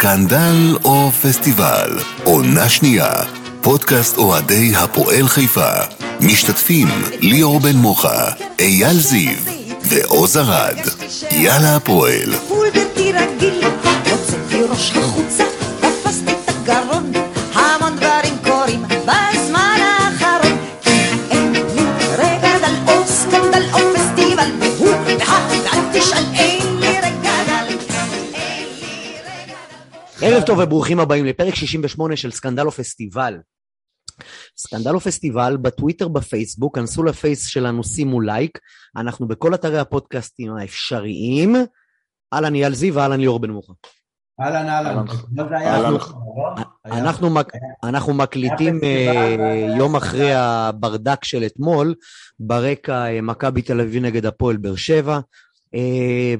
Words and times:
סקנדל 0.00 0.76
או 0.84 1.10
פסטיבל, 1.10 1.98
עונה 2.24 2.68
שנייה, 2.68 3.12
פודקאסט 3.60 4.18
אוהדי 4.18 4.72
הפועל 4.76 5.28
חיפה. 5.28 5.70
משתתפים 6.20 6.88
ליאור 7.20 7.60
בן 7.60 7.76
מוחה, 7.76 8.30
אייל 8.58 9.00
זיו 9.00 9.38
ועוז 9.82 10.36
ארד. 10.36 10.78
יאללה 11.30 11.76
הפועל. 11.76 12.32
ביתי 12.72 13.12
רגיל, 13.12 13.64
ראש 14.70 14.92
החוצה, 14.96 15.44
תפסתי 15.80 16.32
את 16.32 16.48
הגרון, 16.48 17.12
ערב 30.22 30.42
טוב 30.46 30.58
וברוכים 30.58 31.00
הבאים 31.00 31.24
לפרק 31.24 31.54
68 31.54 32.16
של 32.16 32.30
סקנדלו 32.30 32.70
פסטיבל. 32.70 33.38
סקנדלו 34.56 35.00
פסטיבל 35.00 35.56
בטוויטר 35.56 36.08
בפייסבוק, 36.08 36.78
כנסו 36.78 37.02
לפייס 37.02 37.46
שלנו, 37.46 37.84
שימו 37.84 38.20
לייק, 38.20 38.58
אנחנו 38.96 39.28
בכל 39.28 39.54
אתרי 39.54 39.78
הפודקאסטים 39.78 40.56
האפשריים. 40.56 41.56
אהלן 42.32 42.54
אייל 42.54 42.74
זיו 42.74 42.94
ואהלן 42.94 43.20
ליאור 43.20 43.40
בן 43.40 43.50
מוחה. 43.50 43.72
אהלן, 44.40 44.68
אהלן. 44.68 45.04
אהלן. 45.52 45.94
נכון? 45.94 46.54
אנחנו, 46.84 47.30
מק... 47.30 47.52
אנחנו 47.84 48.14
מקליטים 48.14 48.80
אה, 48.82 49.74
יום 49.76 49.96
אחרי 49.96 50.34
הברדק 50.34 51.24
של 51.24 51.44
אתמול, 51.46 51.94
ברקע 52.40 53.06
אה, 53.06 53.20
מכבי 53.20 53.62
תל 53.62 53.80
אביב 53.80 54.02
נגד 54.02 54.26
הפועל 54.26 54.56
באר 54.56 54.76
שבע, 54.76 55.14
אה, 55.14 55.20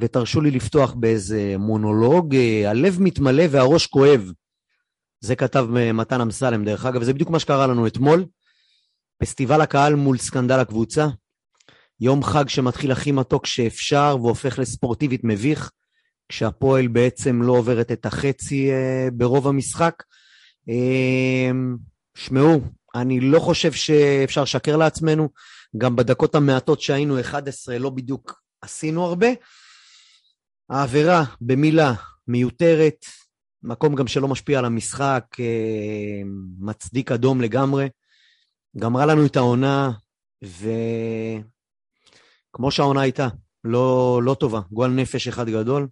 ותרשו 0.01 0.41
לי 0.41 0.51
לפתוח 0.51 0.93
באיזה 0.93 1.55
מונולוג, 1.59 2.35
אה, 2.35 2.71
הלב 2.71 2.97
מתמלא 3.01 3.45
והראש 3.51 3.87
כואב. 3.87 4.33
זה 5.21 5.37
כתב 5.37 5.67
אה, 5.77 5.93
מתן 5.93 6.21
אמסלם 6.21 6.65
דרך 6.65 6.87
אגב, 6.87 7.01
וזה 7.01 7.15
בדיוק 7.15 7.31
מה 7.31 7.39
שקרה 7.39 7.67
לנו 7.67 7.87
אתמול. 7.87 8.25
פסטיבל 9.23 9.61
הקהל 9.61 9.95
מול 9.95 10.19
סקנדל 10.19 10.61
הקבוצה. 10.61 11.09
יום 12.01 12.23
חג 12.23 12.49
שמתחיל 12.49 12.93
הכי 12.93 13.13
מתוק 13.13 13.47
שאפשר 13.47 14.17
והופך 14.23 14.59
לספורטיבית 14.59 15.21
מביך, 15.25 15.71
כשהפועל 16.29 16.89
בעצם 16.89 17.43
לא 17.43 17.53
עוברת 17.53 17.93
את 17.93 18.07
החצי 18.07 18.71
אה, 18.71 19.09
ברוב 19.13 19.49
המשחק. 19.49 20.03
אה, 20.69 21.51
שמעו, 22.15 22.61
אני 22.95 23.21
לא 23.21 23.39
חושב 23.41 23.73
שאפשר 23.73 24.43
לשקר 24.43 24.77
לעצמנו, 24.77 25.29
גם 25.79 25.97
בדקות 25.97 26.35
המעטות 26.35 26.81
שהיינו 26.81 27.21
11 27.21 27.79
לא 27.79 27.91
בדיוק 27.91 28.40
עשינו 28.61 29.05
הרבה. 29.05 29.29
העבירה 30.71 31.25
במילה 31.41 31.93
מיותרת, 32.29 33.05
מקום 33.63 33.95
גם 33.95 34.07
שלא 34.07 34.29
משפיע 34.29 34.59
על 34.59 34.65
המשחק, 34.65 35.25
אה, 35.41 36.23
מצדיק 36.59 37.13
אדום 37.13 37.41
לגמרי. 37.41 37.89
גמרה 38.79 39.07
לנו 39.07 39.27
את 39.27 39.37
העונה, 39.37 39.91
וכמו 40.43 40.71
שהעונה 42.71 43.01
הייתה, 43.01 43.29
לא, 43.65 44.21
לא 44.25 44.35
טובה, 44.35 44.61
גועל 44.73 44.91
נפש 44.91 45.29
אחד 45.29 45.49
גדול. 45.49 45.89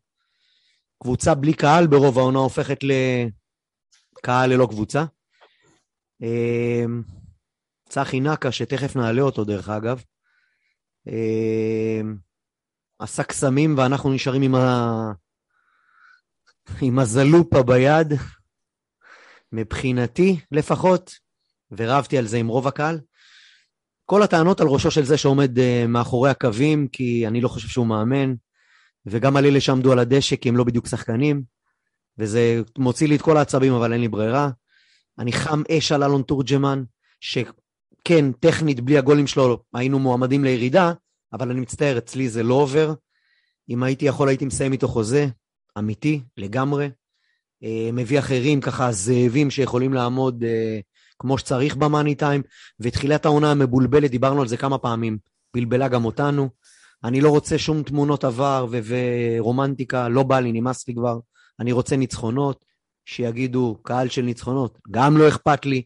קבוצה 1.02 1.34
בלי 1.34 1.54
קהל 1.54 1.86
ברוב 1.86 2.18
העונה 2.18 2.38
הופכת 2.38 2.78
לקהל 2.82 4.50
ללא 4.52 4.66
קבוצה. 4.70 5.04
אה, 6.22 6.84
צחי 7.88 8.20
נקה, 8.20 8.52
שתכף 8.52 8.96
נעלה 8.96 9.22
אותו 9.22 9.44
דרך 9.44 9.68
אגב, 9.68 10.02
אה, 11.08 12.00
עשה 12.98 13.22
קסמים 13.22 13.78
ואנחנו 13.78 14.12
נשארים 14.12 14.42
עם, 14.42 14.54
ה... 14.54 15.12
עם 16.80 16.98
הזלופה 16.98 17.62
ביד, 17.62 18.12
מבחינתי 19.52 20.40
לפחות, 20.52 21.12
ורבתי 21.70 22.18
על 22.18 22.26
זה 22.26 22.36
עם 22.36 22.48
רוב 22.48 22.68
הקהל. 22.68 23.00
כל 24.04 24.22
הטענות 24.22 24.60
על 24.60 24.66
ראשו 24.66 24.90
של 24.90 25.04
זה 25.04 25.16
שעומד 25.16 25.58
uh, 25.58 25.60
מאחורי 25.88 26.30
הקווים, 26.30 26.88
כי 26.88 27.26
אני 27.26 27.40
לא 27.40 27.48
חושב 27.48 27.68
שהוא 27.68 27.86
מאמן, 27.86 28.34
וגם 29.06 29.36
על 29.36 29.46
אלה 29.46 29.60
שעמדו 29.60 29.92
על 29.92 29.98
הדשא, 29.98 30.36
כי 30.36 30.48
הם 30.48 30.56
לא 30.56 30.64
בדיוק 30.64 30.86
שחקנים, 30.86 31.42
וזה 32.18 32.62
מוציא 32.78 33.08
לי 33.08 33.16
את 33.16 33.22
כל 33.22 33.36
העצבים, 33.36 33.72
אבל 33.72 33.92
אין 33.92 34.00
לי 34.00 34.08
ברירה. 34.08 34.50
אני 35.18 35.32
חם 35.32 35.62
אש 35.70 35.92
על 35.92 36.02
אלון 36.02 36.22
תורג'מן, 36.22 36.82
שכן, 37.20 38.32
טכנית, 38.40 38.80
בלי 38.80 38.98
הגולים 38.98 39.26
שלו 39.26 39.62
היינו 39.74 39.98
מועמדים 39.98 40.44
לירידה, 40.44 40.92
אבל 41.32 41.50
אני 41.50 41.60
מצטער, 41.60 41.98
אצלי 41.98 42.28
זה 42.28 42.42
לא 42.42 42.54
עובר. 42.54 42.94
אם 43.70 43.82
הייתי 43.82 44.04
יכול, 44.04 44.28
הייתי 44.28 44.44
מסיים 44.44 44.72
איתו 44.72 44.88
חוזה, 44.88 45.26
אמיתי, 45.78 46.22
לגמרי. 46.36 46.90
אה, 47.62 47.90
מביא 47.92 48.18
אחרים, 48.18 48.60
ככה, 48.60 48.92
זאבים 48.92 49.50
שיכולים 49.50 49.94
לעמוד 49.94 50.44
אה, 50.44 50.80
כמו 51.18 51.38
שצריך 51.38 51.76
במאני 51.76 52.14
טיים, 52.14 52.42
ותחילת 52.80 53.26
העונה 53.26 53.50
המבולבלת, 53.50 54.10
דיברנו 54.10 54.40
על 54.40 54.48
זה 54.48 54.56
כמה 54.56 54.78
פעמים, 54.78 55.18
בלבלה 55.54 55.88
גם 55.88 56.04
אותנו. 56.04 56.48
אני 57.04 57.20
לא 57.20 57.30
רוצה 57.30 57.58
שום 57.58 57.82
תמונות 57.82 58.24
עבר 58.24 58.66
ו- 58.70 58.78
ורומנטיקה, 58.84 60.08
לא 60.08 60.22
בא 60.22 60.40
לי, 60.40 60.52
נמאס 60.52 60.88
לי 60.88 60.94
כבר. 60.94 61.18
אני 61.60 61.72
רוצה 61.72 61.96
ניצחונות, 61.96 62.64
שיגידו, 63.04 63.78
קהל 63.82 64.08
של 64.08 64.22
ניצחונות. 64.22 64.78
גם 64.90 65.16
לא 65.16 65.28
אכפת 65.28 65.66
לי, 65.66 65.82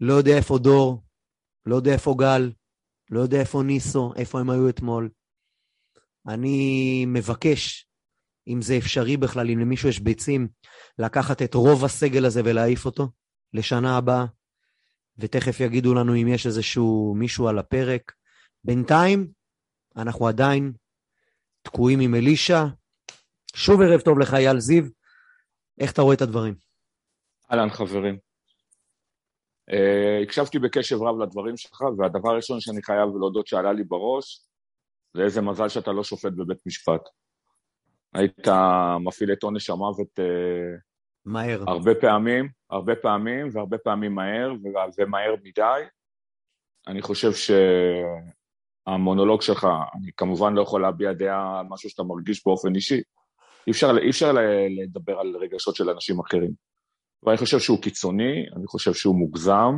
לא 0.00 0.14
יודע 0.14 0.36
איפה 0.36 0.58
דור, 0.58 1.02
לא 1.66 1.76
יודע 1.76 1.92
איפה 1.92 2.14
גל, 2.18 2.50
לא 3.10 3.20
יודע 3.20 3.40
איפה 3.40 3.62
ניסו, 3.62 4.12
איפה 4.16 4.40
הם 4.40 4.50
היו 4.50 4.68
אתמול. 4.68 5.08
אני 6.28 7.04
מבקש, 7.06 7.88
אם 8.48 8.62
זה 8.62 8.76
אפשרי 8.78 9.16
בכלל, 9.16 9.50
אם 9.50 9.58
למישהו 9.58 9.88
יש 9.88 10.00
ביצים, 10.00 10.48
לקחת 10.98 11.42
את 11.42 11.54
רוב 11.54 11.84
הסגל 11.84 12.24
הזה 12.24 12.40
ולהעיף 12.44 12.86
אותו 12.86 13.08
לשנה 13.52 13.96
הבאה, 13.96 14.24
ותכף 15.18 15.60
יגידו 15.60 15.94
לנו 15.94 16.14
אם 16.14 16.28
יש 16.28 16.46
איזשהו 16.46 17.14
מישהו 17.18 17.48
על 17.48 17.58
הפרק. 17.58 18.12
בינתיים, 18.64 19.28
אנחנו 19.96 20.28
עדיין 20.28 20.72
תקועים 21.62 22.00
עם 22.00 22.14
אלישע. 22.14 22.64
שוב 23.54 23.80
ערב 23.80 24.00
טוב 24.00 24.18
לך, 24.18 24.34
אייל 24.34 24.60
זיו. 24.60 24.84
איך 25.80 25.92
אתה 25.92 26.02
רואה 26.02 26.14
את 26.14 26.22
הדברים? 26.22 26.54
אהלן 27.52 27.70
חברים. 27.70 28.27
Uh, 29.70 30.22
הקשבתי 30.22 30.58
בקשב 30.58 31.02
רב 31.02 31.22
לדברים 31.22 31.56
שלך, 31.56 31.84
והדבר 31.98 32.30
הראשון 32.30 32.60
שאני 32.60 32.82
חייב 32.82 33.08
להודות 33.18 33.46
שעלה 33.46 33.72
לי 33.72 33.84
בראש, 33.84 34.46
זה 35.16 35.22
איזה 35.22 35.40
מזל 35.40 35.68
שאתה 35.68 35.92
לא 35.92 36.04
שופט 36.04 36.32
בבית 36.32 36.66
משפט. 36.66 37.08
היית 38.14 38.48
מפעיל 39.00 39.32
את 39.32 39.42
עונש 39.42 39.70
המוות 39.70 40.18
uh, 40.18 40.22
מהר. 41.24 41.64
הרבה 41.66 41.94
פעמים, 41.94 42.48
הרבה 42.70 42.94
פעמים, 42.94 43.48
והרבה 43.52 43.78
פעמים 43.78 44.14
מהר, 44.14 44.52
ומהר 44.98 45.34
מדי. 45.42 45.82
אני 46.86 47.02
חושב 47.02 47.30
שהמונולוג 48.86 49.42
שלך, 49.42 49.68
אני 49.94 50.10
כמובן 50.16 50.54
לא 50.54 50.62
יכול 50.62 50.82
להביע 50.82 51.12
דעה 51.12 51.60
על 51.60 51.66
משהו 51.68 51.90
שאתה 51.90 52.02
מרגיש 52.02 52.46
באופן 52.46 52.74
אישי. 52.74 53.02
אי 53.66 53.72
אפשר, 53.72 53.98
אי 54.02 54.10
אפשר 54.10 54.32
לדבר 54.82 55.20
על 55.20 55.36
רגשות 55.40 55.76
של 55.76 55.90
אנשים 55.90 56.20
אחרים. 56.20 56.68
ואני 57.22 57.36
חושב 57.36 57.58
שהוא 57.58 57.82
קיצוני, 57.82 58.46
אני 58.56 58.66
חושב 58.66 58.94
שהוא 58.94 59.16
מוגזם, 59.16 59.74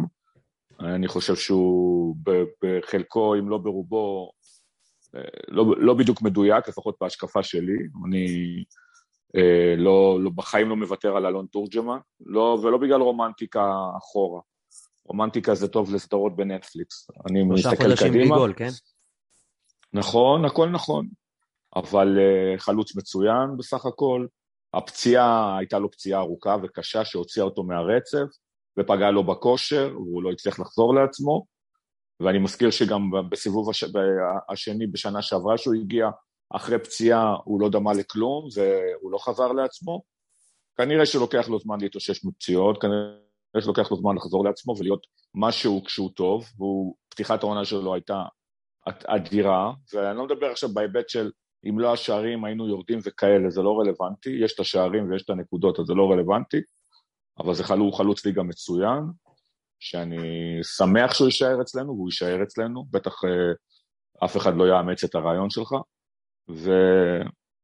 אני 0.81 1.09
חושב 1.09 1.37
שהוא 1.37 2.17
בחלקו, 2.63 3.35
אם 3.35 3.49
לא 3.49 3.59
ברובו, 3.59 4.31
אה, 5.15 5.21
לא, 5.49 5.65
לא 5.79 5.95
בדיוק 5.95 6.23
מדויק, 6.23 6.69
לפחות 6.69 6.97
בהשקפה 7.01 7.43
שלי. 7.43 7.79
אני 8.07 8.27
אה, 9.37 9.75
לא, 9.77 10.19
לא, 10.21 10.31
בחיים 10.35 10.69
לא 10.69 10.77
מוותר 10.77 11.17
על 11.17 11.27
אלון 11.27 11.47
תורג'מן, 11.47 11.99
לא, 12.27 12.59
ולא 12.63 12.79
בגלל 12.79 13.01
רומנטיקה 13.01 13.73
אחורה. 13.99 14.41
רומנטיקה 15.05 15.55
זה 15.55 15.69
טוב 15.69 15.95
לסדרות 15.95 16.37
בנטפליקס. 16.37 17.11
אני 17.31 17.45
שלושה 17.47 17.69
מסתכל 17.69 17.85
חודשים 17.85 18.09
קדימה. 18.09 18.37
גול, 18.37 18.55
כן? 18.57 18.69
נכון, 19.93 20.45
הכל 20.45 20.69
נכון. 20.69 21.09
אבל 21.77 22.19
uh, 22.19 22.61
חלוץ 22.61 22.97
מצוין 22.97 23.57
בסך 23.59 23.87
הכל. 23.87 24.27
הפציעה 24.75 25.59
הייתה 25.59 25.79
לו 25.79 25.91
פציעה 25.91 26.21
ארוכה 26.21 26.57
וקשה 26.63 27.05
שהוציאה 27.05 27.45
אותו 27.45 27.63
מהרצף, 27.63 28.27
ופגעה 28.79 29.11
לו 29.11 29.25
בכושר, 29.25 29.91
והוא 29.95 30.23
לא 30.23 30.31
הצליח 30.31 30.61
לחזור 30.61 30.95
לעצמו. 30.95 31.47
ואני 32.21 32.39
מזכיר 32.39 32.71
שגם 32.71 33.11
בסיבוב 33.31 33.71
הש... 33.71 33.85
השני 34.49 34.87
בשנה 34.87 35.23
שעברה 35.23 35.59
שהוא 35.59 35.75
הגיע, 35.75 36.09
אחרי 36.51 36.79
פציעה 36.79 37.37
הוא 37.45 37.61
לא 37.61 37.69
דמה 37.69 37.93
לכלום, 37.93 38.49
והוא 38.55 39.13
לא 39.13 39.19
חזר 39.19 39.53
לעצמו. 39.53 40.03
כנראה 40.77 41.07
שלוקח 41.07 41.49
לו 41.49 41.59
זמן 41.59 41.81
להתאושש 41.81 42.25
מפציעות, 42.25 42.83
כנראה 42.83 43.61
שלוקח 43.61 43.91
לו 43.91 43.97
זמן 43.97 44.17
לחזור 44.17 44.45
לעצמו 44.45 44.75
ולהיות 44.79 45.07
משהו 45.35 45.85
כשהוא 45.85 46.11
טוב, 46.15 46.45
ופתיחת 47.09 47.43
העונה 47.43 47.65
שלו 47.65 47.95
הייתה 47.95 48.23
אדירה, 48.87 49.73
ואני 49.95 50.19
לא 50.19 50.25
מדבר 50.25 50.47
עכשיו 50.47 50.69
בהיבט 50.75 51.09
של 51.09 51.31
אם 51.69 51.79
לא 51.79 51.93
השערים 51.93 52.45
היינו 52.45 52.69
יורדים 52.69 52.99
וכאלה, 53.05 53.51
זה 53.51 53.63
לא 53.63 53.81
רלוונטי, 53.81 54.31
יש 54.31 54.55
את 54.55 54.61
השערים 54.61 55.11
ויש 55.11 55.23
את 55.23 55.31
הנקודות, 55.31 55.79
אז 55.79 55.87
זה 55.87 55.95
לא 55.95 56.11
רלוונטי, 56.11 56.61
אבל 57.39 57.55
זה 57.55 57.65
חלוץ, 57.65 57.95
חלוץ 57.95 58.27
ליגה 58.27 58.43
מצוין, 58.43 59.03
שאני 59.79 60.19
שמח 60.63 61.15
שהוא 61.15 61.27
יישאר 61.27 61.63
אצלנו, 61.63 61.93
והוא 61.93 62.09
יישאר 62.09 62.43
אצלנו, 62.43 62.85
בטח 62.91 63.25
אה, 63.25 63.53
אף 64.25 64.37
אחד 64.37 64.57
לא 64.57 64.69
יאמץ 64.69 65.05
את 65.05 65.15
הרעיון 65.15 65.51
שלך, 65.51 65.75
ו... 66.51 66.71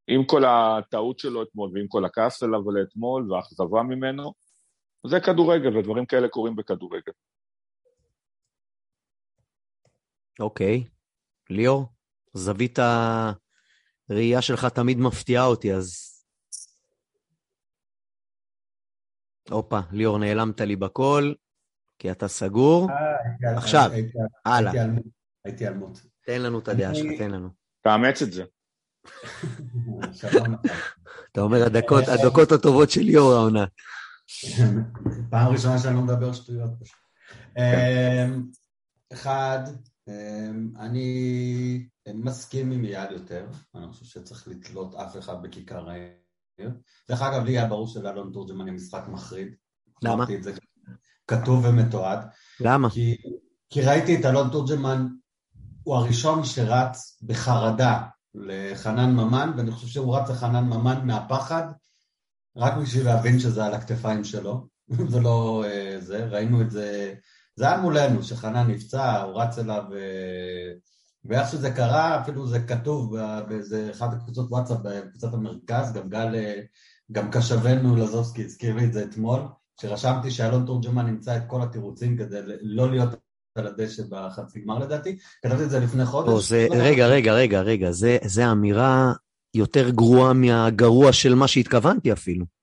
עם 0.09 0.25
כל 0.25 0.45
הטעות 0.45 1.19
שלו 1.19 1.43
אתמול 1.43 1.71
ועם 1.75 1.89
כל 1.89 2.05
הכעס 2.05 2.43
עליו 2.43 2.71
לאתמול 2.71 3.33
והאכזבה 3.33 3.83
ממנו, 3.83 4.33
זה 5.07 5.21
כדורגל, 5.21 5.77
ודברים 5.77 6.07
כאלה 6.07 6.29
קורים 6.29 6.57
בכדורגל. 6.57 7.13
אוקיי. 10.41 10.85
ליאור, 11.51 11.85
זווית 12.33 12.79
הראייה 14.11 14.43
שלך 14.43 14.64
תמיד 14.64 14.99
מפתיעה 14.99 15.44
אותי, 15.44 15.75
אז... 15.75 16.12
הופה, 19.50 19.81
ליאור, 19.93 20.19
נעלמת 20.19 20.61
לי 20.61 20.76
בקול, 20.76 21.35
כי 21.99 22.11
אתה 22.11 22.29
סגור. 22.29 22.91
אה, 22.91 23.56
עכשיו, 23.56 23.91
הלאה. 24.44 24.73
הייתי 25.44 25.69
אלמות. 25.69 26.00
תן 26.26 26.43
לנו 26.43 26.58
את 26.58 26.69
הדעה 26.69 26.94
שלך, 26.94 27.19
תן 27.19 27.31
לנו. 27.31 27.49
תאמץ 27.82 28.23
את 28.23 28.32
זה. 28.32 28.44
אתה 31.32 31.41
אומר, 31.41 31.67
הדקות, 31.67 32.05
הדקות 32.09 32.52
הטובות 32.52 32.91
של 32.91 33.00
ליאור 33.00 33.32
העונה. 33.32 33.64
פעם 35.31 35.52
ראשונה 35.52 35.79
שאני 35.79 35.94
לא 35.94 36.02
מדבר 36.02 36.32
שטויות 36.32 36.70
פשוט. 36.81 36.97
אמ, 37.59 38.43
אחד, 39.12 39.59
אמ, 40.09 40.70
אני 40.79 41.88
מסכים 42.14 42.70
עם 42.70 42.85
אייל 42.85 43.12
יותר, 43.12 43.47
אני 43.75 43.93
חושב 43.93 44.05
שצריך 44.05 44.49
לתלות 44.49 44.94
אף 44.94 45.17
אחד 45.17 45.43
בכיכר 45.43 45.91
העיר. 45.91 46.70
דרך 47.08 47.23
אגב, 47.23 47.44
לי 47.44 47.58
היה 47.58 47.67
ברור 47.67 47.88
שלאלון 47.88 48.31
תורג'מן 48.32 48.67
היא 48.67 48.75
משחק 48.75 49.05
מחריד. 49.08 49.55
למה? 50.03 50.25
כתוב 51.26 51.64
ומתועד. 51.64 52.19
למה? 52.61 52.91
כי, 52.91 53.17
כי 53.70 53.82
ראיתי 53.82 54.20
את 54.20 54.25
אלון 54.25 54.50
תורג'מן, 54.50 55.06
הוא 55.82 55.97
הראשון 55.97 56.44
שרץ 56.44 57.19
בחרדה 57.23 58.03
לחנן 58.35 59.14
ממן, 59.14 59.52
ואני 59.56 59.70
חושב 59.70 59.87
שהוא 59.87 60.17
רץ 60.17 60.31
לחנן 60.31 60.64
ממן 60.64 61.06
מהפחד, 61.06 61.67
רק 62.56 62.76
בשביל 62.76 63.05
להבין 63.05 63.41
שזה 63.41 63.64
על 63.64 63.75
הכתפיים 63.75 64.25
שלו, 64.25 64.67
ולא 65.11 65.64
אה, 65.67 65.97
זה, 66.00 66.25
ראינו 66.25 66.62
את 66.62 66.70
זה, 66.70 67.14
זה 67.56 67.69
היה 67.69 67.81
מולנו, 67.81 68.23
שחנן 68.23 68.70
נפצע, 68.70 69.23
הוא 69.23 69.43
רץ 69.43 69.59
אליו, 69.59 69.85
אה, 69.94 70.73
ואיך 71.28 71.49
שזה 71.49 71.70
קרה, 71.70 72.20
אפילו 72.20 72.46
זה 72.46 72.61
כתוב 72.61 73.17
באיזה 73.49 73.90
אחת 73.90 74.12
הקבוצות 74.12 74.50
וואטסאפ 74.50 74.78
בקבוצת 74.82 75.34
המרכז, 75.34 75.93
גם 75.93 76.08
גל, 76.08 76.34
אה, 76.34 76.61
גם 77.12 77.31
קשבנו 77.31 77.96
לזובסקי 77.96 78.44
הזכיר 78.44 78.76
לי 78.76 78.84
את 78.84 78.93
זה 78.93 79.05
אתמול, 79.05 79.40
שרשמתי 79.81 80.31
שאלון 80.31 80.67
תורג'מן 80.67 81.06
נמצא 81.06 81.37
את 81.37 81.43
כל 81.46 81.62
התירוצים 81.62 82.17
כדי 82.17 82.38
לא 82.62 82.90
להיות 82.90 83.08
על 83.55 83.67
הדשא 83.67 84.02
בחצי 84.08 84.61
גמר 84.61 84.78
לדעתי, 84.78 85.19
כתבתי 85.43 85.64
את 85.64 85.70
זה 85.70 85.81
לפני 85.81 86.05
חודש. 86.05 86.28
או, 86.28 86.40
זה, 86.40 86.67
רגע, 86.70 87.06
רגע, 87.06 87.34
רגע, 87.34 87.61
רגע, 87.61 87.90
זה, 87.90 88.19
זה 88.25 88.52
אמירה 88.52 89.12
יותר 89.55 89.90
גרועה 89.90 90.32
מהגרוע 90.32 91.12
של 91.12 91.34
מה 91.34 91.49
שהתכוונתי 91.49 92.12
אפילו. 92.12 92.56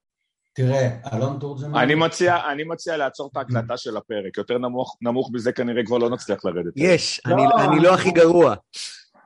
תראה, 0.53 0.97
אלון 1.13 1.39
תורג'מן... 1.39 1.75
אני 1.79 1.95
מציע, 1.95 2.51
אני 2.51 2.63
מציע 2.63 2.97
לעצור 2.97 3.29
את 3.31 3.37
ההקלטה 3.37 3.77
של 3.77 3.97
הפרק, 3.97 4.37
יותר 4.37 4.57
נמוך, 4.57 4.97
נמוך 5.01 5.29
מזה 5.33 5.51
כנראה 5.51 5.85
כבר 5.85 5.97
לא 5.97 6.09
נצליח 6.09 6.45
לרדת. 6.45 6.73
יש, 6.75 7.21
לא, 7.25 7.33
אני, 7.35 7.43
אני 7.45 7.67
אני- 7.67 7.79
לא 7.79 7.93
הכי 7.93 8.11
גרוע. 8.11 8.55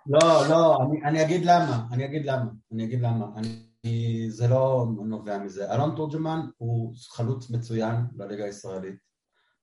לא, 0.08 0.48
לא, 0.50 0.78
אני, 0.84 1.04
אני 1.04 1.22
אגיד 1.24 1.46
למה, 1.46 1.84
אני 1.92 2.06
אגיד 2.06 2.26
למה, 2.26 2.46
אני 2.74 2.84
אגיד 2.84 3.02
למה. 3.02 3.26
אני, 3.36 4.30
זה 4.30 4.48
לא 4.48 4.88
נובע 5.06 5.38
מזה. 5.38 5.74
אלון 5.74 5.96
תורג'מן 5.96 6.40
הוא 6.58 6.94
חלוץ 7.10 7.50
מצוין 7.50 7.96
בליגה 8.12 8.44
הישראלית, 8.46 8.96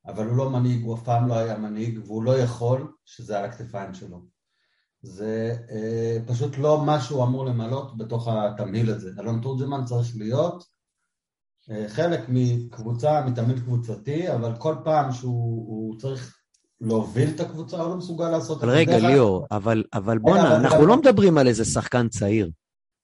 אבל 0.06 0.26
הוא 0.26 0.36
לא 0.36 0.50
מנהיג, 0.50 0.84
הוא 0.84 0.94
אף 0.94 1.02
פעם 1.02 1.28
לא 1.28 1.34
היה 1.34 1.58
מנהיג, 1.58 1.98
והוא 2.04 2.22
לא 2.22 2.38
יכול 2.38 2.92
שזה 3.04 3.38
על 3.38 3.44
הכתפיים 3.44 3.94
שלו. 3.94 4.20
זה 5.02 5.56
אה, 5.70 6.16
פשוט 6.26 6.58
לא 6.58 6.82
מה 6.86 7.00
שהוא 7.00 7.24
אמור 7.24 7.44
למלות 7.44 7.96
בתוך 7.98 8.28
התמהיל 8.28 8.90
הזה. 8.90 9.10
אלון 9.20 9.40
תורג'מן 9.40 9.84
צריך 9.84 10.08
להיות 10.16 10.73
חלק 11.88 12.20
מקבוצה, 12.28 13.20
מתאמן 13.26 13.60
קבוצתי, 13.60 14.32
אבל 14.34 14.52
כל 14.58 14.74
פעם 14.84 15.12
שהוא 15.12 15.64
הוא 15.68 15.98
צריך 15.98 16.36
להוביל 16.80 17.28
את 17.34 17.40
הקבוצה, 17.40 17.76
הוא 17.76 17.90
לא 17.90 17.96
מסוגל 17.96 18.28
לעשות 18.28 18.58
את 18.58 18.62
אבל 18.62 18.72
זה. 18.72 18.78
רגע, 18.78 18.98
ליאור, 18.98 19.46
אבל, 19.50 19.58
אבל 19.92 20.02
אבל- 20.02 20.18
בואנה, 20.18 20.56
אנחנו 20.56 20.86
לא 20.86 20.96
מדברים 20.96 21.38
על 21.38 21.46
איזה 21.48 21.64
שחקן 21.64 22.08
צעיר. 22.08 22.50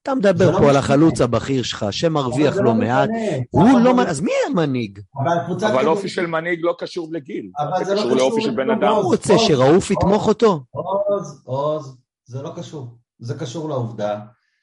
אתה 0.03 0.15
מדבר 0.15 0.47
לא 0.51 0.53
פה 0.53 0.63
על 0.65 0.69
משנה. 0.69 0.79
החלוץ 0.79 1.21
הבכיר 1.21 1.63
שלך, 1.63 1.87
שמרוויח 1.91 2.47
אבל 2.49 2.57
זה 2.57 2.63
לא 2.63 2.75
מעט. 2.75 3.09
הוא 3.51 3.63
אבל- 3.71 3.81
לא... 3.81 3.95
מ- 3.97 4.01
אז 4.01 4.21
מי 4.21 4.31
המנהיג? 4.51 5.01
אבל 5.17 5.67
אבל 5.67 5.87
אופי 5.89 6.09
של 6.09 6.27
מנהיג 6.27 6.59
לא 6.63 6.75
קשור 6.79 7.09
לגיל, 7.13 7.51
אבל 7.59 7.79
זה 7.79 7.85
זה 7.85 7.95
לא 7.95 8.01
קשור 8.01 8.17
לאופי 8.17 8.41
של 8.41 8.51
בן. 8.51 8.71
אדם. 8.71 8.89
הוא 8.93 9.03
רוצה 9.05 9.33
עוז, 9.33 9.43
שראוף 9.49 9.91
יתמוך 9.91 10.29
אותו? 10.29 10.61
עוז, 10.71 11.43
עוז, 11.45 11.97
זה 12.27 12.43
לא 12.43 12.53
קשור. 12.57 12.99
זה 13.19 13.35
קשור 13.39 13.69
לעובדה 13.69 14.21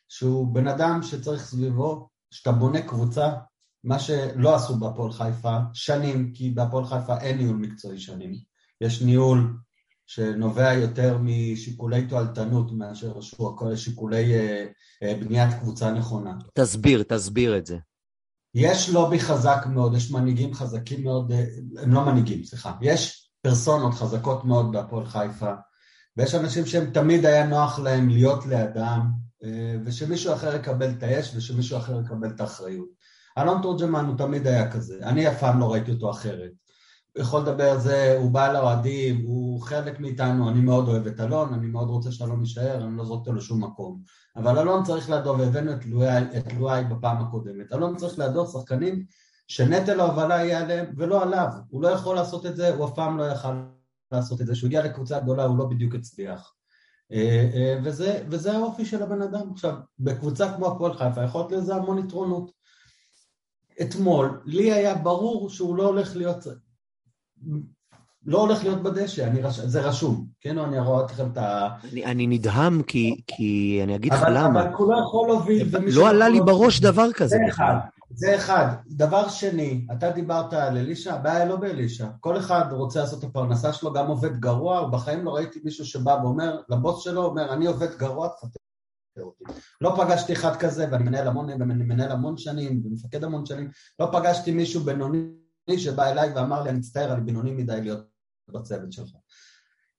שהוא 0.08 0.48
בן 0.54 0.68
אדם 0.68 1.00
שצריך 1.04 1.44
סביבו, 1.46 2.10
שאתה 2.32 2.52
בונה 2.52 2.82
קבוצה, 2.82 3.30
מה 3.84 4.00
שלא 4.00 4.56
עשו 4.56 4.76
בהפועל 4.76 5.12
חיפה 5.12 5.58
שנים, 5.74 6.32
כי 6.34 6.50
בהפועל 6.50 6.86
חיפה 6.86 7.18
אין 7.18 7.38
ניהול 7.38 7.58
מקצועי 7.58 8.00
שנים. 8.00 8.32
יש 8.82 9.02
ניהול 9.02 9.58
שנובע 10.08 10.74
יותר 10.74 11.18
משיקולי 11.22 12.08
תועלתנות 12.08 12.72
מאשר 12.72 13.14
שיקולי 13.76 14.34
אה, 14.34 14.66
אה, 15.04 15.16
בניית 15.20 15.54
קבוצה 15.60 15.92
נכונה. 15.92 16.34
תסביר, 16.54 17.04
תסביר 17.04 17.58
את 17.58 17.66
זה. 17.66 17.78
יש 18.54 18.90
לובי 18.90 19.20
חזק 19.20 19.66
מאוד, 19.70 19.96
יש 19.96 20.12
מנהיגים 20.12 20.54
חזקים 20.54 21.04
מאוד, 21.04 21.32
אה, 21.32 21.44
הם 21.82 21.94
לא 21.94 22.06
מנהיגים, 22.06 22.44
סליחה, 22.44 22.74
יש 22.82 23.30
פרסונות 23.42 23.94
חזקות 23.94 24.46
מאוד 24.46 24.72
בהפועל 24.72 25.06
חיפה, 25.06 25.54
ויש 26.18 26.36
אנשים 26.36 26.66
שהם 26.66 26.92
תמיד 26.92 27.26
היה 27.26 27.48
נוח 27.48 27.80
להם 27.80 28.10
להיות 28.10 28.46
לידם, 28.46 29.12
אה, 29.44 29.76
ושמישהו 29.86 30.34
אחר 30.34 30.56
יקבל 30.56 30.90
את 30.90 31.04
האש 31.04 31.36
ושמישהו 31.36 31.78
אחר 31.78 32.02
יקבל 32.06 32.30
את 32.30 32.42
האחריות. 32.42 32.88
אלון 33.38 33.62
תורג'מן 33.62 34.06
הוא 34.06 34.18
תמיד 34.18 34.48
היה 34.48 34.72
כזה, 34.72 35.00
אני 35.04 35.28
אף 35.28 35.39
פעם 35.39 35.60
לא 35.60 35.72
ראיתי 35.72 35.92
אותו 35.92 36.12
אחרת. 36.12 36.51
הוא 37.16 37.22
יכול 37.22 37.42
לדבר 37.42 37.69
על 37.69 37.80
זה, 37.80 38.18
הוא 38.19 38.31
בא 38.31 38.54
לאוהדים, 38.54 39.25
הוא 39.25 39.62
חלק 39.62 40.00
מאיתנו, 40.00 40.50
אני 40.50 40.60
מאוד 40.60 40.88
אוהב 40.88 41.07
את 41.07 41.19
אלון, 41.19 41.54
אני 41.54 41.68
מאוד 41.68 41.89
רוצה 41.89 42.12
שאלון 42.12 42.39
יישאר, 42.39 42.84
אני 42.84 42.98
לא 42.98 43.06
זורק 43.06 43.19
אותו 43.19 43.34
לשום 43.34 43.63
מקום. 43.63 44.01
אבל 44.36 44.60
אלון 44.60 44.84
צריך 44.84 45.10
לידו, 45.10 45.36
והבאנו 45.38 45.72
את 45.72 45.86
לואי, 45.86 46.24
את 46.38 46.54
לואי 46.54 46.84
בפעם 46.84 47.18
הקודמת, 47.18 47.74
אלון 47.74 47.98
צריך 47.98 48.19
לידו 48.19 48.48
שחקנים 48.48 49.06
שנטל 49.48 50.00
ההובלה 50.00 50.36
יהיה 50.36 50.60
עליהם 50.60 50.86
ולא 50.98 51.24
עליו, 51.24 51.48
הוא 51.69 51.81
לא 51.81 51.88
יכול 51.88 52.16
לעשות 52.16 52.45
את 52.45 52.56
זה, 52.56 52.75
הוא 52.75 52.86
אף 52.86 52.92
פעם 52.95 53.18
לא 53.18 53.24
יכל 53.24 53.54
לעשות 54.12 54.42
את 54.42 54.48
זה, 54.48 54.54
כשהוא 54.54 54.68
הגיע 54.68 54.86
לקבוצה 54.86 55.19
גדולה 55.19 55.44
הוא 55.44 55.57
לא 55.57 55.66
בדיוק 55.66 55.95
הצליח. 55.95 56.54
אה, 57.12 57.50
אה, 57.54 57.80
וזה, 57.83 58.24
וזה 58.30 58.57
האופי 58.57 58.86
של 58.86 59.04
הבן 59.04 59.22
אדם. 59.22 59.51
עכשיו, 59.51 59.74
בקבוצה 60.00 60.54
כמו 60.56 60.68
הפועל 60.68 60.94
חיפה 60.94 61.23
יכול 61.23 61.42
להיות 61.42 61.52
לזה 61.52 61.76
המון 61.76 62.00
יתרונות. 62.00 62.52
אתמול, 63.81 64.42
לי 64.46 64.72
היה 64.74 64.96
ברור 64.96 65.50
שהוא 65.50 65.76
לא 65.76 65.86
הולך 65.86 66.16
להיות, 66.16 66.48
לא 68.26 68.42
הולך 68.42 68.64
להיות 68.64 68.84
בדשא, 68.84 69.28
אני 69.28 69.42
רש... 69.42 69.60
זה 69.60 69.81
רשום, 69.81 70.26
כן? 70.42 70.57
אני 70.57 70.80
אראה 70.80 71.04
לכם 71.04 71.28
את 71.31 71.38
ה... 71.38 71.69
אני, 71.92 72.06
אני 72.06 72.28
נדהם 72.28 72.84
כי, 72.84 73.22
כי 73.28 73.80
אני 73.84 73.96
אגיד 73.96 74.14
לך 74.14 74.26
למה. 74.31 74.62
אבל 74.62 74.74
הוא 74.74 74.92
לא 74.94 74.98
יכול 74.98 75.28
להוביל. 75.28 75.68
לא 75.94 76.10
עלה 76.10 76.30
לי. 76.30 76.42
בראש 76.42 76.80
דבר 76.80 77.12
כזה 77.12 77.28
זה 77.28 77.38
בכלל. 77.48 77.66
אחד, 77.66 77.76
זה 78.16 78.36
אחד. 78.36 78.68
דבר 78.88 79.30
שני, 79.30 79.88
אתה 79.92 80.10
דיברת 80.10 80.54
על 80.54 80.78
אלישע, 80.78 81.14
הבעיה 81.14 81.46
לא 81.46 81.56
באלישע. 81.56 82.07
כל 82.19 82.38
אחד 82.38 82.66
רוצה 82.72 83.00
לעשות 83.00 83.19
את 83.19 83.30
הפרנסה 83.30 83.74
שלו, 83.74 83.94
גם 83.94 84.07
עובד 84.07 84.38
גרוע, 84.38 84.81
ובחיים 84.81 85.26
לא 85.26 85.31
ראיתי 85.31 85.60
מישהו 85.64 85.86
שבא 85.86 86.18
ואומר, 86.24 86.60
לבוס 86.69 87.04
שלו, 87.04 87.26
אומר, 87.26 87.54
אני 87.54 87.68
עובד 87.68 87.96
גרוע, 87.98 88.28
תפטר. 88.28 88.60
לא 89.81 89.95
פגשתי 89.97 90.33
אחד 90.33 90.56
כזה, 90.56 90.88
ואני 90.92 91.04
מנהל 91.04 91.28
המון, 91.28 91.50
מנהל 91.64 92.12
המון 92.12 92.38
שנים, 92.38 92.81
ומפקד 92.86 93.24
המון 93.24 93.45
שנים, 93.45 93.69
לא 94.00 94.09
פגשתי 94.12 94.52
מישהו 94.52 94.81
בינוני 94.81 95.30
שבא 95.78 96.09
אליי 96.12 96.33
ואמר 96.36 96.64
לי, 96.64 96.69
אני 96.69 96.78
מצטער, 96.78 97.14
אני 97.14 97.21
בינוני 97.21 97.52
מדי 97.52 97.81
להיות 97.81 98.07
בצוות 98.47 98.92
שלך. 98.92 99.12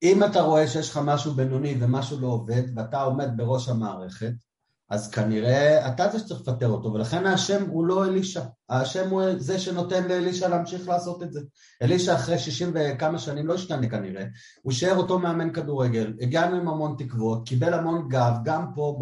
אם 0.03 0.25
אתה 0.25 0.41
רואה 0.41 0.69
שיש 0.69 0.91
לך 0.91 1.01
משהו 1.05 1.35
בינוני 1.35 1.77
ומשהו 1.81 2.21
לא 2.21 2.27
עובד, 2.27 2.63
ואתה 2.77 3.03
עומד 3.03 3.29
בראש 3.37 3.69
המערכת, 3.69 4.33
אז 4.91 5.11
כנראה 5.11 5.89
אתה 5.89 6.09
זה 6.09 6.19
שצריך 6.19 6.41
לפטר 6.41 6.69
אותו, 6.69 6.93
ולכן 6.93 7.27
האשם 7.27 7.71
הוא 7.71 7.85
לא 7.85 8.05
אלישע, 8.05 8.43
האשם 8.69 9.11
הוא 9.11 9.23
זה 9.39 9.59
שנותן 9.59 10.09
לאלישע 10.09 10.49
להמשיך 10.49 10.89
לעשות 10.89 11.23
את 11.23 11.33
זה. 11.33 11.41
אלישע 11.83 12.15
אחרי 12.15 12.39
60 12.39 12.73
וכמה 12.75 13.19
שנים 13.19 13.47
לא 13.47 13.55
השתנה 13.55 13.89
כנראה, 13.89 14.25
הוא 14.63 14.73
יישאר 14.73 14.97
אותו 14.97 15.19
מאמן 15.19 15.53
כדורגל, 15.53 16.13
הגענו 16.21 16.57
עם 16.57 16.69
המון 16.69 16.95
תקוות, 16.99 17.49
קיבל 17.49 17.75
המון 17.75 18.09
גב, 18.09 18.33
גם 18.45 18.67
פה 18.75 18.99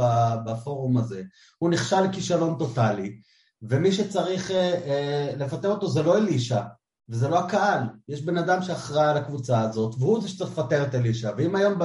בפורום 0.46 0.96
הזה, 0.96 1.22
הוא 1.58 1.70
נכשל 1.70 2.12
כישלון 2.12 2.58
טוטאלי, 2.58 3.16
ומי 3.62 3.92
שצריך 3.92 4.50
אה, 4.50 4.74
אה, 4.86 5.32
לפטר 5.38 5.70
אותו 5.70 5.88
זה 5.88 6.02
לא 6.02 6.16
אלישע, 6.18 6.60
וזה 7.08 7.28
לא 7.28 7.38
הקהל, 7.38 7.82
יש 8.08 8.22
בן 8.22 8.38
אדם 8.38 8.62
שאחראי 8.62 9.06
על 9.06 9.16
הקבוצה 9.16 9.60
הזאת, 9.60 9.94
והוא 9.98 10.20
זה 10.22 10.28
שצריך 10.28 10.50
לפטר 10.50 10.82
את 10.82 10.94
אלישע, 10.94 11.30
ואם 11.36 11.56
היום 11.56 11.78
ב... 11.78 11.84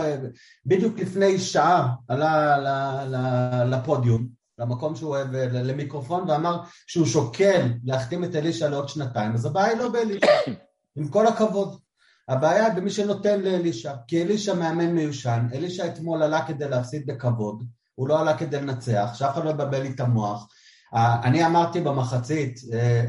בדיוק 0.65 0.99
לפני 0.99 1.39
שעה 1.39 1.93
עלה 2.07 2.57
ל- 2.57 3.15
ל- 3.15 3.75
לפודיום, 3.75 4.27
למקום 4.59 4.95
שהוא 4.95 5.09
אוהב, 5.09 5.27
למיקרופון, 5.35 6.29
ואמר 6.29 6.61
שהוא 6.87 7.05
שוקל 7.05 7.71
להחתים 7.83 8.23
את 8.23 8.35
אלישע 8.35 8.69
לעוד 8.69 8.89
שנתיים, 8.89 9.33
אז 9.33 9.45
הבעיה 9.45 9.67
היא 9.67 9.77
לא 9.77 9.89
באלישע, 9.89 10.27
עם 10.97 11.07
כל 11.07 11.27
הכבוד. 11.27 11.79
הבעיה 12.27 12.65
היא 12.65 12.73
במי 12.73 12.89
שנותן 12.89 13.41
לאלישע, 13.41 13.93
כי 14.07 14.21
אלישע 14.21 14.53
מאמן 14.53 14.93
מיושן, 14.93 15.47
אלישע 15.53 15.87
אתמול 15.87 16.23
עלה 16.23 16.45
כדי 16.47 16.69
להפסיד 16.69 17.05
בכבוד, 17.07 17.63
הוא 17.95 18.07
לא 18.07 18.19
עלה 18.19 18.37
כדי 18.37 18.61
לנצח, 18.61 19.11
שאף 19.13 19.33
אחד 19.33 19.45
לא 19.45 19.49
יבלבל 19.49 19.81
לי 19.81 19.89
את 19.89 19.99
המוח. 19.99 20.47
אני 20.93 21.45
אמרתי 21.45 21.81
במחצית 21.81 22.60
אה, 22.74 23.05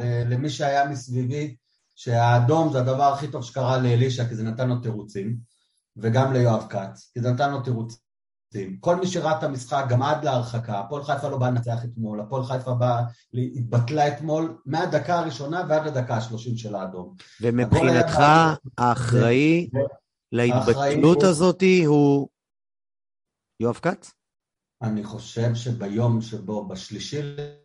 אה, 0.00 0.22
למי 0.26 0.50
שהיה 0.50 0.88
מסביבי, 0.88 1.56
שהאדום 1.96 2.72
זה 2.72 2.78
הדבר 2.78 3.12
הכי 3.12 3.28
טוב 3.28 3.44
שקרה 3.44 3.78
לאלישע, 3.78 4.28
כי 4.28 4.34
זה 4.34 4.42
נתן 4.42 4.68
לו 4.68 4.76
תירוצים, 4.76 5.36
וגם 5.96 6.32
ליואב 6.32 6.66
כץ, 6.68 7.10
כי 7.14 7.20
זה 7.20 7.32
נתן 7.32 7.50
לו 7.50 7.60
תירוצים. 7.60 8.00
כל 8.80 8.96
מי 8.96 9.06
שראה 9.06 9.38
את 9.38 9.42
המשחק, 9.42 9.84
גם 9.88 10.02
עד 10.02 10.24
להרחקה, 10.24 10.80
הפועל 10.80 11.04
חיפה 11.04 11.28
לא 11.28 11.38
באה 11.38 11.50
לנצח 11.50 11.84
אתמול, 11.84 12.20
הפועל 12.20 12.44
חיפה 12.44 12.74
באה, 12.74 13.02
התבטלה 13.56 14.08
אתמול 14.08 14.58
מהדקה 14.66 15.18
הראשונה 15.18 15.64
ועד 15.68 15.86
לדקה 15.86 16.16
השלושים 16.16 16.56
של 16.56 16.74
האדום. 16.74 17.14
ומבחינתך, 17.40 18.18
האחראי 18.78 19.70
להתבטלות 20.32 21.22
הזאת 21.22 21.62
הוא 21.86 22.28
יואב 23.60 23.78
כץ? 23.82 24.12
אני 24.82 25.04
חושב 25.04 25.54
שביום 25.54 26.20
שבו, 26.20 26.64
בשלישי 26.68 27.20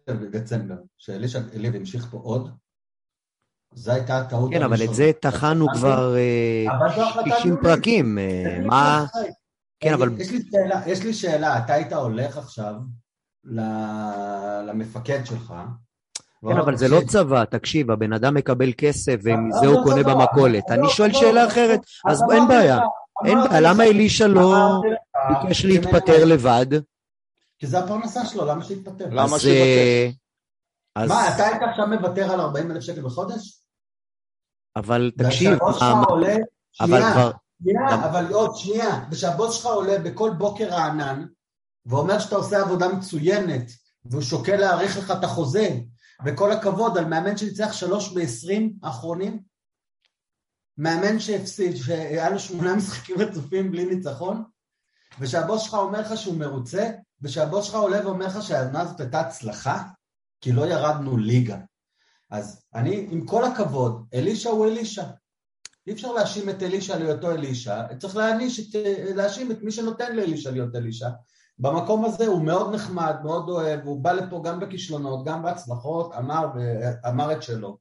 לדצמבר, 0.07 0.75
שאלישע 0.97 1.39
אליב 1.55 1.75
המשיך 1.75 2.07
פה 2.11 2.17
עוד, 2.17 2.49
זו 3.73 3.91
הייתה 3.91 4.17
הטעות 4.17 4.51
כן, 4.51 4.63
אבל 4.63 4.73
הראשונה. 4.73 4.89
את 4.91 4.95
זה 4.95 5.11
טחנו 5.21 5.67
כבר 5.73 6.15
אה, 6.15 6.65
אבל 6.77 6.95
זו 6.95 7.01
החלטה 7.01 7.29
60 7.37 7.51
ניהולית. 7.53 7.63
פרקים. 7.75 8.17
אה, 8.17 8.59
מה... 8.65 9.05
כן, 9.79 9.93
אבל- 9.93 10.21
יש 10.21 10.31
לי 10.31 10.39
שאלה, 10.51 10.81
יש 10.87 11.03
לי 11.03 11.13
שאלה, 11.13 11.57
אתה 11.57 11.73
היית 11.73 11.93
הולך 11.93 12.37
עכשיו 12.37 12.73
למפקד 14.67 15.25
שלך, 15.25 15.53
כן, 16.49 16.57
אבל 16.57 16.77
זה 16.77 16.87
לא 16.87 17.01
צבא, 17.07 17.45
תקשיב, 17.45 17.91
הבן 17.91 18.13
אדם 18.13 18.33
מקבל 18.33 18.71
כסף 18.77 19.15
ומזה 19.23 19.59
אבל 19.59 19.67
הוא 19.67 19.75
לא 19.75 19.83
קונה 19.83 20.03
צבא, 20.03 20.13
במכולת. 20.13 20.63
אני 20.71 20.81
לא 20.81 20.89
שואל 20.89 21.13
שאלה 21.13 21.47
אחרת, 21.47 21.79
אז 22.05 22.21
אין 22.33 22.47
בעיה. 22.47 22.79
אין 23.25 23.37
בעיה, 23.49 23.61
למה 23.61 23.83
אלישע 23.83 24.27
לא 24.27 24.81
ביקש 25.29 25.65
להתפטר 25.65 26.25
לבד? 26.25 26.65
כי 27.59 27.67
זה 27.67 27.79
הפרנסה 27.79 28.25
שלו, 28.25 28.45
למה 28.45 28.63
שיתפטר? 28.63 29.05
למה 29.11 29.39
שיוותר? 29.39 29.51
אה, 29.57 30.09
אז... 30.95 31.09
מה, 31.09 31.35
אתה 31.35 31.47
היית 31.47 31.61
עכשיו 31.69 31.87
מוותר 31.87 32.31
על 32.31 32.39
40 32.39 32.71
אלף 32.71 32.83
שקל 32.83 33.01
בחודש? 33.01 33.61
אבל 34.75 35.11
תקשיב, 35.17 35.49
והשבוס 35.49 35.75
שלך 35.75 36.09
עולה, 36.09 36.35
אבל 36.81 36.99
שנייה, 36.99 37.13
כבר... 37.13 37.31
שנייה, 37.63 38.05
אבל 38.09 38.33
עוד 38.33 38.55
שנייה, 38.55 39.05
ושהבוס 39.11 39.55
שלך 39.55 39.65
עולה 39.65 39.99
בכל 39.99 40.31
בוקר 40.37 40.69
רענן, 40.69 41.25
ואומר 41.85 42.19
שאתה 42.19 42.35
עושה 42.35 42.61
עבודה 42.61 42.87
מצוינת, 42.87 43.71
והוא 44.05 44.21
שוקל 44.21 44.55
להאריך 44.55 44.97
לך 44.97 45.11
את 45.11 45.23
החוזה, 45.23 45.69
וכל 46.25 46.51
הכבוד 46.51 46.97
על 46.97 47.05
מאמן 47.05 47.37
שניצח 47.37 47.73
שלוש 47.73 48.13
מ-20 48.13 48.61
האחרונים, 48.83 49.39
מאמן 50.77 51.19
שהפסיד, 51.19 51.75
שהיה 51.75 52.29
לו 52.29 52.39
שמונה 52.39 52.75
משחקים 52.75 53.15
רצופים 53.19 53.71
בלי 53.71 53.85
ניצחון, 53.85 54.43
ושהבוס 55.19 55.61
שלך 55.61 55.73
אומר 55.73 56.01
לך 56.01 56.17
שהוא 56.17 56.37
מרוצה, 56.37 56.89
ושהבוס 57.25 57.65
שלך 57.65 57.75
עולה 57.75 58.07
ואומר 58.07 58.25
לך 58.25 58.41
שהעונה 58.41 58.81
הזאת 58.81 58.99
הייתה 58.99 59.19
הצלחה, 59.19 59.83
כי 60.41 60.51
לא 60.51 60.65
ירדנו 60.65 61.17
ליגה. 61.17 61.57
אז 62.31 62.63
אני, 62.75 63.07
עם 63.11 63.25
כל 63.25 63.43
הכבוד, 63.43 64.05
אלישע 64.13 64.49
הוא 64.49 64.65
אלישע. 64.65 65.03
אי 65.87 65.93
אפשר 65.93 66.13
להאשים 66.13 66.49
את 66.49 66.63
אלישע 66.63 66.97
להיותו 66.97 67.31
אלישע, 67.31 67.95
צריך 67.97 68.15
להעניש 68.15 68.75
להאשים 69.15 69.51
את 69.51 69.61
מי 69.61 69.71
שנותן 69.71 70.15
לאלישע 70.15 70.51
להיות 70.51 70.75
אלישע. 70.75 71.09
במקום 71.59 72.05
הזה 72.05 72.27
הוא 72.27 72.41
מאוד 72.41 72.73
נחמד, 72.73 73.15
מאוד 73.23 73.49
אוהב, 73.49 73.85
הוא 73.85 74.03
בא 74.03 74.11
לפה 74.11 74.41
גם 74.43 74.59
בכישלונות, 74.59 75.25
גם 75.25 75.43
בהצלחות, 75.43 76.13
אמר, 76.17 76.47
אמר 77.07 77.31
את 77.31 77.43
שלו. 77.43 77.77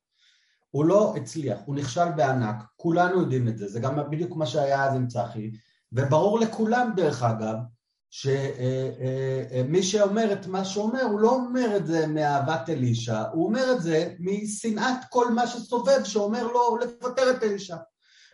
הוא 0.71 0.85
לא 0.85 1.15
הצליח, 1.17 1.59
הוא 1.65 1.77
נכשל 1.77 2.13
בענק, 2.17 2.65
כולנו 2.77 3.21
יודעים 3.21 3.49
את 3.49 3.59
זה, 3.59 3.69
זה 3.69 3.81
גם 3.81 4.11
בדיוק 4.11 4.37
מה 4.37 4.47
שהיה 4.47 4.85
אז 4.85 4.95
עם 4.95 5.09
צחי, 5.09 5.51
וברור 5.93 6.41
לכולם 6.41 6.93
דרך 6.97 7.23
אגב, 7.23 7.57
שמי 8.15 9.83
שאומר 9.83 10.33
את 10.33 10.47
מה 10.47 10.65
שאומר, 10.65 11.03
הוא 11.03 11.21
לא 11.21 11.31
אומר 11.31 11.77
את 11.77 11.87
זה 11.87 12.07
מאהבת 12.07 12.69
אלישע, 12.69 13.23
הוא 13.33 13.47
אומר 13.47 13.73
את 13.73 13.83
זה 13.83 14.15
משנאת 14.19 14.97
כל 15.11 15.33
מה 15.33 15.47
שסובב 15.47 16.05
שאומר 16.05 16.47
לו 16.47 16.77
לפטר 16.77 17.31
את 17.31 17.43
אלישע. 17.43 17.77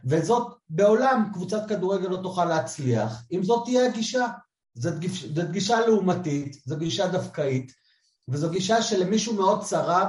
וזאת 0.05 0.53
בעולם 0.71 1.31
קבוצת 1.33 1.69
כדורגל 1.69 2.09
לא 2.09 2.17
תוכל 2.23 2.45
להצליח, 2.45 3.23
אם 3.33 3.45
זאת 3.45 3.65
תהיה 3.65 3.87
הגישה. 3.87 4.27
זאת 4.75 4.99
גיש, 4.99 5.25
זאת 5.25 5.51
גישה 5.51 5.81
לעומתית, 5.81 6.57
זו 6.65 6.77
גישה 6.77 7.09
דווקאית, 7.09 7.73
וזו 8.29 8.51
גישה 8.51 8.83
שלמישהו 8.83 9.35
מאוד 9.35 9.63
צרב 9.63 10.09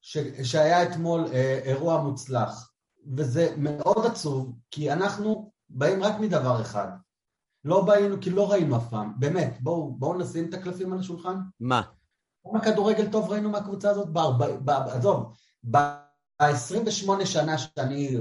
ש, 0.00 0.18
שהיה 0.42 0.82
אתמול 0.82 1.26
אה, 1.32 1.60
אירוע 1.64 2.02
מוצלח. 2.02 2.70
וזה 3.16 3.54
מאוד 3.56 4.06
עצוב, 4.06 4.52
כי 4.70 4.92
אנחנו 4.92 5.52
באים 5.68 6.02
רק 6.02 6.20
מדבר 6.20 6.60
אחד. 6.60 6.88
לא 7.64 7.84
באינו, 7.84 8.16
כי 8.20 8.30
לא 8.30 8.50
ראינו 8.50 8.76
אף 8.76 8.88
פעם. 8.90 9.12
באמת, 9.18 9.58
בואו 9.60 9.94
בוא 9.94 10.16
נשים 10.16 10.48
את 10.48 10.54
הקלפים 10.54 10.92
על 10.92 10.98
השולחן. 10.98 11.36
מה? 11.60 11.82
כמה 12.44 12.64
כדורגל 12.64 13.10
טוב 13.12 13.30
ראינו 13.30 13.50
מהקבוצה 13.50 13.90
הזאת? 13.90 14.08
עזוב, 14.66 15.32
ב-28 15.70 17.24
שנה 17.24 17.58
שאני 17.58 18.18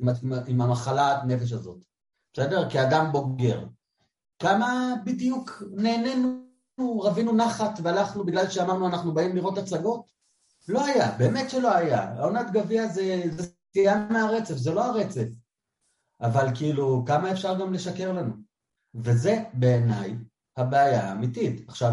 עם, 0.00 0.32
עם 0.46 0.60
המחלת 0.60 1.24
נפש 1.26 1.52
הזאת, 1.52 1.78
בסדר? 2.32 2.70
כאדם 2.70 3.12
בוגר. 3.12 3.64
כמה 4.38 4.94
בדיוק 5.04 5.62
נהנינו, 5.76 6.40
רבינו 6.80 7.32
נחת 7.32 7.78
והלכנו 7.82 8.24
בגלל 8.24 8.50
שאמרנו 8.50 8.86
אנחנו 8.86 9.14
באים 9.14 9.36
לראות 9.36 9.58
הצגות? 9.58 10.10
לא 10.68 10.84
היה, 10.84 11.16
באמת 11.18 11.50
שלא 11.50 11.74
היה. 11.76 12.02
העונת 12.02 12.50
גביע 12.50 12.88
זה 12.88 13.22
סטייה 13.40 14.06
מהרצף, 14.10 14.54
זה 14.54 14.74
לא 14.74 14.84
הרצף. 14.84 15.26
אבל 16.20 16.46
כאילו, 16.54 17.04
כמה 17.06 17.32
אפשר 17.32 17.60
גם 17.60 17.72
לשקר 17.72 18.12
לנו? 18.12 18.49
וזה 18.94 19.42
בעיניי 19.54 20.16
הבעיה 20.56 21.08
האמיתית. 21.08 21.68
עכשיו, 21.68 21.92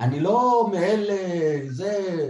אני 0.00 0.20
לא 0.20 0.68
מאלה, 0.72 1.16
זה 1.68 2.24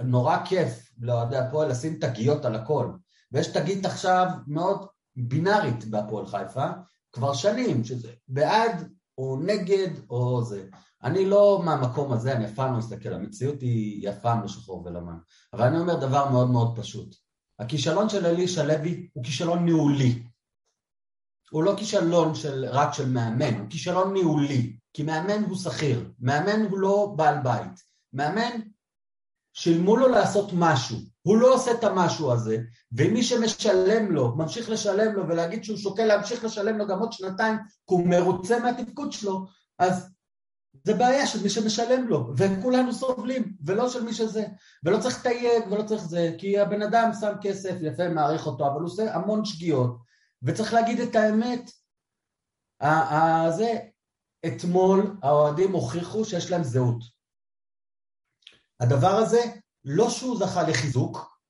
נורא 0.00 0.36
כיף 0.44 0.90
לאוהדי 1.00 1.36
הפועל 1.36 1.70
לשים 1.70 1.98
תגיות 2.00 2.44
על 2.44 2.54
הכל. 2.54 2.90
ויש 3.32 3.46
תגית 3.46 3.86
עכשיו 3.86 4.26
מאוד 4.46 4.86
בינארית 5.16 5.84
בהפועל 5.84 6.26
חיפה, 6.26 6.66
כבר 7.12 7.34
שנים, 7.34 7.84
שזה 7.84 8.10
בעד 8.28 8.88
או 9.18 9.38
נגד 9.42 9.88
או 10.10 10.44
זה. 10.44 10.64
אני 11.02 11.24
לא 11.26 11.62
מהמקום 11.64 12.12
הזה, 12.12 12.32
אני 12.32 12.44
אף 12.46 12.54
פעם 12.54 12.72
לא 12.72 12.78
מסתכל, 12.78 13.12
המציאות 13.12 13.60
היא 13.60 14.08
אף 14.08 14.18
פעם 14.18 14.42
לא 14.42 14.72
ולבן. 14.72 15.16
אבל 15.52 15.66
אני 15.66 15.78
אומר 15.78 15.94
דבר 15.94 16.30
מאוד 16.30 16.50
מאוד 16.50 16.78
פשוט. 16.78 17.16
הכישלון 17.58 18.08
של 18.08 18.26
אלישע 18.26 18.64
לוי 18.64 19.08
הוא 19.12 19.24
כישלון 19.24 19.64
ניהולי. 19.64 20.22
הוא 21.50 21.64
לא 21.64 21.74
כישלון 21.76 22.34
של, 22.34 22.64
רק 22.68 22.94
של 22.94 23.08
מאמן, 23.08 23.58
הוא 23.58 23.66
כישלון 23.70 24.12
ניהולי. 24.12 24.76
כי 24.92 25.02
מאמן 25.02 25.44
הוא 25.44 25.56
שכיר, 25.56 26.10
מאמן 26.20 26.66
הוא 26.70 26.78
לא 26.78 27.12
בעל 27.16 27.38
בית. 27.38 27.82
מאמן, 28.12 28.60
שילמו 29.52 29.96
לו 29.96 30.08
לעשות 30.08 30.50
משהו, 30.52 30.96
הוא 31.22 31.36
לא 31.36 31.54
עושה 31.54 31.70
את 31.70 31.84
המשהו 31.84 32.32
הזה, 32.32 32.58
ומי 32.92 33.22
שמשלם 33.22 34.12
לו, 34.12 34.36
ממשיך 34.36 34.70
לשלם 34.70 35.12
לו 35.12 35.28
ולהגיד 35.28 35.64
שהוא 35.64 35.76
שוקל 35.78 36.04
להמשיך 36.04 36.44
לשלם 36.44 36.78
לו 36.78 36.86
גם 36.86 36.98
עוד 36.98 37.12
שנתיים, 37.12 37.56
כי 37.58 37.94
הוא 37.94 38.06
מרוצה 38.06 38.58
מהתפקוד 38.58 39.12
שלו, 39.12 39.46
אז 39.78 40.08
זה 40.84 40.94
בעיה 40.94 41.26
של 41.26 41.42
מי 41.42 41.48
שמשלם 41.48 42.08
לו, 42.08 42.32
וכולנו 42.36 42.92
סובלים, 42.92 43.56
ולא 43.66 43.88
של 43.88 44.04
מי 44.04 44.14
שזה, 44.14 44.46
ולא 44.84 44.98
צריך 44.98 45.20
לתייג 45.20 45.62
ולא 45.70 45.82
צריך 45.82 46.02
זה, 46.02 46.34
כי 46.38 46.58
הבן 46.58 46.82
אדם 46.82 47.10
שם 47.20 47.32
כסף, 47.42 47.74
יפה, 47.80 48.08
מעריך 48.08 48.46
אותו, 48.46 48.66
אבל 48.66 48.80
הוא 48.80 48.86
עושה 48.86 49.14
המון 49.14 49.44
שגיאות, 49.44 49.96
וצריך 50.42 50.72
להגיד 50.72 51.00
את 51.00 51.14
האמת, 51.16 51.70
זה, 53.56 53.78
אתמול 54.46 55.16
האוהדים 55.22 55.72
הוכיחו 55.72 56.24
שיש 56.24 56.50
להם 56.50 56.62
זהות. 56.64 57.02
הדבר 58.80 59.16
הזה, 59.22 59.40
לא 59.84 60.10
שהוא 60.10 60.38
זכה 60.38 60.62
לחיזוק, 60.62 61.40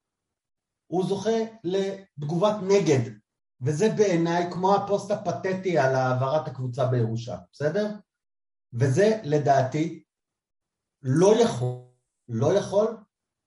הוא 0.87 1.05
זוכה 1.09 1.38
לתגובת 1.64 2.55
נגד, 2.62 3.12
וזה 3.61 3.87
בעיניי 3.97 4.50
כמו 4.52 4.75
הפוסט 4.75 5.11
הפתטי 5.11 5.78
על 5.78 5.95
העברת 5.95 6.49
הקבוצה 6.49 6.87
בירושה, 6.87 7.37
בסדר? 7.52 7.87
וזה 8.73 9.21
לדעתי 9.25 10.05
לא 11.02 11.35
יכול, 11.43 11.78
לא 12.28 12.59
יכול 12.59 12.97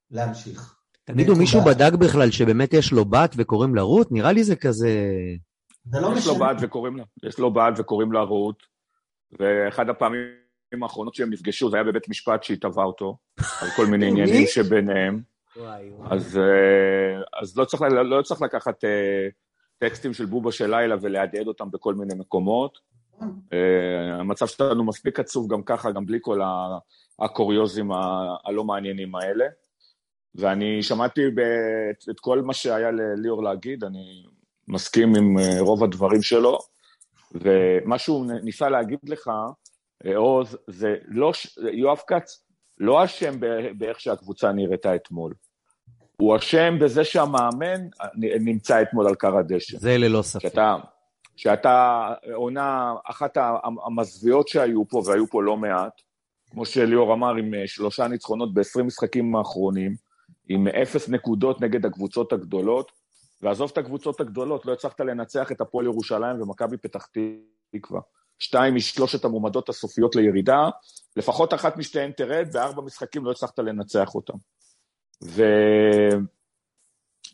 להמשיך. 0.10 0.78
תגידו, 1.13 1.35
מישהו 1.35 1.61
בדק 1.61 1.93
בכלל 1.93 2.31
שבאמת 2.31 2.73
יש 2.73 2.91
לו 2.91 3.05
בת 3.05 3.35
וקוראים 3.37 3.75
לה 3.75 3.81
רות? 3.81 4.11
נראה 4.11 4.31
לי 4.31 4.43
זה 4.43 4.55
כזה... 4.55 4.89
זה 5.91 5.99
לא 5.99 6.07
יש 6.17 6.27
לו 6.27 6.35
משנה. 6.35 7.03
יש 7.23 7.39
לו 7.39 7.53
בת 7.53 7.73
וקוראים 7.77 8.11
לה 8.11 8.21
רות, 8.21 8.63
ואחד 9.39 9.89
הפעמים 9.89 10.19
האחרונות 10.81 11.15
שהם 11.15 11.29
נפגשו, 11.29 11.69
זה 11.69 11.77
היה 11.77 11.83
בבית 11.83 12.09
משפט 12.09 12.43
שהיא 12.43 12.57
תבעה 12.61 12.85
אותו, 12.85 13.17
על 13.61 13.67
כל 13.75 13.85
מיני 13.85 14.11
מי? 14.11 14.21
עניינים 14.21 14.47
שביניהם. 14.47 15.21
וואי, 15.57 15.89
וואי. 15.89 16.07
אז, 16.11 16.37
אה, 16.37 17.41
אז 17.41 17.57
לא, 17.57 17.65
צריך, 17.65 17.81
לא 17.81 18.21
צריך 18.21 18.41
לקחת 18.41 18.83
אה, 18.83 19.27
טקסטים 19.77 20.13
של 20.13 20.25
בובה 20.25 20.51
של 20.51 20.75
לילה 20.75 20.95
ולהדהד 21.01 21.47
אותם 21.47 21.71
בכל 21.71 21.93
מיני 21.93 22.13
מקומות. 22.15 22.79
אה, 23.53 24.19
המצב 24.19 24.47
שלנו 24.47 24.83
מספיק 24.83 25.19
עצוב 25.19 25.53
גם 25.53 25.63
ככה, 25.63 25.91
גם 25.91 26.05
בלי 26.05 26.17
כל 26.21 26.39
הקוריוזים 27.19 27.91
הלא 28.45 28.63
מעניינים 28.63 29.15
האלה. 29.15 29.45
ואני 30.36 30.83
שמעתי 30.83 31.21
ב- 31.36 32.09
את 32.09 32.19
כל 32.19 32.41
מה 32.41 32.53
שהיה 32.53 32.91
לליאור 32.91 33.43
להגיד, 33.43 33.83
אני 33.83 34.24
מסכים 34.67 35.15
עם 35.15 35.39
אה, 35.39 35.59
רוב 35.59 35.83
הדברים 35.83 36.21
שלו, 36.21 36.57
ומה 37.36 37.98
שהוא 37.98 38.25
ניסה 38.43 38.69
להגיד 38.69 39.00
לך, 39.03 39.29
אה, 40.05 40.17
עוז, 40.17 40.57
זה 40.67 40.95
לא, 41.07 41.31
יואב 41.74 41.98
כץ 42.07 42.43
לא 42.77 43.03
אשם 43.05 43.39
באיך 43.77 44.00
שהקבוצה 44.00 44.51
נראתה 44.51 44.95
אתמול. 44.95 45.33
הוא 46.17 46.36
אשם 46.38 46.77
בזה 46.81 47.03
שהמאמן 47.03 47.81
נ- 48.15 48.45
נמצא 48.45 48.81
אתמול 48.81 49.07
על 49.07 49.15
כר 49.15 49.38
הדשא. 49.38 49.77
זה 49.77 49.98
ללא 49.98 50.21
ספק. 50.21 50.41
שאתה, 50.41 50.75
שאתה 51.36 52.07
עונה, 52.33 52.93
אחת 53.05 53.38
המזוויעות 53.86 54.48
שהיו 54.48 54.88
פה, 54.88 55.01
והיו 55.05 55.27
פה 55.27 55.43
לא 55.43 55.57
מעט, 55.57 56.01
כמו 56.51 56.65
שליאור 56.65 57.13
אמר, 57.13 57.36
עם 57.36 57.53
אה, 57.53 57.67
שלושה 57.67 58.07
ניצחונות 58.07 58.53
ב-20 58.53 58.83
משחקים 58.83 59.36
האחרונים, 59.36 59.95
עם 60.49 60.67
אפס 60.67 61.09
נקודות 61.09 61.61
נגד 61.61 61.85
הקבוצות 61.85 62.33
הגדולות, 62.33 62.91
ועזוב 63.41 63.69
את 63.73 63.77
הקבוצות 63.77 64.19
הגדולות, 64.19 64.65
לא 64.65 64.73
הצלחת 64.73 64.99
לנצח 65.01 65.51
את 65.51 65.61
הפועל 65.61 65.85
ירושלים 65.85 66.41
ומכבי 66.41 66.77
פתח 66.77 67.07
תקווה. 67.71 68.01
שתיים 68.39 68.75
משלושת 68.75 69.25
המועמדות 69.25 69.69
הסופיות 69.69 70.15
לירידה, 70.15 70.69
לפחות 71.15 71.53
אחת 71.53 71.77
משתיהן 71.77 72.11
תרד, 72.11 72.47
בארבע 72.53 72.81
משחקים 72.81 73.25
לא 73.25 73.31
הצלחת 73.31 73.59
לנצח 73.59 74.15
אותם. 74.15 74.33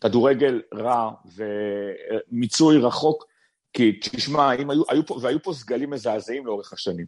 וכדורגל 0.02 0.62
רע 0.74 1.10
ומיצוי 2.32 2.78
רחוק, 2.78 3.24
כי 3.72 3.92
תשמע, 3.92 4.50
היו, 4.50 4.82
היו 4.88 5.06
פה, 5.06 5.18
והיו 5.22 5.42
פה 5.42 5.52
סגלים 5.52 5.90
מזעזעים 5.90 6.46
לאורך 6.46 6.72
השנים. 6.72 7.06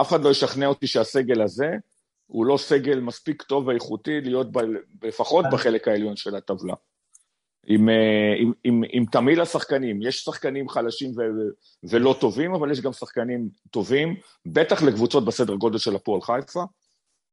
אף 0.00 0.08
אחד 0.08 0.22
לא 0.24 0.30
ישכנע 0.30 0.66
אותי 0.66 0.86
שהסגל 0.86 1.42
הזה 1.42 1.70
הוא 2.26 2.46
לא 2.46 2.56
סגל 2.56 3.00
מספיק 3.00 3.42
טוב 3.42 3.66
ואיכותי 3.66 4.20
להיות 4.20 4.52
ב, 4.52 4.58
לפחות 5.02 5.44
בחלק 5.52 5.88
העליון 5.88 6.16
של 6.16 6.36
הטבלה. 6.36 6.74
עם, 7.66 7.88
אה, 7.88 8.34
עם, 8.38 8.52
עם, 8.64 8.82
עם 8.90 9.04
תמהיל 9.06 9.40
השחקנים, 9.40 10.02
יש 10.02 10.24
שחקנים 10.24 10.68
חלשים 10.68 11.10
ו, 11.10 11.20
ולא 11.90 12.16
טובים, 12.20 12.54
אבל 12.54 12.70
יש 12.70 12.80
גם 12.80 12.92
שחקנים 12.92 13.48
טובים, 13.70 14.16
בטח 14.46 14.82
לקבוצות 14.82 15.24
בסדר 15.24 15.54
גודל 15.54 15.78
של 15.78 15.96
הפועל 15.96 16.20
חיפה, 16.20 16.62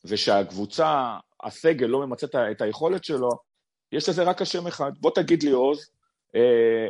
ושהקבוצה, 0.05 1.17
הסגל 1.43 1.85
לא 1.85 2.07
ממצה 2.07 2.27
את 2.51 2.61
היכולת 2.61 3.03
שלו, 3.03 3.29
יש 3.91 4.09
לזה 4.09 4.23
רק 4.23 4.41
השם 4.41 4.67
אחד. 4.67 4.91
בוא 4.99 5.11
תגיד 5.15 5.43
לי, 5.43 5.51
עוז, 5.51 5.89
אה, 6.35 6.87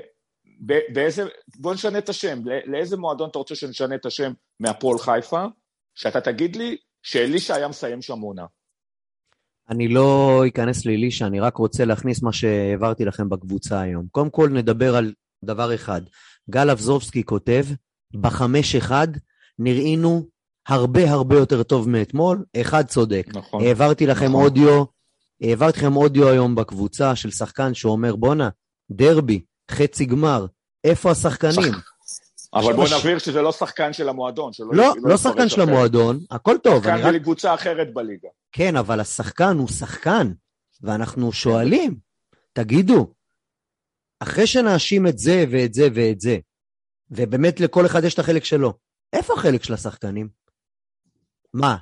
באיזה, 0.93 1.24
בוא 1.60 1.74
נשנה 1.74 1.98
את 1.98 2.10
השם, 2.10 2.39
לא- 2.45 2.55
לאיזה 2.65 2.98
מועדון 2.98 3.29
אתה 3.29 3.38
רוצה 3.38 3.55
שנשנה 3.55 3.95
את 3.95 4.05
השם 4.05 4.31
מהפועל 4.60 4.98
חיפה, 4.98 5.45
שאתה 5.95 6.22
תגיד 6.22 6.55
לי 6.55 6.77
שאלישע 7.03 7.55
היה 7.55 7.67
מסיים 7.67 8.01
שם 8.01 8.19
עונה. 8.19 8.45
אני 9.69 9.88
לא 9.88 10.41
אכנס 10.48 10.86
לאלישע, 10.86 11.27
אני 11.27 11.39
רק 11.39 11.57
רוצה 11.57 11.86
להכניס 11.86 12.24
מה 12.24 12.33
שהעברתי 12.33 13.05
לכם 13.05 13.29
בקבוצה 13.29 13.81
היום. 13.81 14.07
קודם 14.12 14.29
כל 14.29 14.50
נדבר 14.50 14.95
על 14.95 15.13
דבר 15.43 15.75
אחד. 15.75 16.01
גל 16.50 16.69
אבזובסקי 16.69 17.24
כותב, 17.24 17.65
בחמש 18.13 18.75
אחד 18.75 19.07
נראינו 19.60 20.25
הרבה 20.67 21.12
הרבה 21.12 21.36
יותר 21.36 21.63
טוב 21.63 21.89
מאתמול, 21.89 22.45
אחד 22.62 22.88
צודק. 22.88 23.27
נכון. 23.33 23.63
העברתי 23.63 24.07
לכם 24.07 24.25
נכון. 24.25 24.43
אודיו, 24.43 24.83
העברתי 25.41 25.79
לכם 25.79 25.95
אודיו 25.95 26.29
היום 26.29 26.55
בקבוצה 26.55 27.15
של 27.15 27.31
שחקן 27.31 27.74
שאומר, 27.74 28.15
בואנה, 28.15 28.50
דרבי, 28.91 29.41
חצי 29.72 30.05
גמר, 30.05 30.45
איפה 30.83 31.12
השחקנים? 31.12 31.74
אבל 32.53 32.74
בוא 32.74 32.86
נבהיר 33.00 33.17
שזה 33.19 33.41
לא 33.41 33.51
שחקן 33.51 33.93
של 33.93 34.10
המועדון. 34.10 34.53
שלא- 34.53 34.74
לא, 34.74 34.83
לא 34.98 35.13
יתפרש 35.13 35.22
שחקן 35.24 35.50
של. 35.50 35.62
המועדון, 35.62 36.19
הכל 36.31 36.57
טוב, 36.63 36.88
אני 36.88 36.98
שחקן 36.98 37.10
רק... 37.10 37.15
מקבוצה 37.22 37.53
אחרת 37.53 37.93
בליגה. 37.93 38.29
כן, 38.51 38.75
אבל 38.75 39.00
השחקן 39.00 39.57
הוא 39.57 39.67
שחקן, 39.67 40.31
ואנחנו 40.81 41.31
שואלים, 41.31 41.95
תגידו, 42.53 43.13
אחרי 44.19 44.48
שנאשים 44.48 45.07
את 45.07 45.17
זה 45.19 45.45
ואת 45.51 45.74
זה 45.74 45.88
ואת 45.95 46.19
זה, 46.19 46.38
ובאמת 47.12 47.60
לכל 47.60 47.86
אחד 47.86 48.03
יש 48.03 48.13
את 48.13 48.19
החלק 48.19 48.43
שלו, 48.43 48.74
איפה 49.13 49.33
החלק 49.33 49.63
של 49.63 49.74
השחקנים? 49.74 50.29
מה, 51.53 51.77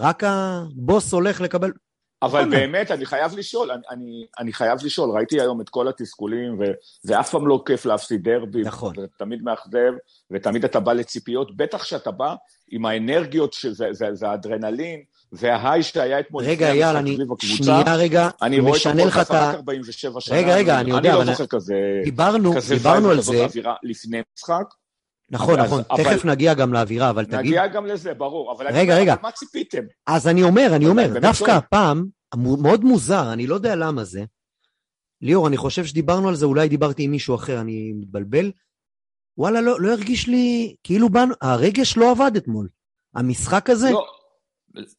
רק 0.00 0.22
הבוס 0.24 1.12
הולך 1.12 1.40
לקבל... 1.40 1.72
אבל 2.22 2.40
נכון. 2.40 2.50
באמת, 2.50 2.90
אני 2.90 3.06
חייב 3.06 3.36
לשאול, 3.36 3.70
אני, 3.70 3.82
אני, 3.90 4.26
אני 4.38 4.52
חייב 4.52 4.78
לשאול, 4.84 5.10
ראיתי 5.10 5.40
היום 5.40 5.60
את 5.60 5.68
כל 5.68 5.88
התסכולים, 5.88 6.58
וזה 6.60 7.20
אף 7.20 7.30
פעם 7.30 7.46
לא 7.46 7.62
כיף 7.66 7.86
להפסיד 7.86 8.22
דרבי, 8.28 8.62
נכון. 8.62 8.94
זה 8.96 9.06
תמיד 9.18 9.42
מאכזב, 9.42 9.92
ותמיד 10.30 10.64
אתה 10.64 10.80
בא 10.80 10.92
לציפיות, 10.92 11.56
בטח 11.56 11.84
שאתה 11.84 12.10
בא 12.10 12.34
עם 12.70 12.86
האנרגיות, 12.86 13.52
שזה, 13.52 13.86
זה, 13.92 14.06
זה 14.12 14.28
האדרנלין, 14.28 15.00
וההיי 15.32 15.82
שהיה 15.82 16.20
אתמול 16.20 16.44
רגע, 16.44 16.70
אייל, 16.72 16.96
אני 16.96 17.16
שנייה 17.38 17.94
רגע, 17.94 18.28
אני 18.42 18.58
את 18.58 18.64
משנה 18.64 19.04
לך 19.04 19.18
את 19.18 19.30
ה... 19.30 19.48
רק 19.48 19.54
47 19.54 20.20
שנה, 20.20 20.36
רגע, 20.36 20.56
רגע, 20.56 20.80
אני 20.80 20.90
יודע, 20.90 21.10
אני 21.10 21.18
לא 21.18 21.24
זוכר 21.24 21.46
כזה, 21.46 21.74
דיברנו, 22.04 22.54
כזה 22.56 22.74
דיברנו 22.74 23.10
על 23.10 23.20
זה, 23.20 23.44
אווירה 23.44 23.74
לפני 23.82 24.20
משחק, 24.36 24.74
נכון, 25.30 25.60
אז- 25.60 25.66
נכון, 25.66 25.82
אבל- 25.90 26.04
תכף 26.04 26.24
נגיע 26.24 26.54
גם 26.54 26.72
לאווירה, 26.72 27.10
אבל 27.10 27.24
תגיד, 27.24 27.38
נגיע 27.38 27.66
גם 27.66 27.86
לזה, 27.86 28.14
ברור, 28.14 28.52
אבל 28.52 28.66
רגע, 28.68 28.96
רגע. 28.96 29.12
אבל 29.12 29.22
מה 29.22 29.32
ציפיתם? 29.32 29.82
אז 30.06 30.28
אני 30.28 30.42
אומר, 30.42 30.66
אני 30.76 30.84
אבל 30.84 30.90
אומר, 30.90 31.18
דווקא. 31.20 31.50
הפעם, 31.50 32.06
מאוד 32.36 32.84
מוזר, 32.84 33.32
אני 33.32 33.46
לא 33.46 33.54
יודע 33.54 33.76
למה 33.76 34.04
זה. 34.04 34.24
ליאור, 35.22 35.48
אני 35.48 35.56
חושב 35.56 35.84
שדיברנו 35.84 36.28
על 36.28 36.34
זה, 36.34 36.46
אולי 36.46 36.68
דיברתי 36.68 37.02
עם 37.02 37.10
מישהו 37.10 37.34
אחר, 37.34 37.60
אני 37.60 37.92
מתבלבל. 37.92 38.52
וואלה, 39.38 39.60
לא, 39.60 39.80
לא 39.80 39.92
הרגיש 39.92 40.28
לי, 40.28 40.74
כאילו 40.84 41.08
באנו, 41.08 41.34
הרגש 41.42 41.96
לא 41.96 42.10
עבד 42.10 42.30
אתמול. 42.36 42.68
המשחק 43.14 43.70
הזה, 43.70 43.90
לא, 43.90 44.06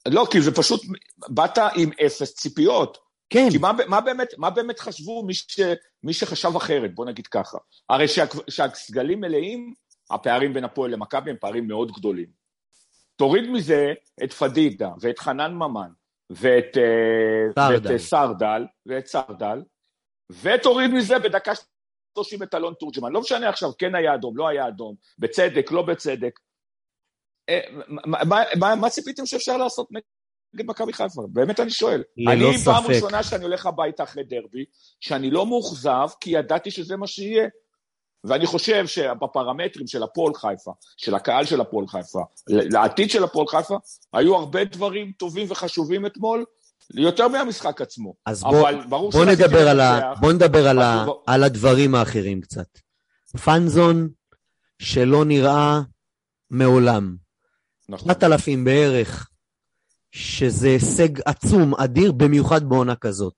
לא, 0.07 0.27
כי 0.31 0.41
זה 0.41 0.51
פשוט, 0.51 0.81
באת 1.29 1.57
עם 1.75 1.89
אפס 2.05 2.35
ציפיות. 2.35 2.97
כן, 3.29 3.47
כי 3.51 3.57
מה, 3.57 3.71
מה, 3.87 4.01
באמת, 4.01 4.27
מה 4.37 4.49
באמת 4.49 4.79
חשבו 4.79 5.23
מי, 5.25 5.33
ש, 5.33 5.59
מי 6.03 6.13
שחשב 6.13 6.55
אחרת, 6.55 6.95
בוא 6.95 7.05
נגיד 7.05 7.27
ככה. 7.27 7.57
הרי 7.89 8.07
שה, 8.07 8.23
שהסגלים 8.49 9.21
מלאים, 9.21 9.73
הפערים 10.09 10.53
בין 10.53 10.63
הפועל 10.63 10.91
למכבי 10.91 11.29
הם 11.29 11.37
פערים 11.39 11.67
מאוד 11.67 11.91
גדולים. 11.91 12.27
תוריד 13.15 13.49
מזה 13.49 13.93
את 14.23 14.33
פדידה 14.33 14.89
ואת 15.01 15.19
חנן 15.19 15.53
ממן 15.53 15.89
ואת, 16.29 16.77
אה, 16.77 17.67
סרדל. 17.69 17.91
אה, 17.91 17.99
סרדל 17.99 18.65
ואת 18.85 19.05
סרדל, 19.05 19.61
ותוריד 20.41 20.91
מזה 20.91 21.19
בדקה 21.19 21.51
30 22.17 22.43
את 22.43 22.55
אלון 22.55 22.73
תורג'מן. 22.73 23.11
לא 23.11 23.21
משנה 23.21 23.49
עכשיו, 23.49 23.69
כן 23.77 23.95
היה 23.95 24.15
אדום, 24.15 24.37
לא 24.37 24.47
היה 24.47 24.67
אדום, 24.67 24.95
בצדק, 25.19 25.71
לא 25.71 25.81
בצדק. 25.81 26.39
אה, 27.49 27.59
מה, 27.87 28.23
מה, 28.25 28.43
מה, 28.59 28.75
מה 28.75 28.89
ציפיתם 28.89 29.25
שאפשר 29.25 29.57
לעשות 29.57 29.87
נגד 30.53 30.65
מכבי 30.65 30.93
חיפה? 30.93 31.21
באמת 31.29 31.59
אני 31.59 31.69
שואל. 31.69 32.03
ללא 32.17 32.31
אני 32.31 32.57
פעם 32.65 32.83
ספק. 32.83 32.89
ראשונה 32.89 33.23
שאני 33.23 33.43
הולך 33.43 33.65
הביתה 33.65 34.03
אחרי 34.03 34.23
דרבי, 34.23 34.65
שאני 34.99 35.31
לא 35.31 35.45
מאוכזב, 35.45 36.07
כי 36.19 36.29
ידעתי 36.29 36.71
שזה 36.71 36.97
מה 36.97 37.07
שיהיה. 37.07 37.47
ואני 38.27 38.45
חושב 38.45 38.87
שבפרמטרים 38.87 39.87
של 39.87 40.03
הפועל 40.03 40.33
חיפה, 40.33 40.71
של 40.97 41.15
הקהל 41.15 41.45
של 41.45 41.61
הפועל 41.61 41.87
חיפה, 41.87 42.19
לעתיד 42.47 43.09
של 43.09 43.23
הפועל 43.23 43.47
חיפה, 43.47 43.77
היו 44.13 44.35
הרבה 44.35 44.63
דברים 44.63 45.11
טובים 45.17 45.47
וחשובים 45.49 46.05
אתמול, 46.05 46.45
יותר 46.93 47.27
מהמשחק 47.27 47.81
עצמו. 47.81 48.13
אז 48.25 48.43
בוא, 48.43 48.71
בוא 48.89 49.11
שרציתי 49.11 49.43
נדבר, 49.43 49.69
על 49.69 49.79
ה. 49.79 50.13
בוא 50.19 50.33
נדבר 50.33 50.67
על, 50.67 50.79
ה, 50.79 51.05
על 51.27 51.43
הדברים 51.43 51.95
האחרים 51.95 52.41
קצת. 52.41 52.67
פאנזון 53.43 54.09
שלא 54.79 55.25
נראה 55.25 55.81
מעולם. 56.51 57.15
נכון. 57.89 58.13
9,000 58.13 58.65
בערך, 58.65 59.29
שזה 60.11 60.67
הישג 60.67 61.21
עצום, 61.25 61.75
אדיר, 61.75 62.11
במיוחד 62.11 62.69
בעונה 62.69 62.95
כזאת. 62.95 63.33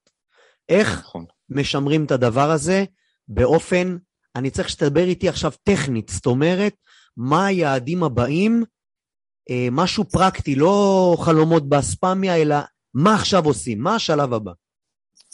איך 0.69 0.99
נכון. 0.99 1.25
משמרים 1.49 2.05
את 2.05 2.11
הדבר 2.11 2.51
הזה 2.51 2.85
באופן, 3.27 3.97
אני 4.35 4.49
צריך 4.49 4.69
שתדבר 4.69 5.03
איתי 5.03 5.29
עכשיו 5.29 5.51
טכנית, 5.63 6.09
זאת 6.09 6.25
אומרת, 6.25 6.73
מה 7.17 7.45
היעדים 7.45 8.03
הבאים, 8.03 8.63
אה, 9.49 9.67
משהו 9.71 10.03
פרקטי, 10.05 10.55
לא 10.55 11.15
חלומות 11.19 11.69
באספמיה, 11.69 12.35
אלא 12.35 12.55
מה 12.93 13.15
עכשיו 13.15 13.45
עושים, 13.45 13.79
מה 13.79 13.95
השלב 13.95 14.33
הבא. 14.33 14.51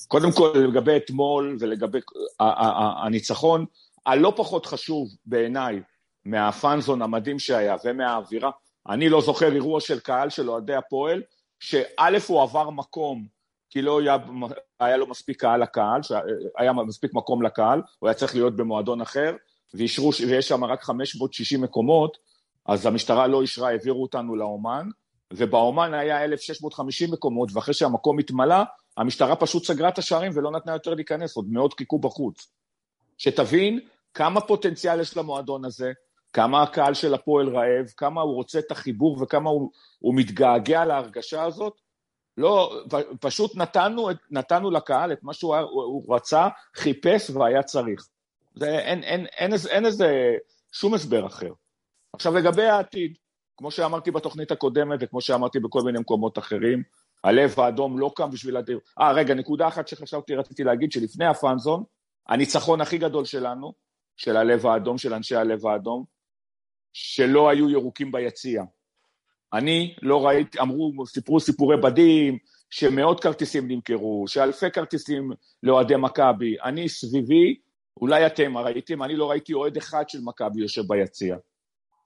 קודם 0.08 0.32
כל, 0.32 0.54
לגבי 0.70 0.98
אתמול 0.98 1.58
ולגבי 1.60 2.00
הניצחון, 3.04 3.66
הלא 4.06 4.34
פחות 4.36 4.66
חשוב 4.66 5.10
בעיניי 5.26 5.82
מהפאנזון 6.26 7.02
המדהים 7.02 7.40
שהיה 7.40 7.76
ומהאווירה, 7.86 8.52
אני 8.90 9.10
לא 9.10 9.22
זוכר 9.22 9.54
אירוע 9.54 9.82
של 9.82 10.00
קהל 10.00 10.30
של 10.30 10.50
אוהדי 10.50 10.76
הפועל, 10.76 11.22
שא' 11.60 12.18
הוא 12.28 12.42
עבר 12.42 12.70
מקום, 12.70 13.26
כי 13.76 13.82
לא 13.82 14.00
היה, 14.00 14.18
היה 14.80 14.98
לו 14.98 15.08
מספיק 15.08 15.42
קהל 15.42 15.64
לקהל, 15.64 16.02
היה 16.58 16.74
מספיק 16.74 17.14
מקום 17.14 17.42
לקהל, 17.42 17.82
הוא 18.00 18.08
היה 18.08 18.14
צריך 18.14 18.36
להיות 18.36 18.56
במועדון 18.56 19.02
אחר, 19.02 19.36
ואישרו, 19.74 20.12
ויש 20.28 20.48
שם 20.48 20.64
רק 20.64 20.84
560 20.84 21.62
מקומות, 21.62 22.18
אז 22.66 22.86
המשטרה 22.86 23.28
לא 23.28 23.42
אישרה, 23.42 23.70
העבירו 23.70 24.02
אותנו 24.02 24.36
לאומן, 24.36 24.88
ובאומן 25.34 25.94
היה 25.94 26.24
1,650 26.24 27.12
מקומות, 27.12 27.50
ואחרי 27.54 27.74
שהמקום 27.74 28.20
התמלא, 28.20 28.64
המשטרה 28.98 29.36
פשוט 29.36 29.66
סגרה 29.66 29.90
את 29.90 29.98
השערים 29.98 30.32
ולא 30.36 30.52
נתנה 30.52 30.74
יותר 30.74 30.94
להיכנס, 30.94 31.36
עוד 31.36 31.46
מאות 31.50 31.74
חיכו 31.74 32.00
בחוץ. 32.00 32.48
שתבין 33.18 33.80
כמה 34.14 34.42
פוטנציאל 34.42 35.00
יש 35.00 35.18
למועדון 35.18 35.66
הזה, 35.66 35.92
כמה 36.34 36.64
הקהל 36.64 36.94
של 36.94 37.14
הפועל 37.14 37.50
רעב, 37.50 37.86
כמה 37.98 38.22
הוא 38.22 38.34
רוצה 38.34 38.60
את 38.60 38.72
החיבור 38.72 39.18
וכמה 39.22 39.50
הוא, 39.50 39.72
הוא 40.00 40.16
מתגעגע 40.16 40.86
להרגשה 40.86 41.44
הזאת. 41.44 41.85
לא, 42.38 42.84
פשוט 43.20 43.56
נתנו, 43.56 44.10
נתנו 44.32 44.72
לקהל 44.72 45.12
את 45.12 45.24
מה 45.24 45.34
שהוא 45.34 45.56
הוא 45.56 46.16
רצה, 46.16 46.48
חיפש 46.76 47.30
והיה 47.30 47.64
צריך. 47.64 48.08
זה, 48.56 48.80
אין, 48.80 49.04
אין, 49.04 49.26
אין, 49.26 49.54
אין, 49.54 49.62
אין 49.70 49.86
איזה 49.86 50.36
שום 50.72 50.94
הסבר 50.94 51.26
אחר. 51.26 51.52
עכשיו 52.14 52.34
לגבי 52.34 52.66
העתיד, 52.66 53.18
כמו 53.58 53.72
שאמרתי 53.72 54.12
בתוכנית 54.12 54.52
הקודמת 54.52 55.00
וכמו 55.02 55.22
שאמרתי 55.22 55.60
בכל 55.60 55.82
מיני 55.82 56.00
מקומות 56.00 56.38
אחרים, 56.38 56.84
הלב 57.24 57.60
האדום 57.60 58.00
לא 58.00 58.12
קם 58.16 58.32
בשביל 58.32 58.58
הדיר... 58.58 58.80
אה, 59.00 59.12
רגע, 59.12 59.34
נקודה 59.34 59.68
אחת 59.68 59.88
שחשבתי, 59.88 60.36
רציתי 60.36 60.64
להגיד, 60.64 60.92
שלפני 60.92 61.26
הפאנזון, 61.26 61.84
הניצחון 62.28 62.82
הכי 62.82 62.98
גדול 62.98 63.26
שלנו, 63.26 63.74
של 64.18 64.38
הלב 64.38 64.66
האדום, 64.66 64.98
של 64.98 65.14
אנשי 65.14 65.36
הלב 65.36 65.66
האדום, 65.66 66.04
שלא 66.94 67.50
היו 67.50 67.70
ירוקים 67.70 68.12
ביציע. 68.12 68.64
אני 69.54 69.96
לא 70.02 70.26
ראיתי, 70.26 70.60
אמרו, 70.60 71.06
סיפרו 71.08 71.40
סיפורי 71.40 71.78
בדים, 71.78 72.38
שמאות 72.70 73.20
כרטיסים 73.20 73.68
נמכרו, 73.68 74.26
שאלפי 74.28 74.72
כרטיסים 74.72 75.32
לאוהדי 75.64 75.96
מכבי. 75.98 76.56
אני 76.64 76.90
סביבי, 76.90 77.56
אולי 78.02 78.26
אתם 78.26 78.58
ראיתם, 78.58 79.04
אני 79.04 79.16
לא 79.16 79.30
ראיתי 79.30 79.54
אוהד 79.54 79.78
אחד 79.78 80.10
של 80.10 80.20
מכבי 80.24 80.62
יושב 80.62 80.82
ביציע. 80.88 81.38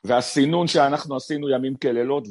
והסינון 0.04 0.68
שאנחנו 0.68 1.16
עשינו 1.16 1.50
ימים 1.50 1.76
כלילות, 1.76 2.28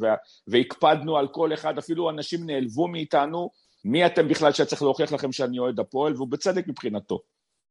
והקפדנו 0.46 1.16
על 1.16 1.28
כל 1.28 1.52
אחד, 1.52 1.78
אפילו 1.78 2.10
אנשים 2.10 2.46
נעלבו 2.46 2.88
מאיתנו, 2.88 3.50
מי 3.84 4.06
אתם 4.06 4.28
בכלל 4.28 4.52
שצריך 4.52 4.82
להוכיח 4.82 5.12
לכם 5.12 5.32
שאני 5.32 5.58
אוהד 5.58 5.80
הפועל, 5.80 6.14
והוא 6.14 6.28
בצדק 6.28 6.68
מבחינתו. 6.68 7.20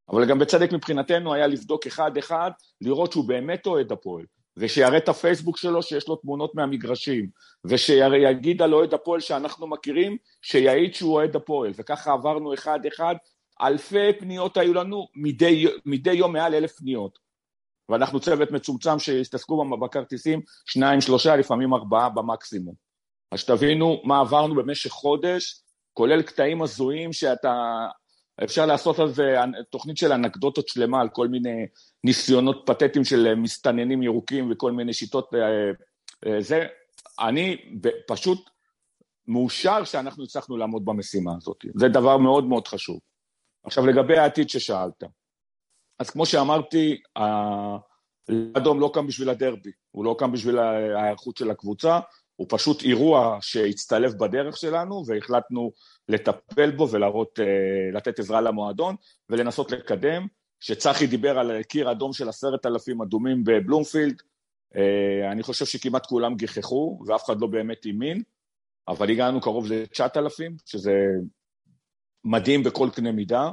אבל 0.10 0.26
גם 0.26 0.39
בצדק 0.39 0.71
מבחינתנו 0.73 1.34
היה 1.34 1.47
לבדוק 1.47 1.88
אחד-אחד, 1.88 2.52
לראות 2.82 3.12
שהוא 3.12 3.28
באמת 3.28 3.65
אוהד 3.65 3.91
הפועל, 3.91 4.26
ושיראה 4.58 4.98
את 4.98 5.10
הפייסבוק 5.10 5.58
שלו 5.58 5.84
שיש 5.84 6.08
לו 6.08 6.15
תמונות 6.15 6.56
מהמגרשים, 6.56 7.30
ושיגיד 7.65 8.62
על 8.62 8.74
אוהד 8.74 8.93
הפועל 8.93 9.20
שאנחנו 9.20 9.67
מכירים, 9.67 10.17
שיעיד 10.41 10.93
שהוא 10.93 11.13
אוהד 11.13 11.36
הפועל, 11.36 11.72
וככה 11.76 12.13
עברנו 12.13 12.54
אחד-אחד, 12.54 13.15
אלפי 13.62 14.13
פניות 14.20 14.58
היו 14.58 14.74
לנו, 14.74 15.08
מדי, 15.15 15.65
מדי 15.86 16.13
יום 16.13 16.34
מעל 16.34 16.56
אלף 16.56 16.76
פניות. 16.76 17.20
ואנחנו 17.89 18.20
צוות 18.20 18.52
מצומצם 18.52 19.00
שהסתסקו 19.00 19.80
בכרטיסים, 19.80 20.41
שניים, 20.65 21.02
שלושה, 21.02 21.36
לפעמים 21.36 21.74
ארבעה 21.74 22.10
במקסימום. 22.10 22.76
אז 23.32 23.39
שתבינו 23.39 24.02
מה 24.04 24.20
עברנו 24.20 24.56
במשך 24.56 24.91
חודש, 24.91 25.62
כולל 25.93 26.22
קטעים 26.22 26.62
הזויים 26.62 27.13
שאתה... 27.13 27.88
אפשר 28.43 28.65
לעשות 28.65 29.00
על 29.00 29.13
זה 29.13 29.36
תוכנית 29.69 29.97
של 29.97 30.12
אנקדוטות 30.12 30.67
שלמה 30.67 31.02
על 31.02 31.10
כל 31.10 31.28
מיני 31.28 31.65
ניסיונות 32.04 32.63
פתטיים 32.65 33.06
של 33.06 33.36
מסתננים 33.36 34.04
ירוקים 34.04 34.52
וכל 34.52 34.71
מיני 34.71 34.93
שיטות. 34.93 35.34
אה, 35.34 35.71
אה, 36.26 36.41
זה, 36.41 36.67
אני 37.19 37.58
פשוט 38.08 38.50
מאושר 39.28 39.84
שאנחנו 39.84 40.23
הצלחנו 40.23 40.58
לעמוד 40.58 40.86
במשימה 40.86 41.32
הזאת. 41.38 41.65
זה 41.76 41.88
דבר 41.88 42.17
מאוד 42.17 42.43
מאוד 42.43 42.67
חשוב. 42.67 43.00
עכשיו, 43.63 43.86
לגבי 43.86 44.17
העתיד 44.17 44.50
ששאלת. 44.50 45.04
אז 46.00 46.10
כמו 46.10 46.26
שאמרתי, 46.26 47.02
האדום 48.56 48.80
לא 48.80 48.91
קם 48.93 49.08
בשביל 49.08 49.30
הדרבי, 49.30 49.71
הוא 49.91 50.06
לא 50.06 50.15
קם 50.19 50.32
בשביל 50.32 50.58
ההיערכות 50.60 51.38
של 51.38 51.52
הקבוצה, 51.52 52.00
הוא 52.36 52.47
פשוט 52.50 52.84
אירוע 52.84 53.38
שהצטלב 53.41 54.13
בדרך 54.19 54.58
שלנו 54.58 55.04
והחלטנו 55.08 55.71
לטפל 56.10 56.72
בו 56.72 56.89
ולהראות, 56.89 57.39
אה, 57.39 57.46
לתת 57.93 58.20
עזרה 58.20 58.41
למועדון 58.41 58.96
ולנסות 59.30 59.72
לקדם. 59.72 60.28
שצחי 60.60 61.08
דיבר 61.08 61.39
על 61.39 61.63
קיר 61.63 61.91
אדום 61.91 62.13
של 62.13 62.30
עשרת 62.30 62.65
אלפים 62.65 63.02
אדומים 63.02 63.43
בבלומפילד, 63.43 64.22
אה, 64.76 65.32
אני 65.32 65.43
חושב 65.43 65.65
שכמעט 65.65 66.06
כולם 66.06 66.36
גיחכו 66.36 67.00
ואף 67.08 67.26
אחד 67.26 67.41
לא 67.41 67.48
באמת 67.48 67.86
האמין, 67.86 68.22
אבל 68.88 69.10
הגענו 69.10 69.41
קרוב 69.41 69.72
ל-9,000, 69.72 70.52
שזה 70.65 70.91
מדהים 72.24 72.63
בכל 72.63 72.89
קנה 72.96 73.12
מידה. 73.12 73.52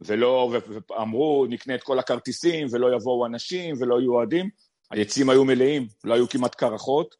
ולא, 0.00 0.54
ואמרו, 0.90 1.46
נקנה 1.48 1.74
את 1.74 1.82
כל 1.82 1.98
הכרטיסים, 1.98 2.66
ולא 2.72 2.96
יבואו 2.96 3.26
אנשים, 3.26 3.74
ולא 3.80 4.00
יהיו 4.00 4.12
אוהדים. 4.12 4.50
היציעים 4.90 5.30
היו 5.30 5.44
מלאים, 5.44 5.86
לא 6.04 6.14
היו 6.14 6.28
כמעט 6.28 6.54
קרחות, 6.54 7.14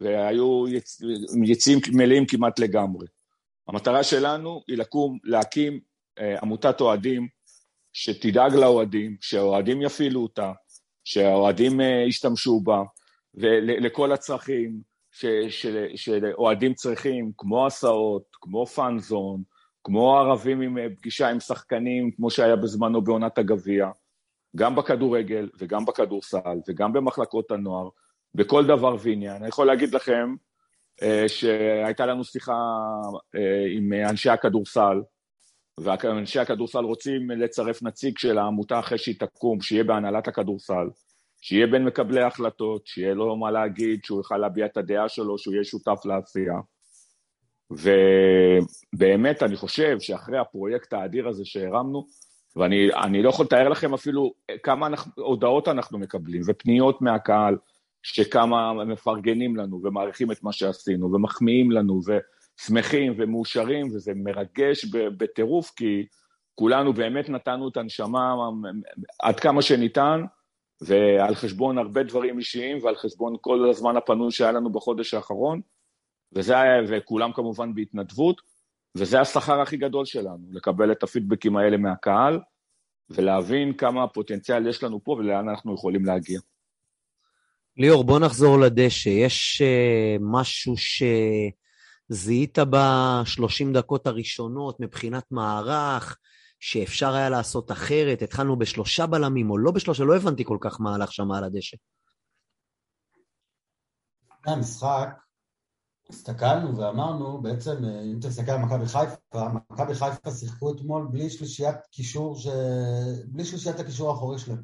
והיו 0.00 0.68
יצ... 0.68 1.00
יציעים 1.44 1.78
מלאים 1.92 2.26
כמעט 2.26 2.58
לגמרי. 2.58 3.06
המטרה 3.68 4.02
שלנו 4.02 4.62
היא 4.68 4.78
לקום, 4.78 5.18
להקים 5.24 5.80
אה, 6.18 6.38
עמותת 6.42 6.80
אוהדים 6.80 7.28
שתדאג 7.92 8.54
לאוהדים, 8.54 9.16
שהאוהדים 9.20 9.82
יפעילו 9.82 10.22
אותה, 10.22 10.52
שהאוהדים 11.04 11.80
אה, 11.80 12.04
ישתמשו 12.08 12.60
בה, 12.60 12.82
ולכל 13.34 14.12
הצרכים 14.12 14.80
שאוהדים 15.96 16.74
צריכים, 16.74 17.32
כמו 17.36 17.66
הסעות, 17.66 18.22
כמו 18.32 18.66
פאנזון, 18.66 19.42
כמו 19.84 20.18
ערבים 20.18 20.60
עם 20.60 20.78
אה, 20.78 20.86
פגישה 20.98 21.28
עם 21.28 21.40
שחקנים, 21.40 22.10
כמו 22.10 22.30
שהיה 22.30 22.56
בזמנו 22.56 23.02
בעונת 23.02 23.38
הגביע, 23.38 23.90
גם 24.56 24.76
בכדורגל 24.76 25.48
וגם 25.58 25.84
בכדורסל 25.84 26.58
וגם 26.68 26.92
במחלקות 26.92 27.50
הנוער, 27.50 27.88
בכל 28.34 28.66
דבר 28.66 28.96
ועניין. 29.00 29.36
אני 29.36 29.48
יכול 29.48 29.66
להגיד 29.66 29.94
לכם 29.94 30.34
שהייתה 31.28 32.06
לנו 32.06 32.24
שיחה 32.24 32.52
אה, 33.36 33.64
עם 33.76 33.92
אנשי 33.92 34.30
הכדורסל, 34.30 35.02
ואנשי 35.80 36.38
הכדורסל 36.38 36.84
רוצים 36.84 37.30
לצרף 37.30 37.82
נציג 37.82 38.18
של 38.18 38.38
העמותה 38.38 38.78
אחרי 38.78 38.98
שהיא 38.98 39.14
תקום, 39.18 39.60
שיהיה 39.60 39.84
בהנהלת 39.84 40.28
הכדורסל, 40.28 40.88
שיהיה 41.40 41.66
בין 41.66 41.84
מקבלי 41.84 42.22
ההחלטות, 42.22 42.86
שיהיה 42.86 43.14
לו 43.14 43.36
מה 43.36 43.50
להגיד, 43.50 44.04
שהוא 44.04 44.18
יוכל 44.18 44.36
להביע 44.36 44.66
את 44.66 44.76
הדעה 44.76 45.08
שלו, 45.08 45.38
שהוא 45.38 45.54
יהיה 45.54 45.64
שותף 45.64 46.00
לעשייה. 46.04 46.58
ובאמת, 47.70 49.42
אני 49.42 49.56
חושב 49.56 50.00
שאחרי 50.00 50.38
הפרויקט 50.38 50.92
האדיר 50.92 51.28
הזה 51.28 51.44
שהרמנו, 51.44 52.06
ואני 52.56 53.22
לא 53.22 53.28
יכול 53.28 53.44
לתאר 53.44 53.68
לכם 53.68 53.94
אפילו 53.94 54.32
כמה 54.62 54.86
אנחנו, 54.86 55.12
הודעות 55.16 55.68
אנחנו 55.68 55.98
מקבלים, 55.98 56.42
ופניות 56.46 57.02
מהקהל, 57.02 57.56
שכמה 58.08 58.84
מפרגנים 58.84 59.56
לנו, 59.56 59.80
ומעריכים 59.82 60.32
את 60.32 60.42
מה 60.42 60.52
שעשינו, 60.52 61.12
ומחמיאים 61.12 61.70
לנו, 61.70 62.00
ושמחים 62.06 63.14
ומאושרים, 63.16 63.86
וזה 63.86 64.12
מרגש 64.14 64.84
בטירוף, 64.94 65.72
כי 65.76 66.06
כולנו 66.54 66.92
באמת 66.92 67.28
נתנו 67.28 67.68
את 67.68 67.76
הנשמה 67.76 68.34
עד 69.22 69.40
כמה 69.40 69.62
שניתן, 69.62 70.24
ועל 70.80 71.34
חשבון 71.34 71.78
הרבה 71.78 72.02
דברים 72.02 72.38
אישיים, 72.38 72.84
ועל 72.84 72.96
חשבון 72.96 73.36
כל 73.40 73.70
הזמן 73.70 73.96
הפנוי 73.96 74.30
שהיה 74.30 74.52
לנו 74.52 74.72
בחודש 74.72 75.14
האחרון. 75.14 75.60
וזה, 76.32 76.56
וכולם 76.88 77.32
כמובן 77.32 77.74
בהתנדבות, 77.74 78.40
וזה 78.96 79.20
השכר 79.20 79.60
הכי 79.60 79.76
גדול 79.76 80.04
שלנו, 80.04 80.46
לקבל 80.50 80.92
את 80.92 81.02
הפידבקים 81.02 81.56
האלה 81.56 81.76
מהקהל, 81.76 82.40
ולהבין 83.10 83.72
כמה 83.72 84.08
פוטנציאל 84.08 84.66
יש 84.66 84.82
לנו 84.82 85.04
פה 85.04 85.12
ולאן 85.12 85.48
אנחנו 85.48 85.74
יכולים 85.74 86.04
להגיע. 86.04 86.40
ליאור, 87.76 88.04
בוא 88.04 88.18
נחזור 88.18 88.58
לדשא. 88.58 89.08
יש 89.08 89.62
uh, 89.62 90.20
משהו 90.20 90.74
שזיהית 92.10 92.58
בשלושים 92.70 93.72
דקות 93.72 94.06
הראשונות 94.06 94.80
מבחינת 94.80 95.24
מערך, 95.30 96.18
שאפשר 96.60 97.14
היה 97.14 97.30
לעשות 97.30 97.72
אחרת? 97.72 98.22
התחלנו 98.22 98.58
בשלושה 98.58 99.06
בלמים 99.06 99.50
או 99.50 99.58
לא 99.58 99.70
בשלושה? 99.70 100.04
לא 100.04 100.16
הבנתי 100.16 100.44
כל 100.44 100.58
כך 100.60 100.80
מה 100.80 100.94
הלך 100.94 101.12
שם 101.12 101.32
על 101.32 101.44
הדשא. 101.44 101.76
המשחק, 104.46 105.08
הסתכלנו 106.10 106.76
ואמרנו, 106.76 107.42
בעצם, 107.42 107.84
אה, 107.84 108.02
אם 108.02 108.18
תסתכל 108.22 108.50
על 108.50 108.58
מכבי 108.58 108.86
חיפה, 108.86 109.48
מכבי 109.70 109.94
חיפה 109.94 110.30
שיחקו 110.30 110.72
אתמול 110.72 111.08
בלי 111.10 111.30
שלישיית 111.30 111.76
קישור, 111.90 112.38
ש... 112.38 112.46
בלי 113.26 113.44
שלישיית 113.44 113.80
הקישור 113.80 114.10
האחורי 114.10 114.38
שלהם. 114.38 114.62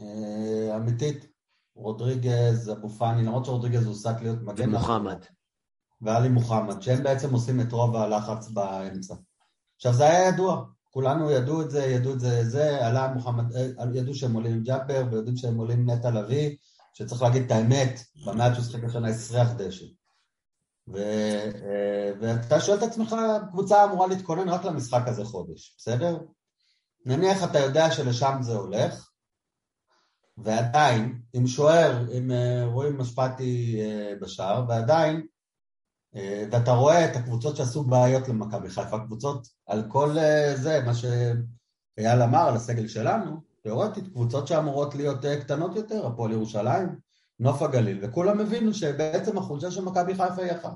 אה, 0.00 0.76
אמיתית, 0.76 1.37
רודריגז, 1.78 2.72
אבו 2.72 2.88
פאני, 2.88 3.22
למרות 3.22 3.44
שרודריגז 3.44 3.86
הוסק 3.86 4.14
להיות 4.22 4.42
מגן. 4.42 4.68
ומוחמד. 4.68 5.18
ואלי 6.02 6.28
מוחמד, 6.28 6.82
שהם 6.82 7.02
בעצם 7.02 7.32
עושים 7.32 7.60
את 7.60 7.72
רוב 7.72 7.96
הלחץ 7.96 8.48
באמצע. 8.48 9.14
עכשיו, 9.76 9.94
זה 9.94 10.04
היה 10.04 10.28
ידוע, 10.28 10.64
כולנו 10.90 11.30
ידעו 11.30 11.62
את 11.62 11.70
זה, 11.70 11.84
ידעו 11.84 12.12
את 12.12 12.20
זה, 12.20 12.44
זה, 12.44 12.86
עלה 12.86 13.12
מוחמד, 13.14 13.56
אה, 13.56 13.84
ידעו 13.94 14.14
שהם 14.14 14.34
עולים 14.34 14.52
עם 14.52 14.62
ג'אבר, 14.62 15.04
ויודעים 15.10 15.36
שהם 15.36 15.56
עולים 15.56 15.90
נטע 15.90 16.10
לביא, 16.10 16.56
שצריך 16.94 17.22
להגיד 17.22 17.42
את 17.42 17.50
האמת, 17.50 18.00
במעט 18.26 18.54
שהוא 18.54 18.64
שיחק 18.64 18.84
השנה 18.84 19.08
הסריח 19.08 19.52
דשא. 19.52 19.84
ו, 20.88 20.96
אה, 20.96 22.12
ואתה 22.20 22.60
שואל 22.60 22.78
את 22.78 22.82
עצמך, 22.82 23.16
קבוצה 23.50 23.84
אמורה 23.84 24.06
להתכונן 24.06 24.48
רק 24.48 24.64
למשחק 24.64 25.02
הזה 25.06 25.24
חודש, 25.24 25.76
בסדר? 25.78 26.18
נניח 27.06 27.44
אתה 27.44 27.58
יודע 27.58 27.90
שלשם 27.90 28.38
זה 28.40 28.56
הולך, 28.56 29.07
ועדיין, 30.44 31.20
עם 31.32 31.46
שוער, 31.46 32.04
עם 32.12 32.30
אה, 32.30 32.64
רואים 32.66 32.98
משפטי 32.98 33.80
אה, 33.80 34.12
בשער, 34.20 34.64
ועדיין, 34.68 35.26
ואתה 36.52 36.72
רואה 36.72 37.04
את 37.04 37.16
הקבוצות 37.16 37.56
שעשו 37.56 37.84
בעיות 37.84 38.28
למכבי 38.28 38.70
חיפה, 38.70 38.98
קבוצות 38.98 39.48
על 39.66 39.82
כל 39.88 40.10
זה, 40.54 40.80
מה 40.86 40.94
שאייל 40.94 42.22
אמר 42.22 42.48
על 42.48 42.56
הסגל 42.56 42.88
שלנו, 42.88 43.40
תיאורטית, 43.62 44.08
קבוצות 44.08 44.46
שאמורות 44.46 44.94
להיות 44.94 45.24
קטנות 45.40 45.76
יותר, 45.76 46.06
הפועל 46.06 46.32
ירושלים, 46.32 46.88
נוף 47.40 47.62
הגליל, 47.62 47.98
וכולם 48.02 48.40
הבינו 48.40 48.74
שבעצם 48.74 49.38
החולשה 49.38 49.70
של 49.70 49.84
מכבי 49.84 50.14
חיפה 50.14 50.42
היא 50.42 50.52
אחת. 50.52 50.74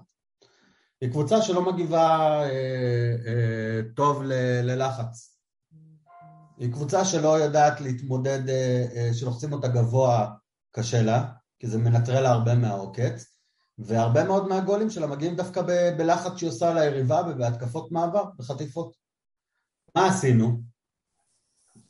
היא 1.01 1.11
קבוצה 1.11 1.43
שלא 1.43 1.73
מגיבה 1.73 2.19
אה, 2.43 2.49
אה, 3.27 3.81
טוב 3.97 4.23
ל, 4.23 4.33
ללחץ. 4.63 5.32
היא 6.59 6.73
קבוצה 6.73 7.05
שלא 7.05 7.29
יודעת 7.29 7.81
להתמודד, 7.81 8.49
אה, 8.49 8.87
אה, 8.97 9.15
שלוחצים 9.15 9.53
אותה 9.53 9.69
גבוה, 9.69 10.35
קשה 10.71 11.03
לה, 11.03 11.33
כי 11.59 11.67
זה 11.67 11.79
מנטרל 11.79 12.21
לה 12.21 12.31
הרבה 12.31 12.55
מהעוקץ, 12.55 13.37
והרבה 13.79 14.25
מאוד 14.25 14.49
מהגולים 14.49 14.91
שלה 14.91 15.07
מגיעים 15.07 15.37
דווקא 15.37 15.63
ב- 15.63 15.95
בלחץ 15.99 16.37
שהיא 16.37 16.51
עושה 16.51 16.75
ליריבה 16.75 17.23
ובהתקפות 17.31 17.93
מעבר, 17.93 18.25
בחטיפות. 18.39 18.97
מה 19.97 20.09
עשינו? 20.09 20.61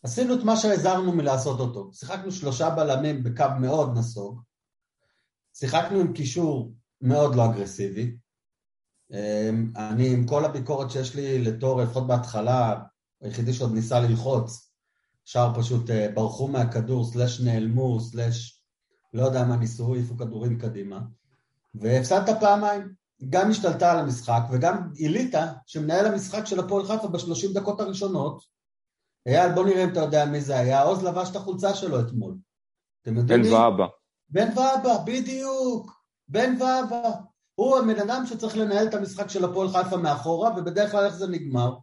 עשינו 0.03 0.35
את 0.35 0.45
מה 0.45 0.57
שהזהרנו 0.57 1.13
מלעשות 1.13 1.61
אותו. 1.61 1.91
שיחקנו 1.93 2.33
שלושה 2.33 2.71
בלמים 2.71 3.23
בקו 3.23 3.45
מאוד 3.61 3.99
נסוג, 3.99 4.41
שיחקנו 5.55 6.01
עם 6.01 6.13
קישור 6.13 6.73
מאוד 7.01 7.35
לא 7.35 7.45
אגרסיבי. 7.51 8.17
אמ, 9.13 9.73
אני, 9.77 10.15
עם 10.15 10.27
כל 10.27 10.45
הביקורת 10.45 10.91
שיש 10.91 11.15
לי 11.15 11.45
לתור, 11.45 11.83
לפחות 11.83 12.07
בהתחלה, 12.07 12.83
היחידי 13.23 13.53
שעוד 13.53 13.75
ניסה 13.75 14.01
ללחוץ, 14.01 14.73
שאר 15.25 15.53
פשוט 15.55 15.91
אה, 15.91 16.09
ברחו 16.15 16.49
מהכדור, 16.49 17.05
סלאש 17.05 17.41
נעלמו, 17.41 18.01
סלאש 18.01 18.63
לא 19.15 19.23
יודע 19.23 19.45
מה 19.45 19.57
ניסו, 19.57 19.95
העיפו 19.95 20.17
כדורים 20.17 20.59
קדימה. 20.59 21.01
והפסדת 21.75 22.41
פעמיים. 22.41 23.03
גם 23.31 23.51
השתלטה 23.51 23.93
על 23.93 23.99
המשחק 23.99 24.43
וגם 24.51 24.93
גילית 24.93 25.35
שמנהל 25.67 26.07
המשחק 26.07 26.47
של 26.47 26.61
הפועל 26.61 26.87
חיפה 26.87 27.09
בשלושים 27.09 27.53
דקות 27.53 27.81
הראשונות, 27.81 28.45
אייל, 29.27 29.53
בוא 29.53 29.65
נראה 29.65 29.85
אם 29.85 29.93
אתה 29.93 30.01
יודע 30.01 30.25
מי 30.25 30.41
זה 30.41 30.59
היה, 30.59 30.83
עוז 30.83 31.05
לבש 31.05 31.31
את 31.31 31.37
החולצה 31.37 31.75
שלו 31.75 32.01
אתמול. 32.01 32.37
אתם 33.03 33.17
יודעים 33.17 33.43
בן? 33.43 33.53
ואבא. 33.53 33.87
בן 34.29 34.49
ואבא, 34.49 35.05
בדיוק. 35.05 35.93
בן 36.29 36.55
ואבא. 36.61 37.11
הוא 37.55 37.79
הבן 37.79 38.01
אדם 38.01 38.27
שצריך 38.27 38.57
לנהל 38.57 38.89
את 38.89 38.95
המשחק 38.95 39.29
של 39.29 39.45
הפועל 39.45 39.69
חיפה 39.69 39.97
מאחורה, 39.97 40.51
ובדרך 40.57 40.91
כלל 40.91 41.05
איך 41.05 41.15
זה 41.15 41.27
נגמר? 41.27 41.75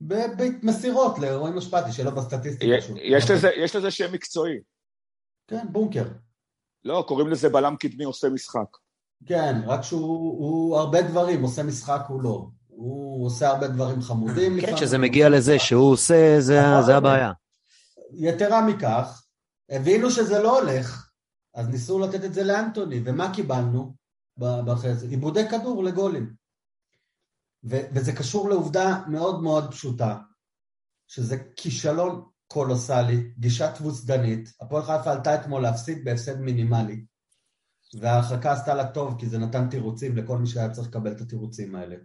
במסירות 0.00 1.18
לרועי 1.18 1.52
משפטי, 1.52 1.92
שלא 1.92 2.10
בסטטיסטיקה. 2.10 2.74
יש 3.02 3.30
לזה- 3.30 3.50
יש 3.56 3.76
לזה 3.76 3.90
שם 3.90 4.12
מקצועי. 4.12 4.58
כן, 5.48 5.66
בונקר. 5.72 6.04
לא, 6.84 7.04
קוראים 7.08 7.28
לזה 7.28 7.48
בלם 7.48 7.76
קדמי 7.76 8.04
עושה 8.04 8.28
משחק. 8.28 8.76
כן, 9.26 9.60
רק 9.66 9.80
שהוא 9.82 10.38
הוא 10.38 10.76
הרבה 10.76 11.02
דברים, 11.02 11.42
עושה 11.42 11.62
משחק 11.62 12.00
הוא 12.08 12.22
לא. 12.22 12.46
הוא 12.68 13.26
עושה 13.26 13.48
הרבה 13.48 13.68
דברים 13.68 14.02
חמודים. 14.02 14.60
כן. 14.60 14.76
שזה 14.76 14.98
מגיע 14.98 15.28
לזה 15.28 15.58
שהוא 15.58 15.92
עושה, 15.92 16.36
זה 16.40 16.60
הבעיה. 16.96 17.32
יתרה 18.12 18.66
מכך, 18.66 19.24
הבינו 19.70 20.10
שזה 20.10 20.42
לא 20.42 20.60
הולך, 20.60 21.10
אז 21.54 21.68
ניסו 21.68 21.98
לתת 21.98 22.24
את 22.24 22.34
זה 22.34 22.44
לאנטוני, 22.44 23.00
ומה 23.04 23.34
קיבלנו 23.34 23.94
אחרי 24.72 24.94
זה? 24.94 25.06
עיבודי 25.08 25.48
כדור 25.48 25.84
לגולים. 25.84 26.43
ו- 27.64 27.86
וזה 27.92 28.12
קשור 28.12 28.48
לעובדה 28.48 29.02
מאוד 29.08 29.42
מאוד 29.42 29.70
פשוטה, 29.70 30.18
שזה 31.06 31.36
כישלון 31.56 32.24
קולוסלי, 32.46 33.30
גישה 33.38 33.72
תבוסדנית. 33.72 34.52
הפועל 34.60 34.82
חיפה 34.82 35.12
עלתה 35.12 35.34
אתמול 35.34 35.62
להפסיד 35.62 36.04
בהפסד 36.04 36.40
מינימלי, 36.40 37.04
וההרחקה 38.00 38.52
עשתה 38.52 38.74
לה 38.74 38.86
טוב, 38.86 39.14
כי 39.18 39.26
זה 39.26 39.38
נתן 39.38 39.68
תירוצים 39.68 40.16
לכל 40.16 40.38
מי 40.38 40.46
שהיה 40.46 40.70
צריך 40.70 40.88
לקבל 40.88 41.12
את 41.12 41.20
התירוצים 41.20 41.74
האלה. 41.74 41.96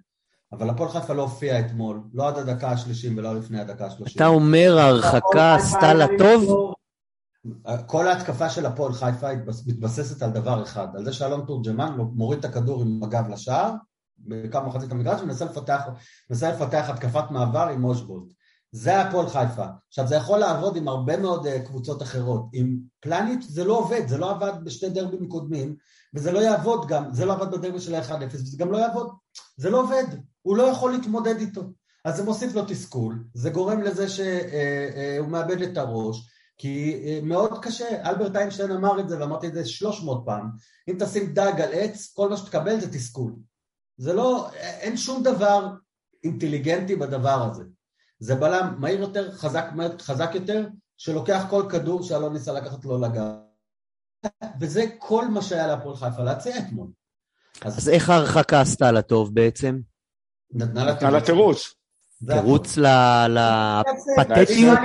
אבל 0.52 0.70
הפועל 0.70 0.90
חיפה 0.90 1.14
לא 1.14 1.22
הופיע 1.22 1.60
אתמול, 1.60 2.04
לא 2.14 2.28
עד 2.28 2.38
הדקה 2.38 2.72
השלישים 2.72 3.18
ולא 3.18 3.36
לפני 3.36 3.60
הדקה 3.60 3.86
השלושים. 3.86 4.16
אתה 4.16 4.28
אומר 4.28 4.78
ההרחקה 4.78 5.56
עשתה 5.56 5.94
לה 5.94 6.06
טוב? 6.18 6.74
כל 7.86 8.08
ההתקפה 8.08 8.50
של 8.50 8.66
הפועל 8.66 8.94
חיפה 8.94 9.28
מתבססת 9.68 10.22
על 10.22 10.32
דבר 10.32 10.64
אחד, 10.64 10.88
על 10.96 11.06
זה 11.06 11.14
שאלון 11.14 11.46
תורג'מן 11.46 11.98
מוריד 12.14 12.40
את 12.40 12.46
הכדור 12.46 12.82
עם 12.82 13.04
הגב 13.04 13.30
לשער, 13.30 13.74
בקו 14.28 14.60
מחצית 14.68 14.92
המגרש, 14.92 15.22
ומנסה 15.22 15.46
לפתח, 15.46 15.82
מנסה 16.30 16.52
לפתח 16.52 16.86
התקפת 16.90 17.32
מעבר 17.32 17.68
עם 17.68 17.84
אושבולט. 17.84 18.34
זה 18.72 19.02
הפועל 19.02 19.30
חיפה. 19.30 19.66
עכשיו, 19.88 20.08
זה 20.08 20.16
יכול 20.16 20.40
לעבוד 20.40 20.76
עם 20.76 20.88
הרבה 20.88 21.18
מאוד 21.18 21.48
uh, 21.48 21.68
קבוצות 21.68 22.02
אחרות. 22.02 22.46
עם 22.54 22.78
פלניץ' 23.00 23.46
זה 23.50 23.64
לא 23.64 23.78
עובד, 23.78 24.08
זה 24.08 24.18
לא 24.18 24.32
עבד 24.32 24.54
בשתי 24.64 24.90
דרבים 24.90 25.28
קודמים, 25.28 25.76
וזה 26.14 26.32
לא 26.32 26.40
יעבוד 26.40 26.88
גם, 26.88 27.14
זה 27.14 27.26
לא 27.26 27.34
עבד 27.34 27.52
בדרבי 27.52 27.80
של 27.80 27.96
ה-1-0, 27.96 28.26
וזה 28.32 28.58
גם 28.58 28.72
לא 28.72 28.78
יעבוד. 28.78 29.12
זה 29.58 29.70
לא 29.70 29.82
עובד, 29.82 30.06
הוא 30.42 30.58
לא 30.58 30.64
יכול 30.64 30.92
להתמודד 30.92 31.36
איתו. 31.40 31.62
אז 32.06 32.18
זה 32.18 32.24
מוסיף 32.24 32.56
לו 32.56 32.66
תסכול, 32.68 33.24
זה 33.34 33.50
גורם 33.50 33.82
לזה 33.82 34.10
שהוא 34.10 35.28
מאבד 35.28 35.62
את 35.62 35.78
הראש, 35.78 36.30
כי 36.58 37.04
אה, 37.06 37.20
מאוד 37.24 37.64
קשה, 37.64 38.10
אלברט 38.10 38.36
איינשטיין 38.36 38.72
אמר 38.72 39.00
את 39.00 39.10
זה, 39.10 39.20
ואמרתי 39.20 39.48
את 39.48 39.54
זה 39.54 39.66
300 39.66 40.24
פעם, 40.26 40.50
אם 40.90 40.96
תשים 41.00 41.34
דג 41.34 41.62
על 41.62 41.70
עץ, 41.72 42.14
כל 42.14 42.30
מה 42.30 42.38
שתקבל 42.38 42.80
זה 42.80 42.94
תסכול. 42.94 43.34
זה 44.00 44.14
לא, 44.14 44.50
אין 44.54 44.98
שום 44.98 45.24
דבר 45.24 45.68
אינטליגנטי 46.24 46.96
בדבר 46.96 47.50
הזה. 47.52 47.64
זה 48.20 48.36
בלם 48.36 48.76
מהיר 48.78 49.00
יותר, 49.00 49.32
חזק, 49.32 49.66
חזק 50.02 50.30
יותר, 50.34 50.68
שלוקח 50.98 51.46
כל 51.50 51.64
כדור 51.72 52.04
שאלון 52.04 52.34
ניסה 52.34 52.54
לקחת 52.54 52.86
לו 52.86 53.02
לגב. 53.02 53.26
וזה 54.60 54.86
כל 54.98 55.28
מה 55.28 55.42
שהיה 55.42 55.68
להפועל 55.68 55.96
חיפה 55.96 56.24
להציע 56.24 56.58
אתמול. 56.58 56.88
אז 57.62 57.90
איך 57.90 58.10
ההרחקה 58.10 58.62
עשתה 58.62 58.92
לה 58.92 59.02
טוב 59.02 59.36
בעצם? 59.36 59.80
נתנה 60.52 61.12
לה 61.12 61.22
תירוץ. 61.22 61.76
תירוץ 62.28 62.78
ל- 62.78 63.28
לפתטיות? 64.20 64.80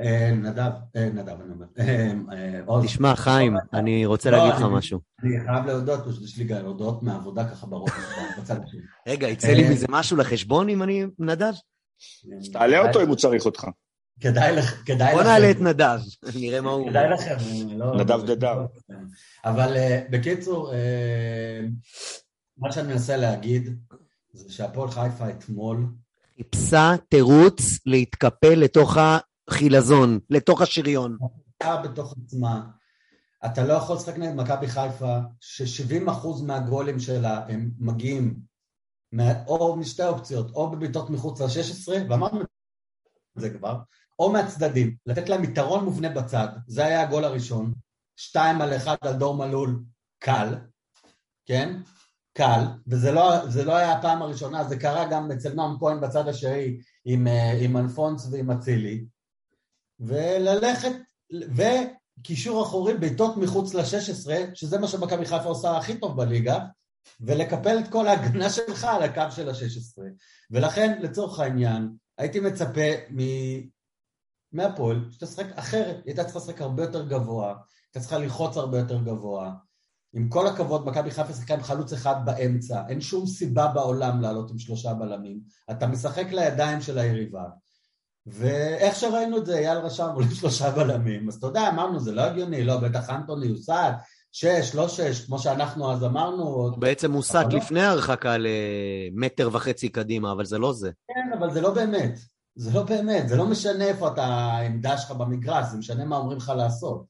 אה, 0.00 0.30
נדב, 0.34 0.70
אה, 0.96 1.08
נדב, 1.14 1.28
אני 1.40 1.52
אומר. 1.52 1.66
אה. 1.80 2.82
תשמע, 2.84 3.16
חיים, 3.16 3.56
אני 3.72 4.06
רוצה 4.06 4.30
לא, 4.30 4.36
להגיד 4.36 4.54
לך 4.54 4.62
אני- 4.62 4.74
משהו. 4.74 5.00
אני 5.22 5.30
חייב 5.46 5.66
להודות, 5.66 6.00
פשוט 6.08 6.22
יש 6.22 6.36
לי 6.38 6.44
גם 6.44 6.64
הודעות 6.64 7.02
מהעבודה 7.02 7.48
ככה 7.50 7.66
בראש, 7.66 7.90
בצד 8.38 8.56
השני. 8.64 8.80
רגע, 9.08 9.28
יצא 9.28 9.48
לי 9.48 9.68
מזה 9.70 9.86
משהו 9.90 10.16
לחשבון 10.16 10.68
אם 10.68 10.82
אני 10.82 11.04
נדב? 11.18 11.52
תעלה 12.52 12.86
אותו 12.88 13.02
אם 13.02 13.08
הוא 13.08 13.16
צריך 13.16 13.44
אותך. 13.44 13.66
כדאי 14.20 14.56
לך, 14.56 14.82
כדאי 14.86 15.12
בוא 15.12 15.20
לכם. 15.20 15.30
נעלה 15.30 15.50
את 15.50 15.60
נדב, 15.60 15.98
נראה 16.40 16.60
מה 16.60 16.70
הוא... 16.70 16.90
כדאי 16.90 17.10
לכם. 17.10 17.34
לא- 17.76 17.96
נדב 17.96 18.20
דדב. 18.26 18.56
אבל 19.44 19.76
בקיצור, 20.10 20.72
מה 22.58 22.72
שאני 22.72 22.88
מנסה 22.92 23.16
להגיד, 23.16 23.76
זה 24.32 24.52
שהפועל 24.52 24.90
חיפה 24.90 25.28
אתמול, 25.30 25.86
חיפשה 26.36 26.94
תירוץ 27.08 27.62
להתקפל 27.86 28.54
לתוך 28.54 28.96
החילזון, 29.48 30.18
לתוך 30.30 30.60
השריון. 30.60 31.18
בתוך 31.84 32.14
עצמה, 32.24 32.66
אתה 33.46 33.66
לא 33.66 33.72
יכול 33.72 33.96
לשחק 33.96 34.16
נגד 34.16 34.34
מכבי 34.34 34.68
חיפה, 34.68 35.18
ש-70% 35.40 36.42
מהגולים 36.42 37.00
שלה 37.00 37.46
הם 37.48 37.70
מגיעים 37.78 38.40
או 39.46 39.76
משתי 39.76 40.04
אופציות, 40.04 40.50
או 40.54 40.70
בבעיטות 40.70 41.10
מחוץ 41.10 41.40
ל-16, 41.40 41.92
ואמרנו 42.10 42.40
את 42.40 42.46
זה 43.36 43.50
כבר, 43.50 43.78
או 44.18 44.32
מהצדדים, 44.32 44.96
לתת 45.06 45.28
להם 45.28 45.44
יתרון 45.44 45.84
מובנה 45.84 46.08
בצד, 46.08 46.48
זה 46.66 46.86
היה 46.86 47.02
הגול 47.02 47.24
הראשון, 47.24 47.74
שתיים 48.16 48.60
על 48.60 48.76
אחד 48.76 48.96
על 49.00 49.12
דור 49.12 49.34
מלול, 49.36 49.82
קל, 50.18 50.54
כן? 51.46 51.80
קל, 52.32 52.60
וזה 52.86 53.12
לא, 53.12 53.32
לא 53.64 53.76
היה 53.76 53.92
הפעם 53.92 54.22
הראשונה, 54.22 54.64
זה 54.64 54.78
קרה 54.78 55.08
גם 55.10 55.32
אצל 55.32 55.52
נועם 55.52 55.78
כהן 55.78 56.00
בצד 56.00 56.28
השני 56.28 56.78
עם, 57.04 57.26
אה, 57.26 57.52
עם 57.60 57.76
אלפונס 57.76 58.28
ועם 58.32 58.50
אצילי, 58.50 59.06
וללכת, 60.00 60.92
וקישור 61.30 62.62
אחורי 62.62 62.94
בעיטות 62.94 63.36
מחוץ 63.36 63.74
ל-16, 63.74 64.30
שזה 64.54 64.78
מה 64.78 64.88
שמכבי 64.88 65.26
חיפה 65.26 65.48
עושה 65.48 65.76
הכי 65.76 65.98
טוב 65.98 66.16
בליגה, 66.16 66.58
ולקפל 67.20 67.78
את 67.78 67.88
כל 67.88 68.08
ההגנה 68.08 68.50
שלך 68.50 68.84
על 68.84 69.02
הקו 69.02 69.22
של 69.30 69.48
ה-16. 69.48 70.02
ולכן, 70.50 70.98
לצורך 71.02 71.40
העניין, 71.40 71.92
הייתי 72.18 72.40
מצפה 72.40 72.90
מ... 73.10 73.20
מהפועל 74.52 75.04
שתשחק 75.10 75.46
אחרת, 75.54 75.96
היא 75.96 76.02
הייתה 76.06 76.24
צריכה 76.24 76.38
לשחק 76.38 76.60
הרבה 76.60 76.82
יותר 76.82 77.08
גבוה, 77.08 77.48
הייתה 77.48 78.00
צריכה 78.00 78.18
ללחוץ 78.18 78.56
הרבה 78.56 78.78
יותר 78.78 79.02
גבוה. 79.02 79.52
עם 80.12 80.28
כל 80.28 80.46
הכבוד, 80.46 80.86
מכבי 80.86 81.10
חיפה 81.10 81.32
שיחקה 81.32 81.54
עם 81.54 81.62
חלוץ 81.62 81.92
אחד 81.92 82.14
באמצע, 82.24 82.82
אין 82.88 83.00
שום 83.00 83.26
סיבה 83.26 83.66
בעולם 83.68 84.20
לעלות 84.20 84.50
עם 84.50 84.58
שלושה 84.58 84.94
בלמים. 84.94 85.40
אתה 85.70 85.86
משחק 85.86 86.26
לידיים 86.30 86.80
של 86.80 86.98
היריבה. 86.98 87.44
ואיך 88.26 88.96
שראינו 88.96 89.36
את 89.38 89.46
זה, 89.46 89.58
אייל 89.58 89.78
רשם 89.78 90.08
עולים 90.14 90.30
שלושה 90.40 90.70
בלמים, 90.70 91.28
אז 91.28 91.34
אתה 91.34 91.46
יודע, 91.46 91.68
אמרנו, 91.68 92.00
זה 92.00 92.12
לא 92.12 92.20
הגיוני, 92.22 92.64
לא, 92.64 92.76
בטח 92.76 93.10
אנטוני 93.10 93.48
הוסד, 93.48 93.92
שש, 94.32 94.74
לא 94.74 94.88
שש, 94.88 95.24
כמו 95.26 95.38
שאנחנו 95.38 95.92
אז 95.92 96.04
אמרנו, 96.04 96.42
הוא 96.42 96.78
בעצם 96.78 97.12
הוסט 97.12 97.34
לא. 97.34 97.58
לפני 97.58 97.82
ההרחקה 97.82 98.36
למטר 98.38 99.50
וחצי 99.52 99.88
קדימה, 99.88 100.32
אבל 100.32 100.44
זה 100.44 100.58
לא 100.58 100.72
זה. 100.72 100.90
כן, 101.08 101.38
אבל 101.38 101.50
זה 101.50 101.60
לא 101.60 101.70
באמת. 101.74 102.18
זה 102.58 102.70
לא 102.74 102.82
באמת, 102.82 103.28
זה 103.28 103.36
לא 103.36 103.46
משנה 103.46 103.84
איפה 103.84 104.08
אתה, 104.08 104.24
העמדה 104.24 104.98
שלך 104.98 105.10
במגרש, 105.10 105.66
זה 105.70 105.78
משנה 105.78 106.04
מה 106.04 106.16
אומרים 106.16 106.38
לך 106.38 106.52
לעשות. 106.56 107.04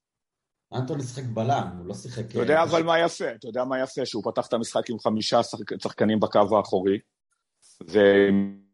אנטוני 0.74 1.02
שיחק 1.02 1.24
בלם, 1.24 1.68
הוא 1.78 1.86
לא 1.86 1.94
שיחק... 1.94 2.30
אתה 2.30 2.38
יודע 2.38 2.62
אבל 2.62 2.82
מה 2.82 2.98
יפה, 2.98 3.24
אתה 3.34 3.48
יודע 3.48 3.64
מה 3.64 3.80
יפה? 3.80 4.06
שהוא 4.06 4.22
פתח 4.24 4.46
את 4.46 4.52
המשחק 4.52 4.90
עם 4.90 4.98
חמישה 4.98 5.42
שחק- 5.42 5.82
שחקנים 5.82 6.20
בקו 6.20 6.56
האחורי, 6.56 6.98
ועם 7.88 8.58
אה, 8.60 8.65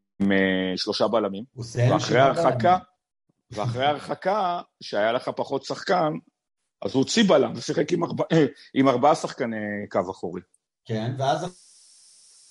שלושה 0.76 1.08
בלמים, 1.08 1.44
הוא 1.54 1.64
סיים 1.64 1.92
ואחרי 1.92 2.16
בלמים. 2.20 2.32
ואחרי 3.50 3.84
ההרחקה, 3.86 4.60
שהיה 4.80 5.12
לך 5.12 5.28
פחות 5.36 5.64
שחקן, 5.64 6.12
אז 6.82 6.94
הוא 6.94 7.02
הוציא 7.02 7.24
בלם 7.28 7.52
ושיחק 7.56 7.92
עם 7.92 8.04
ארבע- 8.04 8.24
אה, 8.32 8.44
עם 8.74 8.88
ארבעה 8.88 9.14
שחקני 9.14 9.56
קו 9.90 10.00
אחורי. 10.10 10.40
כן, 10.84 11.14
ואז 11.18 11.46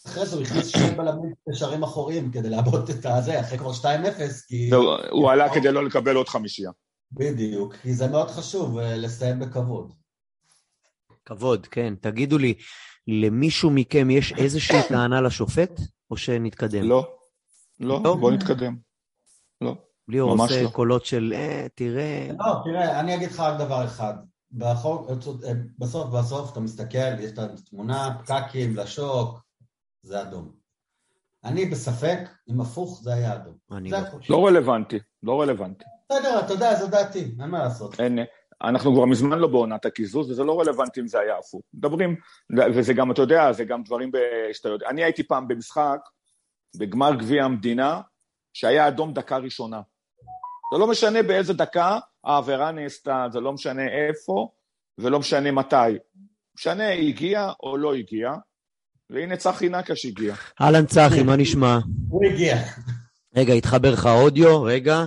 אחרי 0.07 0.25
זה 0.25 0.35
הוא 0.35 0.43
הכניס 0.43 0.67
שני 0.67 0.91
בלמים 0.91 1.33
קשרים 1.49 1.83
אחוריים 1.83 2.31
כדי 2.31 2.49
לעבוד 2.49 2.89
את 2.89 3.05
הזה, 3.05 3.39
אחרי 3.41 3.57
כבר 3.57 3.73
2-0, 3.73 3.85
כי... 4.47 4.69
והוא- 4.73 4.95
הוא 5.11 5.31
עלה 5.31 5.53
כדי 5.53 5.71
לא 5.71 5.85
לקבל 5.85 6.15
עוד 6.15 6.29
חמישייה. 6.29 6.71
בדיוק, 7.11 7.75
כי 7.75 7.93
זה 7.93 8.07
מאוד 8.07 8.29
חשוב 8.31 8.77
אה, 8.77 8.95
לסיים 8.97 9.39
בכבוד. 9.39 9.93
כבוד, 11.25 11.67
כן. 11.67 11.93
תגידו 12.01 12.37
לי, 12.37 12.53
למישהו 13.07 13.69
מכם 13.69 14.09
יש 14.09 14.33
איזושהי 14.37 14.77
טענה 14.89 15.21
לשופט, 15.21 15.79
או 16.11 16.17
שנתקדם? 16.17 16.83
לא, 16.83 17.13
לא, 17.81 17.99
לא? 18.03 18.15
בוא 18.15 18.31
נתקדם. 18.31 18.75
לא. 19.61 19.75
ליאור 20.07 20.31
עושה 20.31 20.63
לא. 20.63 20.69
קולות 20.69 21.05
של, 21.05 21.33
אה, 21.35 21.67
תראה, 21.75 22.27
לא, 22.39 22.53
תראה, 22.63 22.99
אני 22.99 23.15
אגיד 23.15 23.31
לך 23.31 23.39
רק 23.39 23.59
דבר 23.59 23.85
אחד. 23.85 24.13
בחוק, 24.51 25.09
בסוף 25.79 26.13
בסוף 26.13 26.51
אתה 26.51 26.59
מסתכל, 26.59 27.19
יש 27.19 27.31
את 27.31 27.39
התמונה, 27.39 28.17
פקקים, 28.19 28.75
לשוק, 28.75 29.39
זה 30.03 30.21
אדום. 30.21 30.51
אני 31.43 31.65
בספק, 31.65 32.19
אם 32.49 32.61
הפוך 32.61 32.99
זה 33.03 33.13
היה 33.13 33.35
אדום. 33.35 33.53
אני 33.71 33.89
זה 33.89 33.97
לא. 33.97 34.19
לא 34.29 34.47
רלוונטי, 34.47 34.99
לא 35.23 35.41
רלוונטי. 35.41 35.85
בסדר, 36.11 36.39
אתה 36.39 36.53
יודע, 36.53 36.75
זו 36.75 36.87
דעתי, 36.87 37.35
אין 37.41 37.49
מה 37.49 37.59
לעשות. 37.59 37.99
אין, 37.99 38.19
אנחנו 38.63 38.93
כבר 38.93 39.05
מזמן 39.05 39.39
לא 39.39 39.47
בעונת 39.47 39.85
הקיזוז, 39.85 40.31
וזה 40.31 40.43
לא 40.43 40.59
רלוונטי 40.59 40.99
אם 40.99 41.07
זה 41.07 41.19
היה 41.19 41.37
הפוך. 41.37 41.61
מדברים, 41.73 42.15
וזה 42.75 42.93
גם, 42.93 43.11
אתה 43.11 43.21
יודע, 43.21 43.51
זה 43.51 43.63
גם 43.63 43.83
דברים 43.83 44.11
שאתה 44.53 44.69
יודע. 44.69 44.89
אני 44.89 45.03
הייתי 45.03 45.23
פעם 45.23 45.47
במשחק, 45.47 45.99
בגמר 46.75 47.15
גביע 47.15 47.43
המדינה, 47.43 48.01
שהיה 48.53 48.87
אדום 48.87 49.13
דקה 49.13 49.37
ראשונה. 49.37 49.81
זה 50.73 50.79
לא 50.79 50.87
משנה 50.87 51.23
באיזה 51.23 51.53
דקה 51.53 51.99
העבירה 52.23 52.71
נעשתה, 52.71 53.25
זה 53.31 53.39
לא 53.39 53.53
משנה 53.53 53.83
איפה, 53.87 54.51
ולא 54.97 55.19
משנה 55.19 55.51
מתי. 55.51 55.97
משנה, 56.55 56.89
הגיע 56.89 57.51
או 57.63 57.77
לא 57.77 57.93
הגיע, 57.93 58.31
והנה 59.09 59.37
צחי 59.37 59.69
נקש 59.69 60.05
הגיע. 60.05 60.35
אהלן 60.61 60.85
צחי, 60.85 61.23
מה 61.23 61.35
נשמע? 61.35 61.79
הוא 62.09 62.25
הגיע. 62.25 62.55
רגע, 63.35 63.53
התחבר 63.53 63.91
לך 63.93 64.05
אודיו, 64.05 64.63
רגע. 64.63 65.05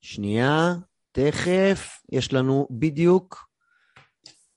שנייה, 0.00 0.74
תכף. 1.12 2.02
יש 2.12 2.32
לנו 2.32 2.68
בדיוק 2.70 3.48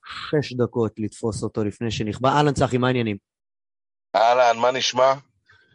שש 0.05 0.53
דקות 0.53 0.93
לתפוס 0.97 1.43
אותו 1.43 1.63
לפני 1.63 1.91
שנכבה. 1.91 2.29
אהלן 2.29 2.53
צחי, 2.53 2.77
מה 2.77 2.87
העניינים? 2.87 3.17
אהלן, 4.15 4.61
מה 4.61 4.71
נשמע? 4.71 5.13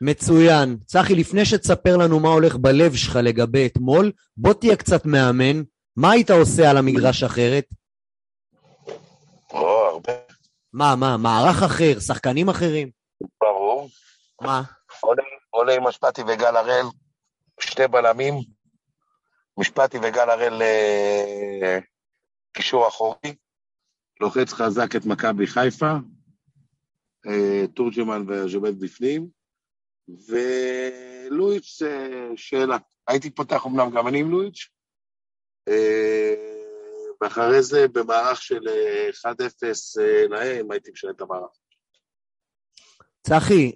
מצוין. 0.01 0.77
צחי, 0.87 1.15
לפני 1.15 1.45
שתספר 1.45 1.97
לנו 1.97 2.21
מה 2.21 2.29
הולך 2.29 2.57
בלב 2.57 2.95
שלך 2.95 3.17
לגבי 3.23 3.67
אתמול, 3.67 4.13
בוא 4.37 4.53
תהיה 4.55 4.77
קצת 4.77 5.07
מאמן. 5.07 5.63
מה 5.97 6.11
היית 6.11 6.31
עושה 6.31 6.71
על 6.71 6.77
המגרש 6.77 7.23
אחרת? 7.23 7.65
או, 9.53 9.69
הרבה, 9.69 10.13
מה, 10.73 10.97
מה, 10.97 11.17
מערך 11.17 11.63
אחר, 11.63 12.01
שחקנים 12.01 12.49
אחרים? 12.49 12.91
ברור. 13.41 13.89
מה? 14.43 14.63
עולה, 15.01 15.23
עולה 15.51 15.75
עם 15.75 15.87
משפטי 15.87 16.23
וגל 16.23 16.57
הראל, 16.57 16.87
שתי 17.61 17.89
בלמים. 17.89 18.35
משפטי 19.59 19.99
וגל 19.99 20.31
הראל 20.31 20.63
אה, 20.63 21.79
קישור 22.53 22.89
אחורי. 22.89 23.35
לוחץ 24.21 24.53
חזק 24.53 24.97
את 24.97 25.07
מכבי 25.07 25.47
חיפה. 25.47 25.93
אה, 27.27 27.67
תורג'מן 27.75 28.25
וז'ובט 28.29 28.75
בפנים. 28.79 29.40
ולואיץ' 30.29 31.83
אה, 31.83 32.29
שאלה. 32.37 32.77
הייתי 33.09 33.31
פותח 33.31 33.67
אמנם 33.67 33.91
גם 33.91 34.09
אני 34.09 34.21
עם 34.21 34.31
לואיץ'. 34.31 34.69
אה, 35.69 36.35
ואחרי 37.21 37.63
זה 37.63 37.89
במערך 37.89 38.43
של 38.43 38.69
אה, 38.69 39.33
1-0 39.33 39.35
אה, 40.01 40.27
להם 40.29 40.71
הייתי 40.71 40.91
משנה 40.91 41.11
את 41.11 41.21
המערך. 41.21 41.51
צחי, 43.27 43.73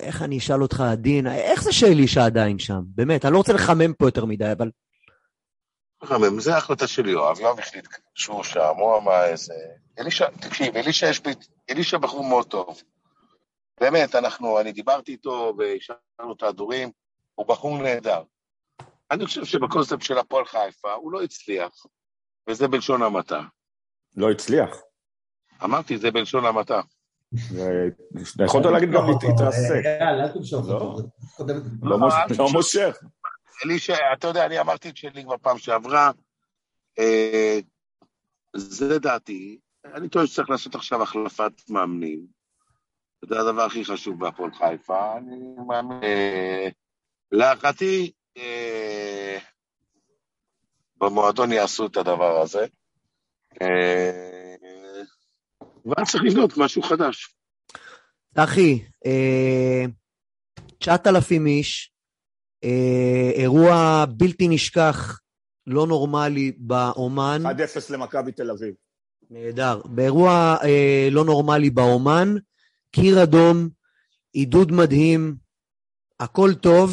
איך 0.00 0.22
אני 0.22 0.38
אשאל 0.38 0.62
אותך 0.62 0.80
עדין, 0.80 1.26
איך 1.26 1.62
זה 1.62 1.72
שאלישע 1.72 2.24
עדיין 2.24 2.58
שם? 2.58 2.80
באמת, 2.84 3.24
אני 3.24 3.32
לא 3.32 3.38
רוצה 3.38 3.52
לחמם 3.52 3.94
פה 3.94 4.06
יותר 4.06 4.24
מדי, 4.24 4.52
אבל 4.52 4.70
מחמם, 6.02 6.40
זה 6.40 6.56
החלטה 6.56 6.86
של 6.86 7.08
יואב, 7.08 7.40
יואב 7.40 7.58
החליט 7.58 7.88
שהוא 8.14 8.44
שם, 8.44 8.74
הוא 8.78 8.96
אמר 8.96 9.24
איזה... 9.24 9.54
אלישע, 9.98 10.30
תקשיב, 10.30 10.76
אלישע 10.76 11.10
יש. 11.10 11.20
אלישע 11.70 11.98
בחור 11.98 12.24
מאוד 12.24 12.46
טוב. 12.46 12.82
באמת, 13.80 14.14
אנחנו, 14.14 14.60
אני 14.60 14.72
דיברתי 14.72 15.12
איתו 15.12 15.54
והשארנו 15.58 16.32
את 16.36 16.42
ההדורים, 16.42 16.90
הוא 17.34 17.46
בחור 17.46 17.78
נהדר. 17.82 18.22
אני 19.10 19.26
חושב 19.26 19.44
שבקונספט 19.44 20.02
של 20.02 20.18
הפועל 20.18 20.44
חיפה 20.44 20.92
הוא 20.92 21.12
לא 21.12 21.22
הצליח, 21.22 21.72
וזה 22.48 22.68
בלשון 22.68 23.02
המעטה. 23.02 23.40
לא 24.16 24.30
הצליח. 24.30 24.76
אמרתי, 25.64 25.98
זה 25.98 26.10
בלשון 26.10 26.44
המעטה. 26.44 26.80
יכולת 28.44 28.66
להגיד 28.66 28.90
גם 28.90 29.02
תמשוך 30.34 30.68
לא. 30.68 30.74
אותו. 30.74 31.08
קודמת- 31.36 31.62
לא 31.82 31.98
לא 32.38 32.48
מושך. 32.52 32.96
אלישע, 33.64 33.96
אתה 34.12 34.26
יודע, 34.28 34.46
אני 34.46 34.60
אמרתי 34.60 34.88
את 34.88 34.96
שלי 34.96 35.24
כבר 35.24 35.36
פעם 35.42 35.58
שעברה, 35.58 36.10
אה, 36.98 37.58
זה 38.56 38.98
דעתי. 38.98 39.58
אני 39.94 40.08
טוען 40.08 40.26
שצריך 40.26 40.50
לעשות 40.50 40.74
עכשיו 40.74 41.02
החלפת 41.02 41.52
מאמנים. 41.68 42.39
זה 43.28 43.40
הדבר 43.40 43.62
הכי 43.62 43.84
חשוב 43.84 44.20
בהפועל 44.20 44.50
חיפה. 44.54 45.16
אני 45.16 45.54
מאמין... 45.66 46.04
אה, 46.04 46.68
להערכתי, 47.32 48.12
אה, 48.36 49.38
במועדון 50.96 51.52
יעשו 51.52 51.86
את 51.86 51.96
הדבר 51.96 52.40
הזה. 52.40 52.66
אה, 53.62 54.54
ואז 55.84 56.10
צריך 56.10 56.24
לבנות 56.24 56.52
משהו 56.56 56.82
חדש. 56.82 57.34
אה, 59.06 59.84
9,000 60.78 61.46
איש, 61.46 61.92
אה, 62.64 63.30
אירוע 63.34 64.04
בלתי 64.16 64.48
נשכח, 64.48 65.20
לא 65.66 65.86
נורמלי 65.86 66.52
באומן. 66.58 67.42
1-0 67.46 67.90
למכבי 67.90 68.32
תל 68.32 68.50
אביב. 68.50 68.74
נהדר. 69.30 69.80
באירוע 69.84 70.56
אה, 70.62 71.08
לא 71.10 71.24
נורמלי 71.24 71.70
באומן, 71.70 72.34
קיר 72.90 73.22
אדום, 73.22 73.68
עידוד 74.32 74.72
מדהים, 74.72 75.36
הכל 76.20 76.50
טוב. 76.62 76.90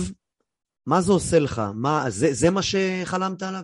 מה 0.86 1.02
זה 1.02 1.12
עושה 1.12 1.40
לך? 1.40 1.62
מה, 1.76 2.06
זה, 2.10 2.28
זה 2.32 2.50
מה 2.50 2.62
שחלמת 2.62 3.44
עליו? 3.44 3.62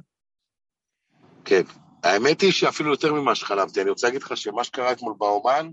כן. 1.45 1.61
האמת 2.03 2.41
היא 2.41 2.51
שאפילו 2.51 2.91
יותר 2.91 3.13
ממה 3.13 3.35
שחלמתי. 3.35 3.81
אני 3.81 3.89
רוצה 3.89 4.07
להגיד 4.07 4.23
לך 4.23 4.37
שמה 4.37 4.63
שקרה 4.63 4.91
אתמול 4.91 5.13
באומן, 5.17 5.69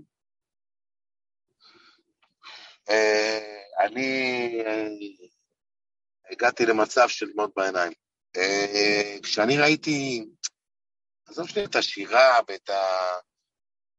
אה, 2.89 3.39
אני 3.79 4.49
אה, 4.65 4.87
הגעתי 6.31 6.65
למצב 6.65 7.07
של 7.07 7.31
דמעות 7.33 7.51
בעיניים. 7.55 7.93
אה, 8.37 9.17
כשאני 9.23 9.57
ראיתי, 9.57 10.25
עזוב 11.27 11.49
שנייה 11.49 11.67
את 11.67 11.75
השירה 11.75 12.39
ואת 12.47 12.69
ה... 12.69 12.81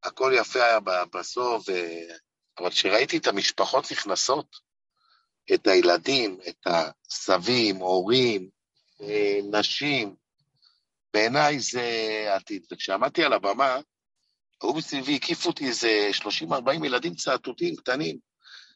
הכל 0.03 0.33
יפה 0.37 0.65
היה 0.65 0.79
בסוף, 1.13 1.65
אבל 2.59 2.71
כשראיתי 2.71 3.17
את 3.17 3.27
המשפחות 3.27 3.93
נכנסות, 3.93 4.57
את 5.55 5.67
הילדים, 5.67 6.39
את 6.49 6.67
הסבים, 6.67 7.77
הורים, 7.77 8.49
אה, 9.01 9.39
נשים, 9.51 10.17
בעיניי 11.15 11.61
זה 11.61 11.85
העתיד. 12.29 12.67
וכשעמדתי 12.73 13.25
על 13.25 13.33
הבמה, 13.33 13.79
היו 14.63 14.75
מסביבי, 14.75 15.17
הקיפו 15.17 15.49
אותי 15.49 15.67
איזה 15.67 16.11
30-40 16.13 16.85
ילדים 16.85 17.15
צעתותיים 17.15 17.77
קטנים. 17.77 18.19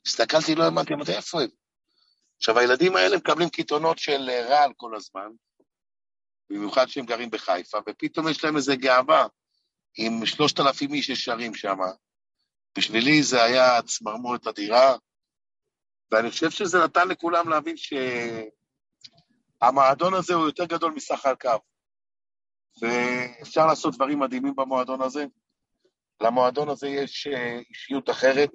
הסתכלתי, 0.06 0.54
לא 0.54 0.64
האמנתי, 0.64 0.94
אמרתי, 0.94 1.12
איפה 1.12 1.42
הם? 1.42 1.48
עכשיו, 2.36 2.58
הילדים 2.58 2.96
האלה 2.96 3.16
מקבלים 3.16 3.48
קיתונות 3.48 3.98
של 3.98 4.30
אה, 4.30 4.46
רעל 4.48 4.72
כל 4.76 4.96
הזמן, 4.96 5.28
במיוחד 6.50 6.86
שהם 6.86 7.06
גרים 7.06 7.30
בחיפה, 7.30 7.78
ופתאום 7.88 8.28
יש 8.28 8.44
להם 8.44 8.56
איזה 8.56 8.76
גאווה 8.76 9.26
עם 9.98 10.26
3,000 10.26 10.94
איש 10.94 11.10
ששרים 11.10 11.54
שם. 11.54 11.78
בשבילי 12.76 13.22
זה 13.22 13.42
היה 13.42 13.82
צמרמורת 13.82 14.46
אדירה, 14.46 14.96
ואני 16.12 16.30
חושב 16.30 16.50
שזה 16.50 16.78
נתן 16.84 17.08
לכולם 17.08 17.48
להבין 17.48 17.74
שהמועדון 19.62 20.14
הזה 20.14 20.34
הוא 20.34 20.46
יותר 20.46 20.64
גדול 20.64 20.92
מסך 20.92 21.26
הקו. 21.26 21.58
ואפשר 22.82 23.66
לעשות 23.66 23.94
דברים 23.94 24.18
מדהימים 24.18 24.56
במועדון 24.56 25.02
הזה. 25.02 25.24
למועדון 26.22 26.68
הזה 26.68 26.88
יש 26.88 27.26
אה, 27.26 27.60
אישיות 27.70 28.10
אחרת, 28.10 28.50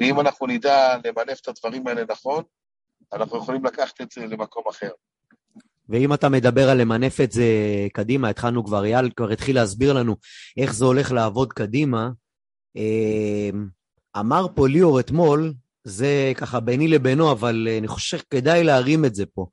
ואם 0.00 0.20
אנחנו 0.20 0.46
נדע 0.46 0.96
למנף 1.04 1.40
את 1.40 1.48
הדברים 1.48 1.86
האלה 1.86 2.02
נכון, 2.08 2.44
אנחנו 3.12 3.38
יכולים 3.38 3.64
לקחת 3.64 4.00
את 4.00 4.10
זה 4.10 4.26
למקום 4.26 4.64
אחר. 4.70 4.90
ואם 5.88 6.14
אתה 6.14 6.28
מדבר 6.28 6.70
על 6.70 6.80
למנף 6.80 7.20
את 7.20 7.32
זה 7.32 7.44
קדימה, 7.92 8.28
התחלנו 8.28 8.64
כבר, 8.64 8.84
אייל 8.84 9.10
כבר 9.16 9.30
התחיל 9.30 9.56
להסביר 9.56 9.92
לנו 9.92 10.16
איך 10.56 10.74
זה 10.74 10.84
הולך 10.84 11.12
לעבוד 11.12 11.52
קדימה. 11.52 12.08
אה, 12.76 13.50
אמר 14.20 14.46
פה 14.54 14.68
ליאור 14.68 15.00
אתמול, 15.00 15.54
זה 15.84 16.32
ככה 16.36 16.60
ביני 16.60 16.88
לבינו, 16.88 17.32
אבל 17.32 17.68
אה, 17.70 17.78
אני 17.78 17.88
חושב 17.88 18.18
שכדאי 18.18 18.64
להרים 18.64 19.04
את 19.04 19.14
זה 19.14 19.26
פה. 19.26 19.46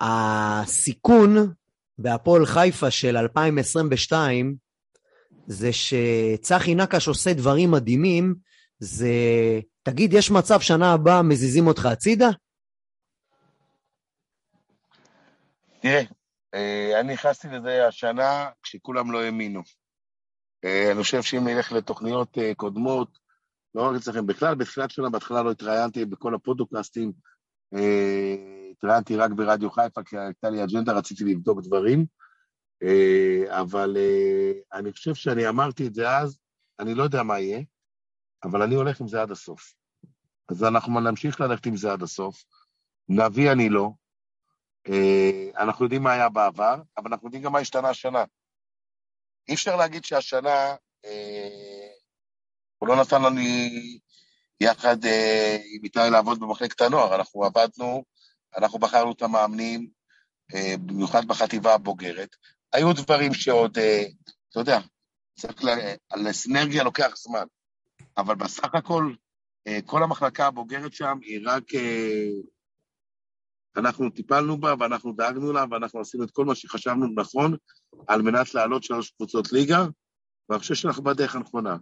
הסיכון 0.00 1.52
בהפועל 1.98 2.46
חיפה 2.46 2.90
של 2.90 3.16
2022 3.16 4.56
זה 5.46 5.70
שצחי 5.72 6.74
נקש 6.74 7.08
עושה 7.08 7.32
דברים 7.32 7.70
מדהימים, 7.70 8.34
זה, 8.78 9.08
תגיד, 9.82 10.12
יש 10.12 10.30
מצב 10.30 10.60
שנה 10.60 10.92
הבאה 10.92 11.22
מזיזים 11.22 11.66
אותך 11.66 11.86
הצידה? 11.86 12.28
תראה, 15.80 16.02
אה, 16.54 17.00
אני 17.00 17.12
נכנסתי 17.12 17.48
לזה 17.48 17.86
השנה 17.86 18.48
כשכולם 18.62 19.12
לא 19.12 19.22
האמינו. 19.22 19.62
אה, 20.64 20.92
אני 20.92 21.02
חושב 21.02 21.22
שאם 21.22 21.48
נלך 21.48 21.72
לתוכניות 21.72 22.38
אה, 22.38 22.54
קודמות, 22.54 23.18
לא 23.74 23.82
רק 23.82 23.96
אצלכם, 23.96 24.26
בכלל, 24.26 24.54
בתחילת 24.54 24.90
שנה, 24.90 25.10
בהתחלה 25.10 25.42
לא 25.42 25.50
התראיינתי 25.50 26.04
בכל 26.04 26.34
הפודקאסטים, 26.34 27.12
אה, 27.74 28.36
התראיינתי 28.72 29.16
רק 29.16 29.30
ברדיו 29.30 29.70
חיפה, 29.70 30.02
כי 30.02 30.18
הייתה 30.18 30.50
לי 30.50 30.64
אג'נדה, 30.64 30.92
רציתי 30.92 31.24
לבדוק 31.24 31.60
דברים, 31.62 32.06
אבל 33.48 33.96
אני 34.72 34.92
חושב 34.92 35.14
שאני 35.14 35.48
אמרתי 35.48 35.86
את 35.86 35.94
זה 35.94 36.16
אז, 36.16 36.38
אני 36.80 36.94
לא 36.94 37.02
יודע 37.02 37.22
מה 37.22 37.40
יהיה, 37.40 37.60
אבל 38.44 38.62
אני 38.62 38.74
הולך 38.74 39.00
עם 39.00 39.08
זה 39.08 39.22
עד 39.22 39.30
הסוף. 39.30 39.74
אז 40.48 40.64
אנחנו 40.64 41.00
נמשיך 41.00 41.40
ללכת 41.40 41.66
עם 41.66 41.76
זה 41.76 41.92
עד 41.92 42.02
הסוף. 42.02 42.44
נביא 43.08 43.52
אני 43.52 43.68
לא. 43.68 43.90
אנחנו 45.56 45.84
יודעים 45.84 46.02
מה 46.02 46.12
היה 46.12 46.28
בעבר, 46.28 46.82
אבל 46.98 47.10
אנחנו 47.10 47.26
יודעים 47.26 47.42
גם 47.42 47.52
מה 47.52 47.58
השתנה 47.58 47.88
השנה. 47.88 48.24
אי 49.48 49.54
אפשר 49.54 49.76
להגיד 49.76 50.04
שהשנה, 50.04 50.74
אה, 51.04 51.88
הוא 52.78 52.88
לא 52.88 52.96
נתן 52.96 53.22
לנו 53.22 53.40
יחד 54.60 55.04
אה, 55.04 55.56
עם 55.74 55.84
איתי 55.84 55.98
לעבוד 56.12 56.40
במחלקת 56.40 56.80
הנוער, 56.80 57.14
אנחנו 57.14 57.44
עבדנו, 57.44 58.04
אנחנו 58.56 58.78
בחרנו 58.78 59.12
את 59.12 59.22
המאמנים, 59.22 59.88
אה, 60.54 60.74
במיוחד 60.86 61.24
בחטיבה 61.28 61.74
הבוגרת. 61.74 62.36
היו 62.72 62.92
דברים 62.92 63.34
שעוד, 63.34 63.78
אה, 63.78 64.04
אתה 64.50 64.60
יודע, 64.60 64.78
צריך, 65.40 65.64
ל- 65.64 65.94
לסינרגיה 66.28 66.82
לוקח 66.82 67.16
זמן, 67.16 67.44
אבל 68.16 68.34
בסך 68.34 68.74
הכל, 68.74 69.14
אה, 69.66 69.78
כל 69.86 70.02
המחלקה 70.02 70.46
הבוגרת 70.46 70.92
שם 70.92 71.18
היא 71.22 71.40
רק... 71.44 71.74
אה, 71.74 72.28
אנחנו 73.76 74.10
טיפלנו 74.10 74.60
בה 74.60 74.74
ואנחנו 74.78 75.12
דאגנו 75.12 75.52
לה 75.52 75.64
ואנחנו 75.70 76.00
עשינו 76.00 76.24
את 76.24 76.30
כל 76.30 76.44
מה 76.44 76.54
שחשבנו 76.54 77.06
נכון 77.16 77.56
על 78.08 78.22
מנת 78.22 78.54
לעלות 78.54 78.84
שלוש 78.84 79.10
קבוצות 79.10 79.52
ליגה, 79.52 79.86
ואני 80.48 80.60
חושב 80.60 80.74
שאנחנו 80.74 81.02
בדרך 81.02 81.36
הנכונה. 81.36 81.76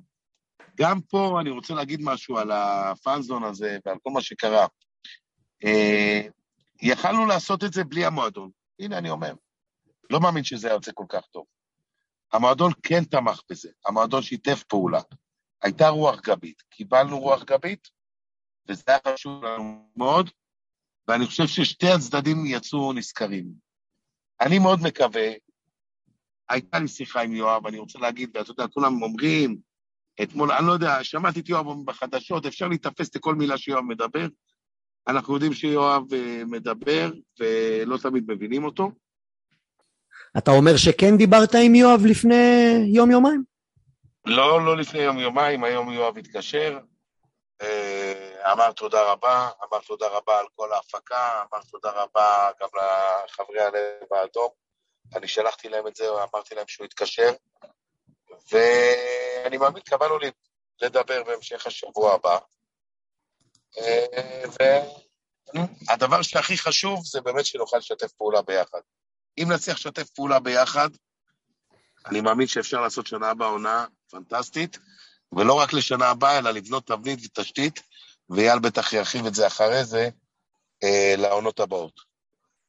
גם 0.77 1.01
פה 1.01 1.41
אני 1.41 1.51
רוצה 1.51 1.75
להגיד 1.75 2.01
משהו 2.03 2.39
על 2.39 2.51
הפאנזון 2.51 3.45
הזה 3.45 3.79
ועל 3.87 3.97
כל 4.03 4.11
מה 4.11 4.21
שקרה. 4.21 4.67
אה, 5.65 6.21
יכלנו 6.83 7.27
לעשות 7.27 7.65
את 7.65 7.73
זה 7.73 7.85
בלי 7.85 8.05
המועדון. 8.05 8.51
הנה, 8.81 8.99
אני 8.99 9.11
אומר. 9.11 9.35
לא 10.11 10.21
מאמין 10.21 10.45
שזה 10.45 10.67
היה 10.67 10.75
יוצא 10.75 10.91
כל 10.95 11.07
כך 11.09 11.27
טוב. 11.27 11.45
המועדון 12.33 12.73
כן 12.83 13.05
תמך 13.05 13.41
בזה, 13.51 13.69
המועדון 13.87 14.23
שיתף 14.23 14.63
פעולה. 14.63 15.01
הייתה 15.63 15.89
רוח 15.89 16.21
גבית, 16.21 16.63
קיבלנו 16.71 17.19
רוח 17.19 17.43
גבית, 17.43 17.89
וזה 18.69 18.83
היה 18.87 18.99
חשוב 19.15 19.45
לנו 19.45 19.91
מאוד, 19.97 20.31
ואני 21.09 21.27
חושב 21.27 21.47
ששתי 21.47 21.89
הצדדים 21.89 22.47
יצאו 22.47 22.93
נשכרים. 22.93 23.47
אני 24.41 24.59
מאוד 24.59 24.81
מקווה, 24.83 25.31
הייתה 26.49 26.79
לי 26.79 26.89
שיחה 26.89 27.23
עם 27.23 27.33
יואב, 27.33 27.67
אני 27.67 27.79
רוצה 27.79 27.99
להגיד, 27.99 28.31
ואתה 28.35 28.51
יודע, 28.51 28.67
כולם 28.67 29.03
אומרים, 29.03 29.57
אתמול, 30.23 30.53
אני 30.53 30.67
לא 30.67 30.73
יודע, 30.73 31.05
שמעתי 31.05 31.41
את 31.41 31.49
יואב 31.49 31.67
בחדשות, 31.85 32.47
אפשר 32.47 32.69
להיתפס 32.69 33.09
את 33.09 33.17
כל 33.21 33.35
מילה 33.35 33.59
שיואב 33.59 33.85
מדבר. 33.85 34.27
אנחנו 35.09 35.35
יודעים 35.35 35.53
שיואב 35.53 36.15
אה, 36.15 36.43
מדבר, 36.47 37.13
ולא 37.41 37.97
תמיד 37.97 38.25
מבינים 38.29 38.65
אותו. 38.65 38.93
אתה 40.39 40.51
אומר 40.51 40.77
שכן 40.77 41.17
דיברת 41.17 41.55
עם 41.55 41.75
יואב 41.75 42.01
לפני 42.07 42.35
יום-יומיים? 42.95 43.43
לא, 44.27 44.65
לא 44.65 44.77
לפני 44.77 45.01
יום-יומיים, 45.01 45.65
היום 45.65 45.93
יואב 45.93 46.19
התקשר, 46.19 46.79
אמר 48.53 48.73
תודה 48.73 49.13
רבה, 49.13 49.51
אמר 49.65 49.81
תודה 49.87 50.09
רבה 50.09 50.39
על 50.39 50.47
כל 50.57 50.73
ההפקה, 50.73 51.43
אמר 51.53 51.63
תודה 51.71 51.91
רבה 51.91 52.51
גם 52.61 52.69
לחברי 52.75 53.61
הלב 53.61 54.13
האדום. 54.13 54.49
אני 55.15 55.29
שלחתי 55.29 55.69
להם 55.69 55.87
את 55.87 55.97
זה, 55.97 56.05
אמרתי 56.11 56.55
להם 56.55 56.69
שהוא 56.69 56.85
יתקשר, 56.85 57.33
ואני 58.53 59.57
מאמין, 59.57 59.83
קבענו 59.83 60.19
לי 60.19 60.31
לדבר 60.83 61.23
בהמשך 61.25 61.67
השבוע 61.67 62.15
הבא. 62.15 62.39
אה, 63.79 64.43
והדבר 65.89 66.23
שהכי 66.23 66.59
חשוב 66.59 67.05
זה 67.05 67.21
באמת 67.21 67.47
שנוכל 67.47 67.77
לשתף 67.77 68.13
פעולה 68.13 68.43
ביחד. 68.43 68.81
אם 69.39 69.53
נצליח 69.53 69.77
לשתף 69.77 70.11
פעולה 70.11 70.41
ביחד, 70.41 70.89
אני 72.07 72.21
מאמין 72.21 72.47
שאפשר 72.47 72.81
לעשות 72.81 73.07
שנה 73.07 73.31
הבאה 73.31 73.49
עונה 73.49 73.87
פנטסטית, 74.11 74.79
ולא 75.33 75.55
רק 75.55 75.73
לשנה 75.73 76.09
הבאה, 76.09 76.39
אלא 76.39 76.51
לבנות 76.51 76.87
תבנית 76.87 77.19
ותשתית, 77.25 77.83
ואייל 78.31 78.59
בטח 78.59 78.93
ירחיב 78.93 79.27
את 79.27 79.35
זה 79.35 79.47
אחרי 79.47 79.85
זה, 79.85 80.09
אה, 80.83 81.15
לעונות 81.19 81.61
הבאות. 81.61 82.01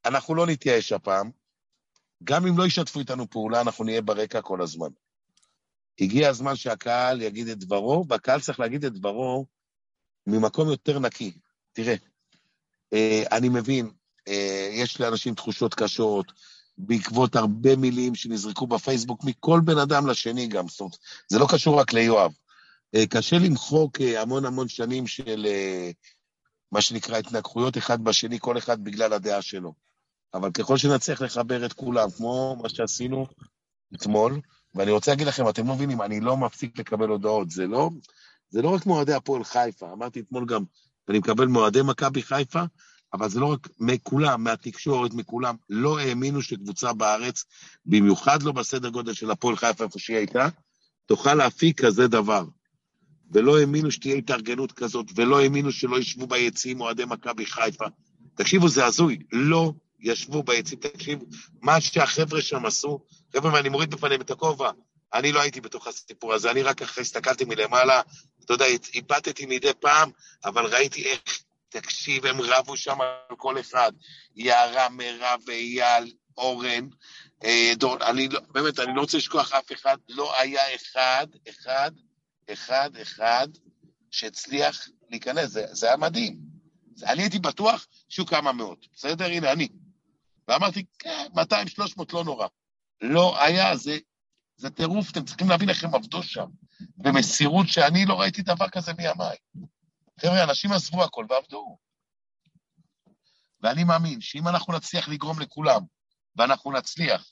אנחנו 0.05 0.35
לא 0.35 0.47
נתייאש 0.47 0.91
הפעם, 0.91 1.31
גם 2.23 2.47
אם 2.47 2.57
לא 2.57 2.65
ישתפו 2.65 2.99
איתנו 2.99 3.29
פעולה, 3.29 3.61
אנחנו 3.61 3.83
נהיה 3.83 4.01
ברקע 4.01 4.41
כל 4.41 4.61
הזמן. 4.61 4.89
הגיע 5.99 6.29
הזמן 6.29 6.55
שהקהל 6.55 7.21
יגיד 7.21 7.47
את 7.47 7.57
דברו, 7.57 8.05
והקהל 8.09 8.41
צריך 8.41 8.59
להגיד 8.59 8.85
את 8.85 8.93
דברו 8.93 9.45
ממקום 10.27 10.69
יותר 10.69 10.99
נקי. 10.99 11.31
תראה, 11.73 11.95
אה, 12.93 13.23
אני 13.31 13.49
מבין, 13.49 13.91
אה, 14.27 14.69
יש 14.71 15.01
לאנשים 15.01 15.35
תחושות 15.35 15.73
קשות, 15.73 16.31
בעקבות 16.77 17.35
הרבה 17.35 17.75
מילים 17.75 18.15
שנזרקו 18.15 18.67
בפייסבוק 18.67 19.23
מכל 19.23 19.59
בן 19.65 19.77
אדם 19.77 20.07
לשני 20.07 20.47
גם, 20.47 20.67
זאת 20.67 20.79
אומרת, 20.79 20.97
זה 21.27 21.39
לא 21.39 21.47
קשור 21.51 21.79
רק 21.79 21.93
ליואב. 21.93 22.33
אה, 22.95 23.07
קשה 23.07 23.37
למחוק 23.37 24.01
אה, 24.01 24.21
המון 24.21 24.45
המון 24.45 24.67
שנים 24.67 25.07
של 25.07 25.45
אה, 25.45 25.91
מה 26.71 26.81
שנקרא 26.81 27.17
התנגחויות 27.17 27.77
אחד 27.77 28.03
בשני, 28.03 28.39
כל 28.39 28.57
אחד 28.57 28.83
בגלל 28.83 29.13
הדעה 29.13 29.41
שלו. 29.41 29.73
אבל 30.33 30.51
ככל 30.51 30.77
שנצליח 30.77 31.21
לחבר 31.21 31.65
את 31.65 31.73
כולם, 31.73 32.09
כמו 32.09 32.57
מה 32.61 32.69
שעשינו 32.69 33.27
אתמול, 33.95 34.41
ואני 34.75 34.91
רוצה 34.91 35.11
להגיד 35.11 35.27
לכם, 35.27 35.49
אתם 35.49 35.67
לא 35.67 35.75
מבינים, 35.75 36.01
אני 36.01 36.19
לא 36.19 36.37
מפסיק 36.37 36.79
לקבל 36.79 37.09
הודעות, 37.09 37.51
זה 37.51 37.67
לא, 37.67 37.89
זה 38.49 38.61
לא 38.61 38.69
רק 38.69 38.85
מאוהדי 38.85 39.13
הפועל 39.13 39.43
חיפה, 39.43 39.91
אמרתי 39.93 40.19
אתמול 40.19 40.45
גם, 40.45 40.63
אני 41.09 41.19
מקבל 41.19 41.45
מאוהדי 41.45 41.81
מכבי 41.81 42.21
חיפה, 42.23 42.63
אבל 43.13 43.29
זה 43.29 43.39
לא 43.39 43.45
רק 43.45 43.67
מכולם, 43.79 44.43
מהתקשורת, 44.43 45.13
מכולם, 45.13 45.55
לא 45.69 45.99
האמינו 45.99 46.41
שקבוצה 46.41 46.93
בארץ, 46.93 47.45
במיוחד 47.85 48.43
לא 48.43 48.51
בסדר 48.51 48.89
גודל 48.89 49.13
של 49.13 49.31
הפועל 49.31 49.55
חיפה, 49.55 49.83
איפה 49.83 49.99
שהיא 49.99 50.17
הייתה, 50.17 50.47
תוכל 51.05 51.33
להפיק 51.33 51.85
כזה 51.85 52.07
דבר. 52.07 52.45
ולא 53.31 53.59
האמינו 53.59 53.91
שתהיה 53.91 54.15
התארגנות 54.15 54.71
כזאת, 54.71 55.05
ולא 55.15 55.41
האמינו 55.41 55.71
שלא 55.71 55.99
ישבו 55.99 56.27
ביציעים 56.27 56.81
אוהדי 56.81 57.03
מכבי 57.05 57.45
חיפה. 57.45 57.85
תקשיבו, 58.35 58.69
זה 58.69 58.85
הזוי, 58.85 59.17
לא 59.31 59.73
ישבו 59.99 60.43
ביציעים, 60.43 60.81
תקשיבו, 60.81 61.25
מה 61.61 61.81
שהחבר'ה 61.81 62.41
שם 62.41 62.65
עשו, 62.65 62.99
חבר'ה, 63.33 63.53
ואני 63.53 63.69
מוריד 63.69 63.89
בפניהם 63.91 64.21
את 64.21 64.31
הכובע, 64.31 64.71
אני 65.13 65.31
לא 65.31 65.41
הייתי 65.41 65.61
בתוך 65.61 65.87
הסיפור 65.87 66.33
הזה, 66.33 66.51
אני 66.51 66.63
רק 66.63 66.81
אחרי 66.81 67.01
הסתכלתי 67.01 67.45
מלמעלה, 67.45 68.01
אתה 68.45 68.53
יודע, 68.53 68.65
איבדתי 68.93 69.45
מדי 69.45 69.71
פעם, 69.79 70.11
אבל 70.45 70.65
ראיתי 70.65 71.03
איך, 71.03 71.43
תקשיב, 71.69 72.25
הם 72.25 72.41
רבו 72.41 72.77
שם 72.77 73.01
על 73.01 73.35
כל 73.37 73.59
אחד, 73.59 73.91
יערה, 74.35 74.89
מירב, 74.89 75.39
אייל, 75.49 76.11
אורן, 76.37 76.87
אה, 77.43 77.71
דורון, 77.75 78.01
אני 78.01 78.27
לא, 78.27 78.39
באמת, 78.51 78.79
אני 78.79 78.95
לא 78.95 79.01
רוצה 79.01 79.17
לשכוח 79.17 79.53
אף 79.53 79.71
אחד, 79.71 79.97
לא 80.09 80.39
היה 80.39 80.75
אחד, 80.75 81.27
אחד, 81.49 81.91
אחד, 82.53 82.89
אחד, 83.01 83.47
שהצליח 84.11 84.87
להיכנס, 85.09 85.49
זה, 85.49 85.65
זה 85.71 85.87
היה 85.87 85.97
מדהים. 85.97 86.39
זה, 86.95 87.09
אני 87.09 87.21
הייתי 87.21 87.39
בטוח 87.39 87.87
שיהיו 88.09 88.25
כמה 88.25 88.51
מאות, 88.51 88.87
בסדר? 88.93 89.25
הנה, 89.25 89.51
אני. 89.51 89.67
ואמרתי, 90.47 90.85
כן, 90.99 91.27
200, 91.33 91.67
300, 91.67 92.13
לא 92.13 92.23
נורא. 92.23 92.47
לא 93.01 93.43
היה, 93.43 93.77
זה, 93.77 93.97
זה 94.55 94.69
טירוף, 94.69 95.11
אתם 95.11 95.25
צריכים 95.25 95.49
להבין 95.49 95.69
איך 95.69 95.83
הם 95.83 95.95
עבדו 95.95 96.23
שם, 96.23 96.45
במסירות 96.97 97.67
שאני 97.67 98.05
לא 98.05 98.21
ראיתי 98.21 98.41
דבר 98.41 98.69
כזה 98.69 98.93
מימיי. 98.93 99.37
חבר'ה, 100.19 100.43
אנשים 100.43 100.71
עזבו 100.71 101.03
הכל 101.03 101.25
ועבדו. 101.29 101.77
ואני 103.61 103.83
מאמין 103.83 104.21
שאם 104.21 104.47
אנחנו 104.47 104.73
נצליח 104.73 105.09
לגרום 105.09 105.39
לכולם, 105.39 105.81
ואנחנו 106.35 106.71
נצליח, 106.71 107.31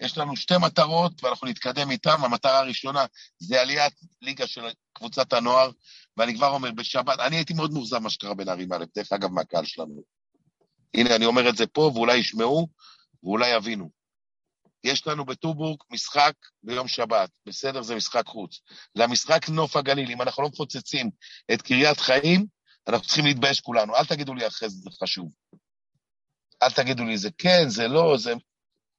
יש 0.00 0.18
לנו 0.18 0.36
שתי 0.36 0.54
מטרות 0.60 1.24
ואנחנו 1.24 1.46
נתקדם 1.46 1.90
איתן. 1.90 2.16
המטרה 2.20 2.58
הראשונה 2.58 3.06
זה 3.38 3.60
עליית 3.60 3.92
ליגה 4.22 4.46
של 4.46 4.60
קבוצת 4.92 5.32
הנוער, 5.32 5.70
ואני 6.16 6.34
כבר 6.34 6.48
אומר, 6.48 6.70
בשבת, 6.72 7.18
אני 7.20 7.36
הייתי 7.36 7.54
מאוד 7.54 7.72
מאוכזב 7.72 7.98
מה 7.98 8.10
שקרה 8.10 8.34
בנערים 8.34 8.72
א', 8.72 8.84
דרך 8.94 9.12
אגב, 9.12 9.30
מהקהל 9.30 9.64
שלנו. 9.64 10.02
הנה, 10.94 11.16
אני 11.16 11.24
אומר 11.24 11.48
את 11.48 11.56
זה 11.56 11.66
פה, 11.66 11.90
ואולי 11.94 12.16
ישמעו, 12.16 12.68
ואולי 13.22 13.48
יבינו. 13.48 13.90
יש 14.84 15.06
לנו 15.06 15.24
בטובורג 15.24 15.78
משחק 15.90 16.32
ביום 16.62 16.88
שבת, 16.88 17.30
בסדר? 17.46 17.82
זה 17.82 17.94
משחק 17.94 18.26
חוץ. 18.26 18.60
למשחק 18.94 19.48
נוף 19.48 19.76
הגליל, 19.76 20.10
אם 20.10 20.22
אנחנו 20.22 20.42
לא 20.42 20.48
מפוצצים 20.48 21.10
את 21.52 21.62
קריית 21.62 22.00
חיים, 22.00 22.46
אנחנו 22.88 23.06
צריכים 23.06 23.24
להתבייש 23.24 23.60
כולנו. 23.60 23.96
אל 23.96 24.04
תגידו 24.04 24.34
לי 24.34 24.46
אחרי 24.46 24.68
זה, 24.68 24.76
זה 24.76 24.90
חשוב. 25.02 25.30
אל 26.62 26.70
תגידו 26.70 27.04
לי, 27.04 27.18
זה 27.18 27.28
כן, 27.38 27.68
זה 27.68 27.88
לא, 27.88 28.16
זה... 28.18 28.32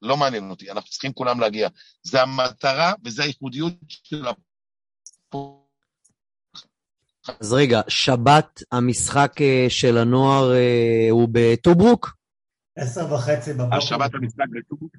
לא 0.02 0.18
מעניין 0.18 0.50
אותי, 0.50 0.72
אנחנו 0.72 0.90
צריכים 0.90 1.14
כולם 1.14 1.40
להגיע. 1.40 1.70
זה 2.04 2.22
המטרה 2.22 2.94
וזה 3.06 3.24
הייחודיות 3.24 3.74
של 3.88 4.26
הפועל. 4.28 5.60
אז 7.40 7.54
רגע, 7.54 7.82
שבת 7.88 8.64
המשחק 8.72 9.34
אה, 9.42 9.66
של 9.70 9.98
הנוער 9.98 10.54
אה, 10.54 11.08
הוא 11.12 11.30
בטוברוק? 11.32 12.16
עשר 12.76 13.14
וחצי 13.14 13.54
בבוקר. 13.54 13.78
השבת 13.78 14.14
המשחק 14.14 14.46
בטוברוק. 14.60 14.92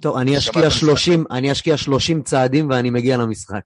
טוב, 0.00 0.16
אני 0.16 0.38
אשקיע 0.38 0.62
המשחק. 0.62 0.80
30, 0.80 1.24
אני 1.30 1.52
אשקיע 1.52 1.76
30 1.76 2.22
צעדים 2.22 2.70
ואני 2.70 2.90
מגיע 2.90 3.16
למשחק. 3.16 3.62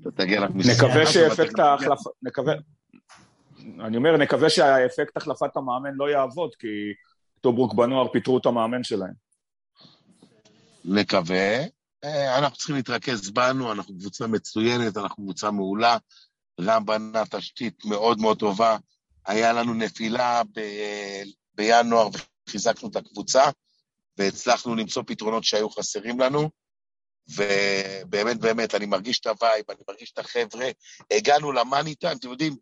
אתה 0.00 0.10
תגיע 0.14 0.40
למשחק. 0.40 0.84
נקווה 0.84 1.06
שאפקט 1.06 1.58
ההחלפה, 1.58 2.10
נקווה, 2.22 2.54
אני 3.80 3.96
אומר, 3.96 4.16
נקווה 4.16 4.50
שהאפקט 4.50 5.16
החלפת 5.16 5.56
המאמן 5.56 5.94
לא 5.94 6.10
יעבוד, 6.10 6.50
כי 6.58 6.66
טוברוק 7.42 7.74
בנוער 7.74 8.08
פיטרו 8.12 8.38
את 8.38 8.46
המאמן 8.46 8.84
שלהם. 8.84 9.12
נקווה. 10.84 11.64
אה, 12.04 12.38
אנחנו 12.38 12.56
צריכים 12.56 12.76
להתרכז 12.76 13.30
בנו, 13.30 13.72
אנחנו 13.72 13.98
קבוצה 13.98 14.26
מצוינת, 14.26 14.96
אנחנו 14.96 15.24
קבוצה 15.24 15.50
מעולה. 15.50 15.96
רם 16.60 16.84
בנה 16.84 17.22
תשתית 17.30 17.84
מאוד 17.84 18.20
מאוד 18.20 18.38
טובה. 18.38 18.76
היה 19.26 19.52
לנו 19.52 19.74
נפילה 19.74 20.42
ב- 20.56 21.22
בינואר 21.54 22.08
וחיזקנו 22.48 22.88
את 22.88 22.96
הקבוצה, 22.96 23.42
והצלחנו 24.18 24.74
למצוא 24.74 25.02
פתרונות 25.06 25.44
שהיו 25.44 25.70
חסרים 25.70 26.20
לנו. 26.20 26.50
ובאמת, 27.28 28.40
באמת, 28.40 28.74
אני 28.74 28.86
מרגיש 28.86 29.20
את 29.20 29.26
ה 29.26 29.32
vibe, 29.32 29.64
אני 29.70 29.78
מרגיש 29.88 30.12
את 30.12 30.18
החבר'ה. 30.18 30.70
הגענו 31.10 31.52
ל 31.52 31.59
money 31.59 31.94
time, 31.94 32.16
אתם 32.16 32.30
יודעים, 32.30 32.56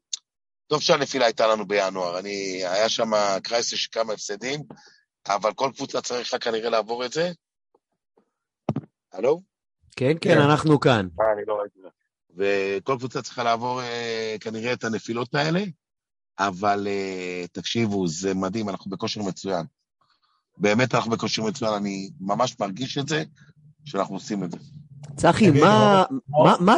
טוב 0.70 0.82
שהנפילה 0.82 1.24
הייתה 1.24 1.46
לנו 1.46 1.66
בינואר. 1.66 2.18
אני, 2.18 2.62
היה 2.64 2.88
שם 2.88 3.10
crisis 3.42 3.74
של 3.74 3.88
כמה 3.92 4.12
הפסדים, 4.12 4.60
אבל 5.28 5.52
כל 5.52 5.70
קבוצה 5.76 6.00
צריכה 6.00 6.38
כנראה 6.38 6.70
לעבור 6.70 7.04
את 7.04 7.12
זה. 7.12 7.32
הלו? 9.12 9.40
כן, 9.96 10.12
כן, 10.20 10.38
אנחנו 10.38 10.80
כאן. 10.80 11.08
אה, 11.20 11.32
אני 11.32 11.42
לא 11.46 11.54
ראיתי 11.54 11.78
את 11.78 11.84
זה. 11.84 11.88
וכל 12.36 12.96
קבוצה 12.98 13.22
צריכה 13.22 13.42
לעבור 13.42 13.82
אה, 13.82 14.36
כנראה 14.40 14.72
את 14.72 14.84
הנפילות 14.84 15.34
האלה, 15.34 15.60
אבל 16.38 16.86
אה, 16.90 17.44
תקשיבו, 17.52 18.08
זה 18.08 18.34
מדהים, 18.34 18.68
אנחנו 18.68 18.90
בכושר 18.90 19.22
מצוין. 19.22 19.66
באמת 20.58 20.94
אנחנו 20.94 21.10
בכושר 21.10 21.42
מצוין, 21.42 21.72
אני 21.72 22.10
ממש 22.20 22.56
מרגיש 22.60 22.98
את 22.98 23.08
זה, 23.08 23.22
שאנחנו 23.84 24.14
עושים 24.14 24.44
את 24.44 24.50
זה. 24.50 24.58
צחי, 25.16 25.50
מה, 25.50 26.04
מה, 26.60 26.74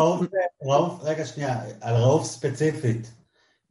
ראוף, 0.62 1.02
רגע 1.02 1.26
שנייה, 1.26 1.60
על 1.80 1.94
ראוף 1.94 2.26
ספציפית. 2.26 3.21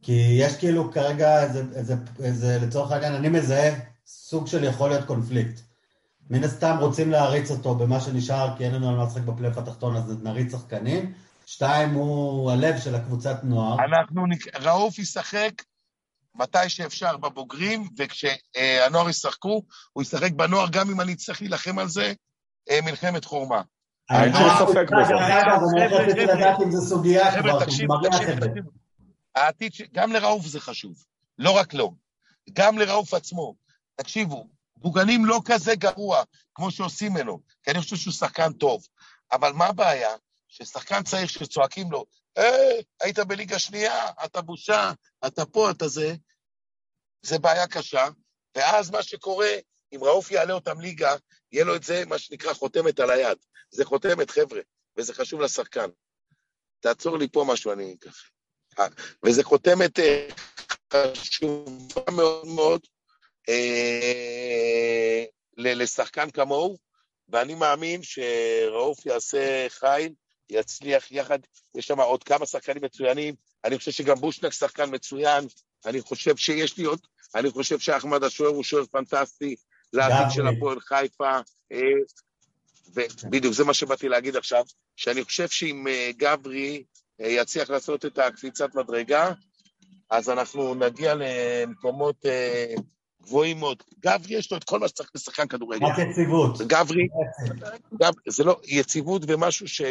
כי 0.02 0.36
יש 0.38 0.56
כאילו 0.56 0.92
כרגע 0.92 1.42
איזה, 1.42 1.62
איזה, 1.74 1.94
איזה, 2.22 2.58
לצורך 2.62 2.92
העניין, 2.92 3.14
אני 3.14 3.28
מזהה 3.28 3.70
סוג 4.06 4.46
של 4.46 4.64
יכול 4.64 4.90
להיות 4.90 5.04
קונפליקט. 5.06 5.60
מן 6.30 6.44
הסתם 6.44 6.76
רוצים 6.80 7.10
להריץ 7.10 7.50
אותו 7.50 7.74
במה 7.74 8.00
שנשאר, 8.00 8.56
כי 8.56 8.64
אין 8.64 8.74
לנו 8.74 8.88
על 8.88 8.96
מה 8.96 9.04
לשחק 9.04 9.22
בפלייאוף 9.22 9.58
התחתון, 9.58 9.96
אז 9.96 10.22
נריץ 10.22 10.52
שחקנים. 10.52 11.12
שתיים, 11.46 11.90
הוא 11.94 12.50
הלב 12.52 12.78
של 12.78 12.94
הקבוצת 12.94 13.36
נוער. 13.42 13.76
אנחנו, 13.84 14.26
נק- 14.26 14.56
ראוף 14.62 14.98
ישחק 14.98 15.50
מתי 16.34 16.68
שאפשר 16.68 17.16
בבוגרים, 17.16 17.88
וכשהנוער 17.98 19.08
ישחקו, 19.10 19.62
הוא 19.92 20.02
ישחק 20.02 20.32
בנוער, 20.32 20.66
גם 20.72 20.90
אם 20.90 21.00
אני 21.00 21.14
צריך 21.14 21.42
להילחם 21.42 21.78
על 21.78 21.88
זה, 21.88 22.12
אה, 22.70 22.78
מלחמת 22.84 23.24
חורמה. 23.24 23.62
אין 24.10 24.32
שום 24.34 24.48
ספק 24.58 24.86
בזה. 24.90 25.14
אגב, 25.14 25.60
אני 25.76 25.86
רציתי. 25.86 26.26
לדעת 26.26 26.60
אם 26.62 26.70
זו 26.70 26.86
סוגיה 26.88 27.40
כבר, 27.42 27.66
כי 27.66 27.84
הוא 27.84 28.72
העתיד, 29.34 29.72
גם 29.92 30.12
לראוף 30.12 30.46
זה 30.46 30.60
חשוב, 30.60 31.04
לא 31.38 31.50
רק 31.50 31.74
לו. 31.74 31.94
גם 32.52 32.78
לראוף 32.78 33.14
עצמו. 33.14 33.54
תקשיבו, 33.94 34.48
דוגנים 34.78 35.24
לא 35.24 35.40
כזה 35.44 35.74
גרוע 35.74 36.22
כמו 36.54 36.70
שעושים 36.70 37.12
ממנו, 37.12 37.40
כי 37.62 37.70
אני 37.70 37.80
חושב 37.80 37.96
שהוא 37.96 38.14
שחקן 38.14 38.52
טוב. 38.52 38.86
אבל 39.32 39.52
מה 39.52 39.66
הבעיה? 39.66 40.10
ששחקן 40.48 41.02
צעיר 41.02 41.26
שצועקים 41.26 41.92
לו, 41.92 42.04
אה, 42.38 42.80
היית 43.00 43.18
בליגה 43.18 43.58
שנייה, 43.58 44.10
אתה 44.24 44.40
בושה, 44.40 44.92
אתה 45.26 45.46
פה, 45.46 45.70
אתה 45.70 45.88
זה, 45.88 46.14
זה 47.22 47.38
בעיה 47.38 47.66
קשה. 47.66 48.08
ואז 48.54 48.90
מה 48.90 49.02
שקורה, 49.02 49.50
אם 49.94 50.04
ראוף 50.04 50.30
יעלה 50.30 50.52
אותם 50.52 50.80
ליגה, 50.80 51.16
יהיה 51.52 51.64
לו 51.64 51.76
את 51.76 51.82
זה, 51.82 52.04
מה 52.06 52.18
שנקרא, 52.18 52.54
חותמת 52.54 53.00
על 53.00 53.10
היד. 53.10 53.38
זה 53.70 53.84
חותמת, 53.84 54.30
חבר'ה, 54.30 54.60
וזה 54.96 55.14
חשוב 55.14 55.40
לשחקן. 55.40 55.90
תעצור 56.80 57.18
לי 57.18 57.28
פה 57.28 57.44
משהו, 57.48 57.72
אני 57.72 57.96
וזה 59.24 59.44
חותמת 59.44 59.98
אה, 59.98 60.28
חשובה 60.92 62.10
מאוד 62.12 62.46
מאוד 62.46 62.80
אה, 63.48 65.24
לשחקן 65.56 66.30
כמוהו, 66.30 66.76
ואני 67.28 67.54
מאמין 67.54 68.00
שראוף 68.02 69.06
יעשה 69.06 69.66
חיל, 69.68 70.12
יצליח 70.50 71.12
יחד, 71.12 71.38
יש 71.74 71.86
שם 71.86 72.00
עוד 72.00 72.24
כמה 72.24 72.46
שחקנים 72.46 72.84
מצוינים, 72.84 73.34
אני 73.64 73.78
חושב 73.78 73.90
שגם 73.90 74.16
בושנק 74.16 74.52
שחקן 74.52 74.94
מצוין, 74.94 75.44
אני 75.86 76.00
חושב 76.00 76.36
שיש 76.36 76.78
לי 76.78 76.84
עוד, 76.84 77.00
אני 77.34 77.50
חושב 77.50 77.78
שאחמד 77.78 78.24
השוער 78.24 78.50
הוא 78.50 78.64
שוער 78.64 78.84
פנטסטי, 78.86 79.56
לעתיד 79.92 80.26
של. 80.30 80.46
הפועל 80.46 80.80
חיפה, 80.80 81.38
אה, 81.72 81.78
ובדיוק 82.94 83.54
זה 83.54 83.64
מה 83.64 83.74
שבאתי 83.74 84.08
להגיד 84.08 84.36
עכשיו, 84.36 84.64
שאני 84.96 85.24
חושב 85.24 85.48
שאם 85.48 85.86
אה, 85.88 86.10
גברי 86.16 86.84
יצליח 87.18 87.70
לעשות 87.70 88.04
את 88.04 88.18
הקפיצת 88.18 88.74
מדרגה, 88.74 89.32
אז 90.10 90.30
אנחנו 90.30 90.74
נגיע 90.74 91.14
למקומות 91.14 92.26
אה, 92.26 92.74
גבוהים 93.22 93.58
מאוד. 93.58 93.82
גברי 94.00 94.34
יש 94.34 94.52
לו 94.52 94.58
את 94.58 94.64
כל 94.64 94.78
מה 94.78 94.88
שצריך 94.88 95.10
לשחקן 95.14 95.48
כדורגל. 95.48 95.86
רק 95.86 95.98
יציבות. 95.98 96.58
גברי, 96.66 97.08
גב, 98.00 98.12
זה 98.28 98.44
לא 98.44 98.60
יציבות 98.64 99.22
ומשהו 99.26 99.68
ש... 99.68 99.82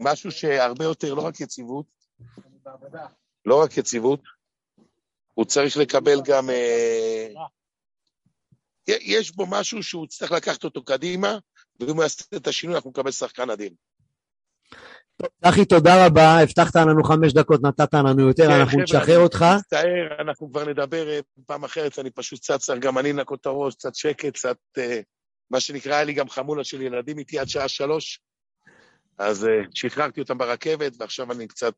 משהו 0.00 0.30
שהרבה 0.30 0.84
יותר, 0.84 1.14
לא 1.14 1.22
רק 1.22 1.40
יציבות, 1.40 1.86
לא 3.46 3.62
רק 3.62 3.76
יציבות, 3.76 4.20
הוא 5.34 5.44
צריך 5.44 5.76
לקבל 5.76 6.20
גם... 6.24 6.50
אה, 6.50 7.26
יש 8.88 9.36
בו 9.36 9.46
משהו 9.46 9.82
שהוא 9.82 10.06
צריך 10.06 10.32
לקחת 10.32 10.64
אותו 10.64 10.84
קדימה, 10.84 11.38
ואם 11.80 11.94
הוא 11.94 12.02
יעשה 12.02 12.24
את 12.36 12.46
השינוי, 12.46 12.76
אנחנו 12.76 12.90
נקבל 12.90 13.10
שחקן 13.10 13.50
אדיר. 13.50 13.70
צחי, 15.44 15.64
תודה 15.64 16.06
רבה, 16.06 16.42
הבטחת 16.42 16.76
לנו 16.76 17.04
חמש 17.04 17.32
דקות, 17.32 17.62
נתת 17.62 17.94
לנו 17.94 18.28
יותר, 18.28 18.46
כן, 18.46 18.50
אנחנו 18.50 18.70
חבר'ה, 18.70 18.82
נשחרר 18.82 19.14
אני 19.14 19.22
אותך. 19.22 19.44
מצטער, 19.58 20.20
אנחנו 20.20 20.52
כבר 20.52 20.64
נדבר 20.64 21.08
אה, 21.08 21.20
פעם 21.46 21.64
אחרת, 21.64 21.98
אני 21.98 22.10
פשוט 22.10 22.40
קצת 22.40 22.58
צריך 22.58 22.80
גם 22.80 22.98
אני 22.98 23.12
לנקות 23.12 23.40
את 23.40 23.46
הראש, 23.46 23.74
קצת 23.74 23.94
שקט, 23.94 24.34
קצת, 24.34 24.56
אה, 24.78 25.00
מה 25.50 25.60
שנקרא, 25.60 25.94
היה 25.94 26.04
לי 26.04 26.12
גם 26.12 26.28
חמולה 26.28 26.64
של 26.64 26.82
ילדים 26.82 27.18
איתי 27.18 27.38
עד 27.38 27.48
שעה 27.48 27.68
שלוש, 27.68 28.20
אז 29.18 29.44
אה, 29.44 29.62
שחררתי 29.74 30.20
אותם 30.20 30.38
ברכבת, 30.38 30.92
ועכשיו 31.00 31.32
אני 31.32 31.46
קצת 31.46 31.74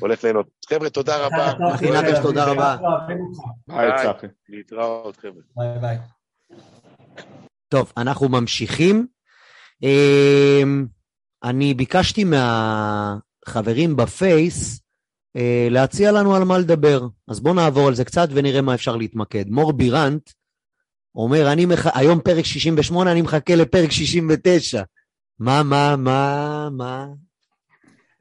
הולך 0.00 0.24
ליהנות. 0.24 0.46
חבר'ה, 0.68 0.90
תודה 0.90 1.26
רבה. 1.26 1.52
אחי 1.74 1.90
נטש, 1.90 2.18
תודה 2.22 2.44
רבה. 2.44 2.76
ביי. 3.68 3.90
צחי. 4.14 4.26
להתראות, 4.48 5.16
חבר'ה. 5.16 5.42
ביי 5.56 5.78
ביי. 5.80 5.96
טוב, 7.68 7.92
אנחנו 7.96 8.28
ממשיכים. 8.28 9.06
אני 11.44 11.74
ביקשתי 11.74 12.24
מהחברים 12.24 13.96
בפייס 13.96 14.80
אה, 15.36 15.68
להציע 15.70 16.12
לנו 16.12 16.36
על 16.36 16.44
מה 16.44 16.58
לדבר. 16.58 17.06
אז 17.28 17.40
בואו 17.40 17.54
נעבור 17.54 17.88
על 17.88 17.94
זה 17.94 18.04
קצת 18.04 18.28
ונראה 18.30 18.62
מה 18.62 18.74
אפשר 18.74 18.96
להתמקד. 18.96 19.44
מור 19.48 19.72
בירנט 19.72 20.30
אומר, 21.14 21.52
אני 21.52 21.66
מח... 21.66 21.86
היום 21.96 22.20
פרק 22.20 22.44
68, 22.44 23.12
אני 23.12 23.22
מחכה 23.22 23.54
לפרק 23.54 23.90
69. 23.90 24.82
מה, 25.38 25.62
מה, 25.62 25.96
מה, 25.96 26.68
מה? 26.72 27.06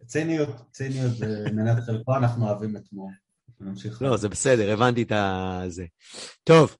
ציניות, 0.06 0.50
ציניות 0.72 1.16
זה 1.16 1.46
מנת 1.54 1.84
חלקו, 1.84 2.16
אנחנו 2.16 2.50
אוהבים 2.50 2.78
את 2.78 2.84
מור. 2.92 3.12
לא, 4.02 4.18
זה 4.18 4.30
בסדר, 4.30 4.74
הבנתי 4.74 5.02
את 5.02 5.12
זה. 5.68 5.86
טוב, 6.44 6.78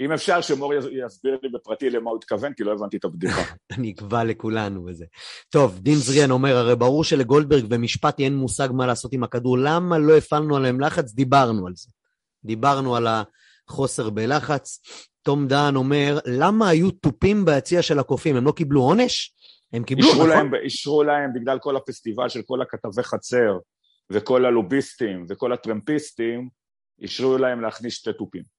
שאם 0.00 0.12
אפשר 0.12 0.40
שמור 0.40 0.74
יס- 0.74 0.84
יסביר 1.06 1.38
לי 1.42 1.48
בפרטי 1.48 1.90
למה 1.90 2.10
הוא 2.10 2.18
התכוון, 2.18 2.52
כי 2.52 2.64
לא 2.64 2.72
הבנתי 2.72 2.96
את 2.96 3.04
הבדיחה. 3.04 3.42
אני 3.78 3.90
אקבע 3.92 4.24
לכולנו 4.24 4.84
וזה. 4.86 5.04
טוב, 5.48 5.78
דין 5.78 5.94
זריאן 5.94 6.30
אומר, 6.30 6.56
הרי 6.56 6.76
ברור 6.76 7.04
שלגולדברג 7.04 7.64
ומשפטי 7.70 8.24
אין 8.24 8.34
מושג 8.36 8.68
מה 8.72 8.86
לעשות 8.86 9.12
עם 9.12 9.22
הכדור, 9.22 9.58
למה 9.58 9.98
לא 9.98 10.16
הפעלנו 10.16 10.56
עליהם 10.56 10.80
לחץ? 10.80 11.12
דיברנו 11.12 11.66
על 11.66 11.72
זה. 11.76 11.90
דיברנו 12.44 12.96
על 12.96 13.06
החוסר 13.68 14.10
בלחץ. 14.10 14.80
תום 15.22 15.46
דהן 15.48 15.76
אומר, 15.76 16.18
למה 16.26 16.68
היו 16.68 16.90
תופים 16.90 17.44
ביציע 17.44 17.82
של 17.82 17.98
הקופים? 17.98 18.36
הם 18.36 18.44
לא 18.44 18.52
קיבלו 18.52 18.80
עונש? 18.82 19.34
הם 19.72 19.84
קיבלו, 19.84 20.06
אישרו 20.06 20.26
נכון? 20.26 20.28
להם, 20.36 20.54
אישרו 20.64 21.02
להם 21.02 21.32
בגלל 21.34 21.58
כל 21.58 21.76
הפסטיבל 21.76 22.28
של 22.28 22.42
כל 22.46 22.62
הכתבי 22.62 23.02
חצר, 23.02 23.58
וכל 24.10 24.44
הלוביסטים, 24.44 25.26
וכל 25.28 25.52
הטרמפיסטים, 25.52 26.48
אישרו 27.00 27.38
להם 27.38 27.60
להכניס 27.60 27.94
שתי 27.94 28.12
תופים. 28.12 28.57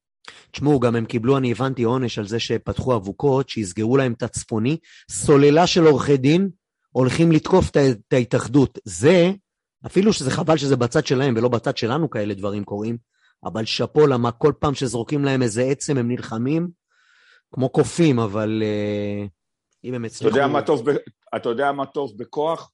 תשמעו, 0.51 0.79
גם 0.79 0.95
הם 0.95 1.05
קיבלו, 1.05 1.37
אני 1.37 1.51
הבנתי, 1.51 1.83
עונש 1.83 2.19
על 2.19 2.27
זה 2.27 2.39
שפתחו 2.39 2.95
אבוקות, 2.95 3.49
שיסגרו 3.49 3.97
להם 3.97 4.13
את 4.13 4.23
הצפוני. 4.23 4.77
סוללה 5.11 5.67
של 5.67 5.85
עורכי 5.85 6.17
דין 6.17 6.49
הולכים 6.91 7.31
לתקוף 7.31 7.69
את 7.69 8.13
ההתאחדות. 8.13 8.79
זה, 8.83 9.31
אפילו 9.85 10.13
שזה 10.13 10.31
חבל 10.31 10.57
שזה 10.57 10.75
בצד 10.75 11.05
שלהם 11.05 11.33
ולא 11.37 11.49
בצד 11.49 11.77
שלנו 11.77 12.09
כאלה 12.09 12.33
דברים 12.33 12.63
קורים, 12.63 12.97
אבל 13.43 13.65
שאפו, 13.65 14.07
למה 14.07 14.31
כל 14.31 14.53
פעם 14.59 14.75
שזורקים 14.75 15.25
להם 15.25 15.41
איזה 15.41 15.63
עצם 15.63 15.97
הם 15.97 16.07
נלחמים, 16.07 16.67
כמו 17.53 17.69
קופים, 17.69 18.19
אבל 18.19 18.63
uh, 18.63 19.29
אם 19.83 19.93
הם 19.93 20.05
אתה 20.05 20.13
הצליחו... 20.13 20.37
יודע 20.37 20.47
מה 20.47 20.61
טוב, 20.61 20.91
ב... 20.91 20.95
אתה 21.35 21.49
יודע 21.49 21.71
מה 21.71 21.85
טוב 21.85 22.17
בכוח? 22.17 22.71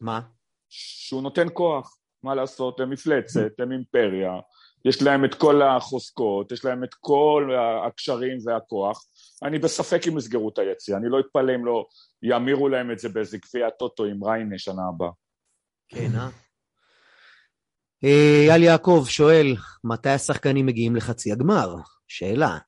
מה? 0.00 0.20
שהוא 0.68 1.22
נותן 1.22 1.46
כוח. 1.52 1.96
מה 2.24 2.34
לעשות, 2.34 2.80
הם 2.80 2.90
מפלצת, 2.90 3.50
הם 3.58 3.72
אימפריה, 3.72 4.32
יש 4.84 5.02
להם 5.02 5.24
את 5.24 5.34
כל 5.34 5.62
החוזקות, 5.62 6.52
יש 6.52 6.64
להם 6.64 6.84
את 6.84 6.94
כל 7.00 7.50
הקשרים 7.86 8.38
והכוח. 8.44 9.04
אני 9.42 9.58
בספק 9.58 10.02
אם 10.08 10.18
יסגרו 10.18 10.48
את 10.48 10.58
היציאה, 10.58 10.98
אני 10.98 11.08
לא 11.08 11.20
אתפלא 11.20 11.54
אם 11.54 11.64
לא 11.64 11.86
ימירו 12.22 12.68
להם 12.68 12.90
את 12.90 12.98
זה 12.98 13.08
באיזה 13.08 13.38
גביע 13.38 13.70
טוטו 13.70 14.04
עם 14.04 14.24
ריינה 14.24 14.58
שנה 14.58 14.82
הבאה. 14.88 15.10
כן, 15.88 16.10
אה? 16.14 16.28
אה, 18.04 18.46
אייל 18.48 18.62
יעקב 18.62 19.04
שואל, 19.08 19.46
מתי 19.84 20.08
השחקנים 20.08 20.66
מגיעים 20.66 20.96
לחצי 20.96 21.32
הגמר? 21.32 21.74
שאלה. 22.08 22.58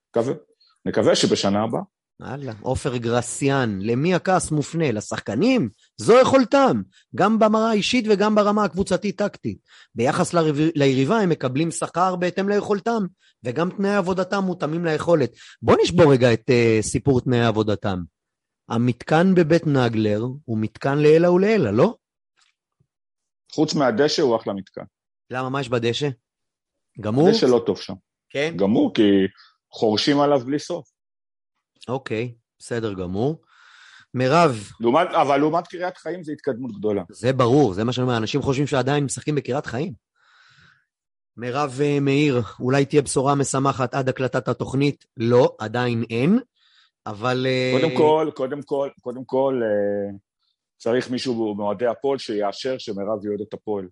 נקווה 0.84 1.16
שבשנה 1.16 1.62
הבאה. 1.62 1.80
הלאה. 2.20 2.54
עופר 2.60 2.96
גרסיאן, 2.96 3.78
למי 3.82 4.14
הכעס 4.14 4.50
מופנה? 4.50 4.92
לשחקנים? 4.92 5.68
זו 5.96 6.20
יכולתם, 6.20 6.82
גם 7.14 7.38
ברמה 7.38 7.70
האישית 7.70 8.04
וגם 8.10 8.34
ברמה 8.34 8.64
הקבוצתית-טקטית. 8.64 9.58
ביחס 9.94 10.34
לריב- 10.34 10.70
ליריבה 10.74 11.18
הם 11.18 11.28
מקבלים 11.28 11.70
שכר 11.70 12.16
בהתאם 12.16 12.48
ליכולתם, 12.48 13.02
וגם 13.44 13.70
תנאי 13.70 13.94
עבודתם 13.94 14.38
מותאמים 14.38 14.84
ליכולת. 14.84 15.30
בוא 15.62 15.76
נשבור 15.82 16.12
רגע 16.12 16.32
את 16.32 16.50
uh, 16.50 16.82
סיפור 16.82 17.20
תנאי 17.20 17.44
עבודתם. 17.44 17.98
המתקן 18.68 19.34
בבית 19.34 19.66
נגלר 19.66 20.20
הוא 20.44 20.58
מתקן 20.58 20.98
לעילא 20.98 21.28
ולעילא, 21.28 21.70
לא? 21.70 21.94
חוץ 23.52 23.74
מהדשא 23.74 24.22
הוא 24.22 24.36
אחלה 24.36 24.52
מתקן. 24.52 24.84
למה, 25.30 25.48
מה 25.48 25.60
יש 25.60 25.68
בדשא? 25.68 26.08
גמור? 27.00 27.28
הדשא 27.28 27.46
לא 27.46 27.62
טוב 27.66 27.80
שם. 27.80 27.94
כן. 28.30 28.54
גמור, 28.56 28.94
כי 28.94 29.02
חורשים 29.72 30.20
עליו 30.20 30.40
בלי 30.40 30.58
סוף. 30.58 30.95
אוקיי, 31.88 32.34
בסדר 32.58 32.92
גמור. 32.92 33.42
מירב, 34.14 34.70
לעומת, 34.80 35.08
אבל 35.12 35.36
לעומת 35.36 35.66
קריית 35.66 35.96
חיים 35.96 36.22
זה 36.22 36.32
התקדמות 36.32 36.78
גדולה. 36.78 37.02
זה 37.10 37.32
ברור, 37.32 37.74
זה 37.74 37.84
מה 37.84 37.92
שאני 37.92 38.02
אומר, 38.02 38.16
אנשים 38.16 38.42
חושבים 38.42 38.66
שעדיין 38.66 39.04
משחקים 39.04 39.34
בקריית 39.34 39.66
חיים. 39.66 39.92
מירב 41.36 41.80
אה, 41.82 42.00
מאיר, 42.00 42.42
אולי 42.60 42.84
תהיה 42.84 43.02
בשורה 43.02 43.34
משמחת 43.34 43.94
עד 43.94 44.08
הקלטת 44.08 44.48
התוכנית? 44.48 45.06
לא, 45.16 45.56
עדיין 45.58 46.04
אין, 46.10 46.38
אבל... 47.06 47.46
אה, 47.48 47.78
קודם 47.80 47.96
כל, 47.96 48.30
קודם 48.34 48.62
כל, 48.62 48.88
קודם 49.00 49.24
כל, 49.24 49.60
אה, 49.64 50.16
צריך 50.76 51.10
מישהו 51.10 51.54
מאוהדי 51.54 51.86
הפועל 51.86 52.18
שיאשר 52.18 52.78
שמירב 52.78 53.18
היא 53.22 53.28
אוהדת 53.30 53.54
הפועל. 53.54 53.88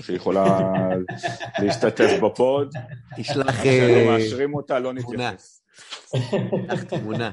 שיכולה 0.00 0.44
להשתתף 1.62 2.10
בפוד. 2.22 2.74
תשלח 3.16 3.62
שלא 3.64 3.70
אה, 3.70 4.06
מאשרים 4.06 4.54
אותה, 4.54 4.78
לא. 4.78 4.92
נתייחס. 4.92 5.63
תשלח 6.08 6.82
תמונה. 6.82 7.30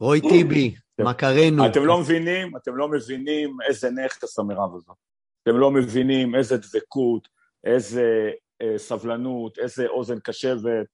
רוי 0.00 0.20
טיבי, 0.20 0.74
מכרנו. 1.00 1.66
אתם 1.66 1.84
לא 1.84 2.00
מבינים, 2.00 2.56
אתם 2.56 2.76
לא 2.76 2.88
מבינים 2.88 3.56
איזה 3.68 3.90
נכס 3.90 4.38
המירב 4.38 4.74
הזאת. 4.74 4.96
אתם 5.42 5.56
לא 5.56 5.70
מבינים 5.70 6.34
איזה 6.34 6.56
דבקות, 6.56 7.28
איזה 7.64 8.30
אה, 8.62 8.78
סבלנות, 8.78 9.58
איזה 9.58 9.86
אוזן 9.86 10.18
קשבת. 10.18 10.86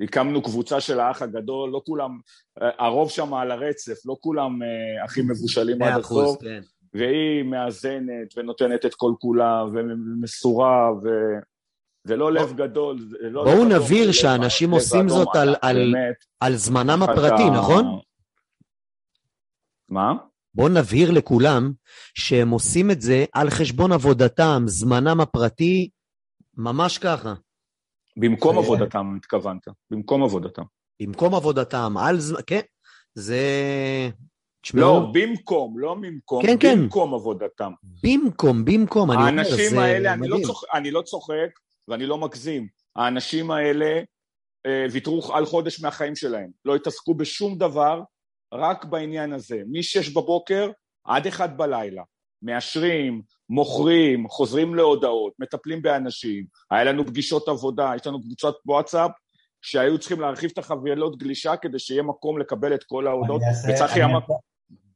הקמנו 0.00 0.42
קבוצה 0.42 0.80
של 0.80 1.00
האח 1.00 1.22
הגדול, 1.22 1.70
לא 1.70 1.82
כולם, 1.86 2.18
אה, 2.62 2.70
הרוב 2.78 3.10
שם 3.10 3.34
על 3.34 3.50
הרצף, 3.50 4.06
לא 4.06 4.16
כולם 4.20 4.62
אה, 4.62 5.04
הכי 5.04 5.22
מבושלים 5.22 5.82
עד 5.82 6.00
הסוף, 6.00 6.42
כן. 6.42 6.60
והיא 6.94 7.42
מאזנת 7.42 8.36
ונותנת 8.36 8.86
את 8.86 8.94
כל 8.94 9.12
כולה 9.18 9.64
ומסורה 9.72 10.92
ו... 10.92 11.08
זה 12.04 12.16
לא 12.16 12.32
לב 12.32 12.52
גדול, 12.56 12.98
זה 13.10 13.30
לא 13.30 13.44
בואו 13.44 13.64
נבהיר 13.64 14.12
שאנשים 14.12 14.70
עושים 14.70 15.08
זאת 15.08 15.28
על- 16.40 16.56
זמנם 16.56 17.02
הפרטי, 17.02 17.50
נכון? 17.58 17.98
מה? 19.88 20.12
בואו 20.54 20.68
נבהיר 20.68 21.10
לכולם 21.10 21.72
שהם 22.14 22.50
עושים 22.50 22.90
את 22.90 23.00
זה 23.00 23.24
על 23.32 23.50
חשבון 23.50 23.92
עבודתם, 23.92 24.62
זמנם 24.66 25.20
הפרטי, 25.20 25.90
ממש 26.56 26.98
ככה. 26.98 27.34
במקום 28.16 28.58
עבודתם, 28.58 29.16
התכוונת. 29.16 29.68
במקום 29.90 30.22
עבודתם. 30.22 30.62
במקום 31.02 31.34
עבודתם, 31.34 31.94
על 31.98 32.20
זמן, 32.20 32.40
כן, 32.46 32.60
זה... 33.14 33.38
תשמעו, 34.62 34.82
לא, 34.82 35.10
במקום, 35.14 35.78
לא 35.78 35.94
במקום, 35.94 36.42
כן, 36.46 36.56
כן. 36.60 36.78
במקום 36.80 37.14
עבודתם. 37.14 37.72
במקום, 38.02 38.64
במקום, 38.64 39.10
אני 39.10 39.18
אומר, 39.20 39.26
האנשים 39.42 39.70
זה 39.70 39.80
האלה, 39.80 40.16
לא, 40.16 40.22
מדהים. 40.22 40.46
צוח, 40.46 40.62
אני 40.74 40.90
לא 40.90 41.02
צוחק 41.02 41.50
ואני 41.88 42.06
לא 42.06 42.18
מגזים, 42.18 42.68
האנשים 42.96 43.50
האלה 43.50 44.00
אה, 44.66 44.86
ויתרו 44.92 45.34
על 45.34 45.46
חודש 45.46 45.80
מהחיים 45.80 46.16
שלהם, 46.16 46.50
לא 46.64 46.76
התעסקו 46.76 47.14
בשום 47.14 47.58
דבר, 47.58 48.02
רק 48.54 48.84
בעניין 48.84 49.32
הזה. 49.32 49.62
מ-6 49.66 50.10
בבוקר 50.14 50.70
עד 51.04 51.26
1 51.26 51.50
בלילה. 51.56 52.02
מאשרים, 52.42 53.22
מוכרים, 53.48 54.28
חוזרים 54.28 54.74
להודעות, 54.74 55.32
מטפלים 55.38 55.82
באנשים. 55.82 56.44
היה 56.70 56.84
לנו 56.84 57.06
פגישות 57.06 57.48
עבודה, 57.48 57.92
יש 57.96 58.06
לנו 58.06 58.22
קבוצת 58.22 58.54
וואטסאפ, 58.66 59.10
שהיו 59.62 59.98
צריכים 59.98 60.20
להרחיב 60.20 60.50
את 60.52 60.58
החבילות 60.58 61.18
גלישה 61.18 61.56
כדי 61.56 61.78
שיהיה 61.78 62.02
מקום 62.02 62.38
לקבל 62.38 62.74
את 62.74 62.84
כל 62.84 63.06
ההודעות. 63.06 63.42
וצחי 63.68 64.04
אמר, 64.04 64.18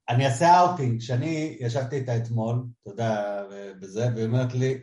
אני 0.09 0.26
אעשה 0.26 0.61
אאוטינג, 0.61 1.01
כשאני 1.01 1.57
ישבתי 1.61 1.97
איתה 1.97 2.16
אתמול, 2.16 2.64
אתה 2.82 2.91
יודע, 2.91 3.43
בזה, 3.80 4.09
והיא 4.14 4.26
אומרת 4.26 4.55
לי, 4.55 4.78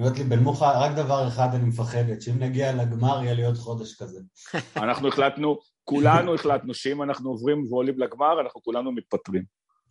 אומרת 0.00 0.18
לי, 0.18 0.24
בן 0.24 0.38
מוחה, 0.38 0.78
רק 0.78 0.96
דבר 0.96 1.28
אחד 1.28 1.48
אני 1.54 1.64
מפחדת, 1.64 2.22
שאם 2.22 2.38
נגיע 2.38 2.72
לגמר 2.72 3.20
יהיה 3.22 3.34
לי 3.34 3.44
עוד 3.44 3.56
חודש 3.56 4.02
כזה. 4.02 4.20
אנחנו 4.82 5.08
החלטנו, 5.08 5.58
כולנו 5.84 6.34
החלטנו 6.34 6.74
שאם 6.74 7.02
אנחנו 7.02 7.30
עוברים 7.30 7.64
ועולים 7.70 7.98
לגמר, 7.98 8.40
אנחנו 8.40 8.62
כולנו 8.62 8.92
מתפטרים. 8.92 9.42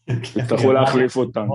יצטרכו 0.10 0.72
להחליף 0.72 1.16
אותנו. 1.16 1.53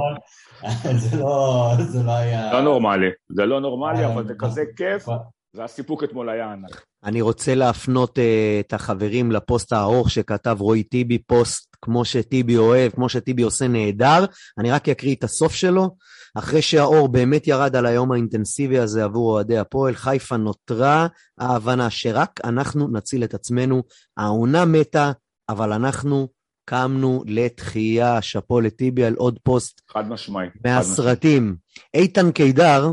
זה 1.10 1.16
לא, 1.16 1.72
זה 1.78 2.02
לא 2.02 2.10
היה... 2.10 2.52
לא 2.52 2.62
נורמלי, 2.62 3.08
זה 3.28 3.46
לא 3.46 3.60
נורמלי, 3.60 4.04
אה, 4.04 4.12
אבל 4.12 4.26
זה 4.26 4.34
כזה 4.38 4.62
כיף, 4.76 5.06
והסיפוק 5.54 6.04
אתמול 6.04 6.28
היה 6.28 6.52
ענק. 6.52 6.84
אני 7.04 7.20
רוצה 7.20 7.54
להפנות 7.54 8.18
uh, 8.18 8.20
את 8.60 8.72
החברים 8.72 9.32
לפוסט 9.32 9.72
הארוך 9.72 10.10
שכתב 10.10 10.56
רועי 10.60 10.82
טיבי, 10.82 11.18
פוסט 11.18 11.76
כמו 11.82 12.04
שטיבי 12.04 12.56
אוהב, 12.56 12.92
כמו 12.92 13.08
שטיבי 13.08 13.42
עושה 13.42 13.68
נהדר. 13.68 14.24
אני 14.58 14.70
רק 14.70 14.88
אקריא 14.88 15.14
את 15.14 15.24
הסוף 15.24 15.54
שלו. 15.54 15.90
אחרי 16.34 16.62
שהאור 16.62 17.08
באמת 17.08 17.46
ירד 17.46 17.76
על 17.76 17.86
היום 17.86 18.12
האינטנסיבי 18.12 18.78
הזה 18.78 19.04
עבור 19.04 19.30
אוהדי 19.32 19.58
הפועל, 19.58 19.94
חיפה 19.94 20.36
נותרה 20.36 21.06
ההבנה 21.38 21.90
שרק 21.90 22.40
אנחנו 22.44 22.88
נציל 22.88 23.24
את 23.24 23.34
עצמנו. 23.34 23.82
העונה 24.16 24.64
מתה, 24.64 25.12
אבל 25.48 25.72
אנחנו 25.72 26.28
קמנו 26.64 27.22
לתחייה. 27.26 28.22
שאפו 28.22 28.60
לטיבי 28.60 29.04
על 29.04 29.14
עוד 29.14 29.38
פוסט 29.42 29.80
חד 29.90 30.08
משמעי. 30.08 30.48
מהסרטים. 30.64 31.56
איתן 31.94 32.32
קידר, 32.32 32.92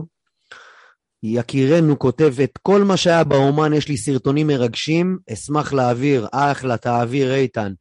יקירנו, 1.24 2.00
כותב 2.00 2.34
את 2.44 2.58
כל 2.62 2.84
מה 2.84 2.98
שהיה 2.98 3.24
באומן, 3.24 3.74
יש 3.74 3.88
לי 3.88 3.98
סרטונים 3.98 4.48
מרגשים, 4.48 5.18
אשמח 5.34 5.74
להעביר, 5.74 6.28
אחלה, 6.32 6.78
תעביר 6.78 7.34
איתן. 7.34 7.74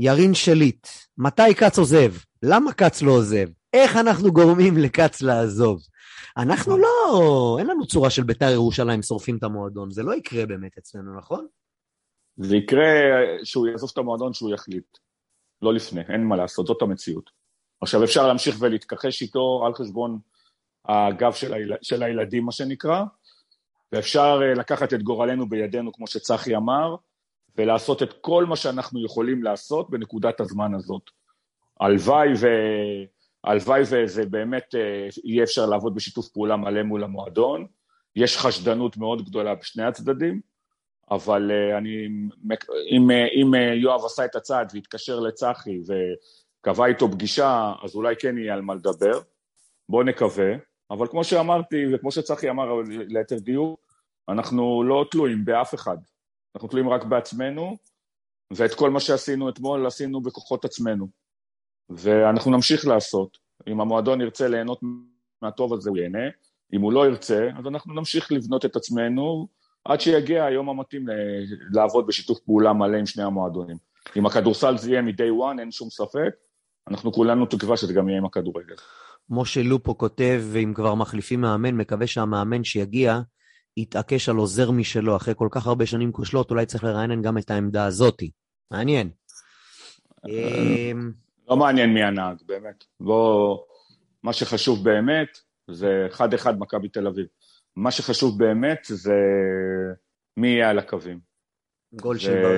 ירין 0.00 0.34
שליט, 0.34 0.86
מתי 1.18 1.54
כץ 1.54 1.78
עוזב? 1.78 2.12
למה 2.42 2.72
כץ 2.72 3.02
לא 3.02 3.12
עוזב? 3.12 3.46
איך 3.76 3.96
אנחנו 3.96 4.32
גורמים 4.32 4.76
לכץ 4.76 5.22
לעזוב? 5.22 5.82
אנחנו 6.36 6.78
לא, 6.78 7.56
אין 7.58 7.66
לנו 7.66 7.86
צורה 7.86 8.10
של 8.10 8.22
בית"ר 8.22 8.50
ירושלים 8.50 9.02
שורפים 9.02 9.36
את 9.36 9.42
המועדון, 9.42 9.90
זה 9.90 10.02
לא 10.02 10.14
יקרה 10.14 10.46
באמת 10.46 10.78
אצלנו, 10.78 11.18
נכון? 11.18 11.46
זה 12.36 12.56
יקרה 12.56 12.86
שהוא 13.44 13.66
יעזוב 13.66 13.90
את 13.92 13.98
המועדון 13.98 14.32
שהוא 14.32 14.54
יחליט. 14.54 14.98
לא 15.62 15.74
לפני, 15.74 16.00
אין 16.08 16.24
מה 16.24 16.36
לעשות, 16.36 16.66
זאת 16.66 16.82
המציאות. 16.82 17.30
עכשיו 17.80 18.04
אפשר 18.04 18.26
להמשיך 18.26 18.56
ולהתכחש 18.60 19.22
איתו 19.22 19.62
על 19.66 19.74
חשבון 19.74 20.18
הגב 20.88 21.32
של, 21.32 21.54
היל... 21.54 21.72
של 21.82 22.02
הילדים, 22.02 22.44
מה 22.44 22.52
שנקרא, 22.52 23.02
ואפשר 23.92 24.40
אה, 24.42 24.54
לקחת 24.54 24.94
את 24.94 25.02
גורלנו 25.02 25.48
בידינו, 25.48 25.92
כמו 25.92 26.06
שצחי 26.06 26.56
אמר, 26.56 26.96
ולעשות 27.56 28.02
את 28.02 28.12
כל 28.20 28.44
מה 28.44 28.56
שאנחנו 28.56 29.04
יכולים 29.04 29.42
לעשות 29.42 29.90
בנקודת 29.90 30.40
הזמן 30.40 30.74
הזאת. 30.74 31.02
הלוואי 31.80 32.28
ו... 32.40 32.46
הלוואי 33.46 33.82
וזה 33.90 34.26
באמת 34.26 34.74
אה, 34.74 35.08
יהיה 35.24 35.44
אפשר 35.44 35.66
לעבוד 35.66 35.94
בשיתוף 35.94 36.28
פעולה 36.28 36.56
מלא 36.56 36.82
מול 36.82 37.04
המועדון. 37.04 37.66
יש 38.16 38.38
חשדנות 38.38 38.96
מאוד 38.96 39.28
גדולה 39.28 39.54
בשני 39.54 39.84
הצדדים, 39.84 40.40
אבל 41.10 41.50
uh, 41.50 41.78
אני, 41.78 42.06
אם, 42.90 43.10
אם 43.10 43.54
uh, 43.54 43.74
יואב 43.74 44.04
עשה 44.04 44.24
את 44.24 44.36
הצעד 44.36 44.70
והתקשר 44.74 45.20
לצחי 45.20 45.80
וקבע 45.80 46.86
איתו 46.86 47.10
פגישה, 47.12 47.72
אז 47.82 47.94
אולי 47.94 48.14
כן 48.18 48.38
יהיה 48.38 48.54
על 48.54 48.60
מה 48.60 48.74
לדבר. 48.74 49.20
בואו 49.88 50.02
נקווה. 50.02 50.52
אבל 50.90 51.06
כמו 51.06 51.24
שאמרתי, 51.24 51.94
וכמו 51.94 52.12
שצחי 52.12 52.50
אמר 52.50 52.64
ליתר 52.88 53.38
דיוק, 53.38 53.80
אנחנו 54.28 54.82
לא 54.82 55.04
תלויים 55.10 55.44
באף 55.44 55.74
אחד. 55.74 55.96
אנחנו 56.54 56.68
תלויים 56.68 56.88
רק 56.88 57.04
בעצמנו, 57.04 57.76
ואת 58.52 58.74
כל 58.74 58.90
מה 58.90 59.00
שעשינו 59.00 59.48
אתמול 59.48 59.86
עשינו 59.86 60.20
בכוחות 60.20 60.64
עצמנו. 60.64 61.25
ואנחנו 61.90 62.50
נמשיך 62.50 62.86
לעשות. 62.86 63.38
אם 63.68 63.80
המועדון 63.80 64.20
ירצה 64.20 64.48
ליהנות 64.48 64.80
מהטוב 65.42 65.74
הזה, 65.74 65.90
הוא 65.90 65.98
ייהנה. 65.98 66.28
אם 66.72 66.80
הוא 66.80 66.92
לא 66.92 67.06
ירצה, 67.06 67.48
אז 67.58 67.66
אנחנו 67.66 67.94
נמשיך 67.94 68.32
לבנות 68.32 68.64
את 68.64 68.76
עצמנו 68.76 69.48
עד 69.84 70.00
שיגיע 70.00 70.44
היום 70.44 70.68
המתאים 70.68 71.06
לעבוד 71.72 72.06
בשיתוף 72.06 72.40
פעולה 72.40 72.72
מלא 72.72 72.96
עם 72.96 73.06
שני 73.06 73.22
המועדונים. 73.22 73.76
אם 74.16 74.26
הכדורסל 74.26 74.78
זה 74.78 74.90
יהיה 74.90 75.02
מ-day 75.02 75.54
one, 75.54 75.60
אין 75.60 75.70
שום 75.70 75.90
ספק, 75.90 76.30
אנחנו 76.88 77.12
כולנו 77.12 77.46
תקווה 77.46 77.76
שזה 77.76 77.92
גם 77.92 78.08
יהיה 78.08 78.18
עם 78.18 78.24
הכדורגל. 78.24 78.74
משה 79.30 79.62
לופו 79.62 79.98
כותב, 79.98 80.42
ואם 80.52 80.72
כבר 80.74 80.94
מחליפים 80.94 81.40
מאמן, 81.40 81.74
מקווה 81.74 82.06
שהמאמן 82.06 82.64
שיגיע 82.64 83.20
התעקש 83.76 84.28
על 84.28 84.36
עוזר 84.36 84.70
משלו 84.70 85.16
אחרי 85.16 85.34
כל 85.36 85.48
כך 85.50 85.66
הרבה 85.66 85.86
שנים 85.86 86.12
כושלות, 86.12 86.50
אולי 86.50 86.66
צריך 86.66 86.84
לרענן 86.84 87.22
גם 87.22 87.38
את 87.38 87.50
העמדה 87.50 87.84
הזאתי. 87.86 88.30
מעניין. 88.70 89.10
לא 91.48 91.56
מעניין 91.56 91.94
מי 91.94 92.02
הנהג, 92.02 92.36
באמת. 92.46 92.84
בוא, 93.00 93.58
מה 94.22 94.32
שחשוב 94.32 94.84
באמת 94.84 95.38
זה 95.70 96.08
1-1 96.12 96.52
מכבי 96.58 96.88
תל 96.88 97.06
אביב. 97.06 97.26
מה 97.76 97.90
שחשוב 97.90 98.38
באמת 98.38 98.78
זה 98.88 99.14
מי 100.36 100.48
יהיה 100.48 100.70
על 100.70 100.78
הקווים. 100.78 101.18
גול 101.92 102.18
של 102.18 102.42
בר... 102.42 102.56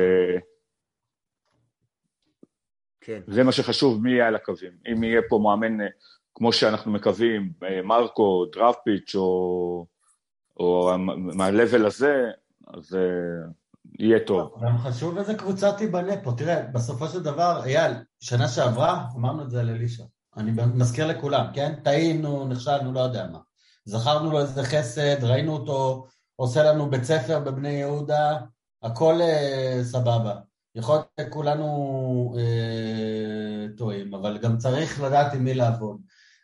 כן. 3.01 3.21
זה 3.27 3.45
מה 3.45 3.53
שחשוב, 3.53 4.03
מי 4.03 4.11
יהיה 4.11 4.29
על 4.29 4.35
הקווים. 4.35 4.73
אם 4.93 5.05
יהיה 5.05 5.21
פה 5.29 5.41
מאמן, 5.45 5.81
אה, 5.81 5.87
כמו 6.35 6.53
שאנחנו 6.53 6.93
מקווים, 6.93 7.53
אה, 7.63 7.83
מרקו, 7.83 8.47
דראפיץ' 8.53 9.15
או, 9.15 9.87
או 10.57 10.91
מהלבל 11.37 11.87
הזה, 11.87 12.31
אז 12.67 12.95
אה, 12.95 13.49
יהיה 13.99 14.19
טוב. 14.27 14.51
גם 14.63 14.79
חשוב 14.79 15.19
איזה 15.19 15.35
קבוצה 15.35 15.73
תיבנה 15.73 16.17
פה. 16.23 16.33
תראה, 16.37 16.63
בסופו 16.63 17.09
של 17.09 17.23
דבר, 17.23 17.63
אייל, 17.65 17.93
שנה 18.21 18.49
שעברה, 18.49 19.07
אמרנו 19.17 19.43
את 19.43 19.51
זה 19.51 19.61
על 19.61 19.71
אלישע. 19.71 20.05
אני 20.37 20.53
מזכיר 20.75 21.07
לכולם, 21.07 21.47
כן? 21.55 21.75
טעינו, 21.85 22.49
נכשלנו, 22.49 22.93
לא 22.93 23.01
יודע 23.01 23.27
מה. 23.33 23.39
זכרנו 23.85 24.31
לו 24.31 24.41
איזה 24.41 24.65
חסד, 24.65 25.25
ראינו 25.25 25.53
אותו 25.53 26.07
עושה 26.37 26.63
לנו 26.63 26.91
בית 26.91 27.05
ספר 27.05 27.41
בבני 27.41 27.69
יהודה, 27.69 28.39
הכל 28.83 29.21
אה, 29.21 29.81
סבבה. 29.83 30.35
יכול 30.75 30.95
להיות 30.95 31.09
שכולנו 31.21 32.35
אה, 32.39 33.67
טועים, 33.77 34.15
אבל 34.15 34.39
גם 34.39 34.59
צריך 34.59 35.03
לדעת 35.03 35.33
עם 35.33 35.45
מי 35.45 35.55
לעבוד. 35.55 36.01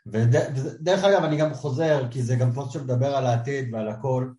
ודרך 0.07 1.05
אגב, 1.05 1.25
אני 1.25 1.37
גם 1.37 1.55
חוזר, 1.55 2.09
כי 2.11 2.23
זה 2.23 2.37
גם 2.37 2.53
פוסט 2.53 2.73
שמדבר 2.73 3.17
על 3.17 3.27
העתיד 3.27 3.75
ועל 3.75 3.89
הכל. 3.89 4.31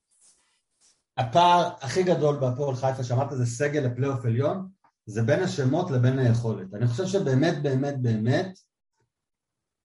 הפער 1.18 1.70
הכי 1.82 2.04
גדול 2.04 2.40
בהפועל 2.40 2.76
חיפה, 2.76 3.04
שאמרת 3.04 3.28
זה 3.32 3.46
סגל 3.46 3.80
לפלייאוף 3.80 4.26
עליון, 4.26 4.68
זה 5.06 5.24
בין 5.24 5.44
השמות 5.44 5.92
לבין 5.92 6.20
היכולת. 6.20 6.74
אני 6.74 6.88
חושב 6.88 7.06
שבאמת, 7.06 7.62
באמת, 7.62 8.02
באמת, 8.02 8.60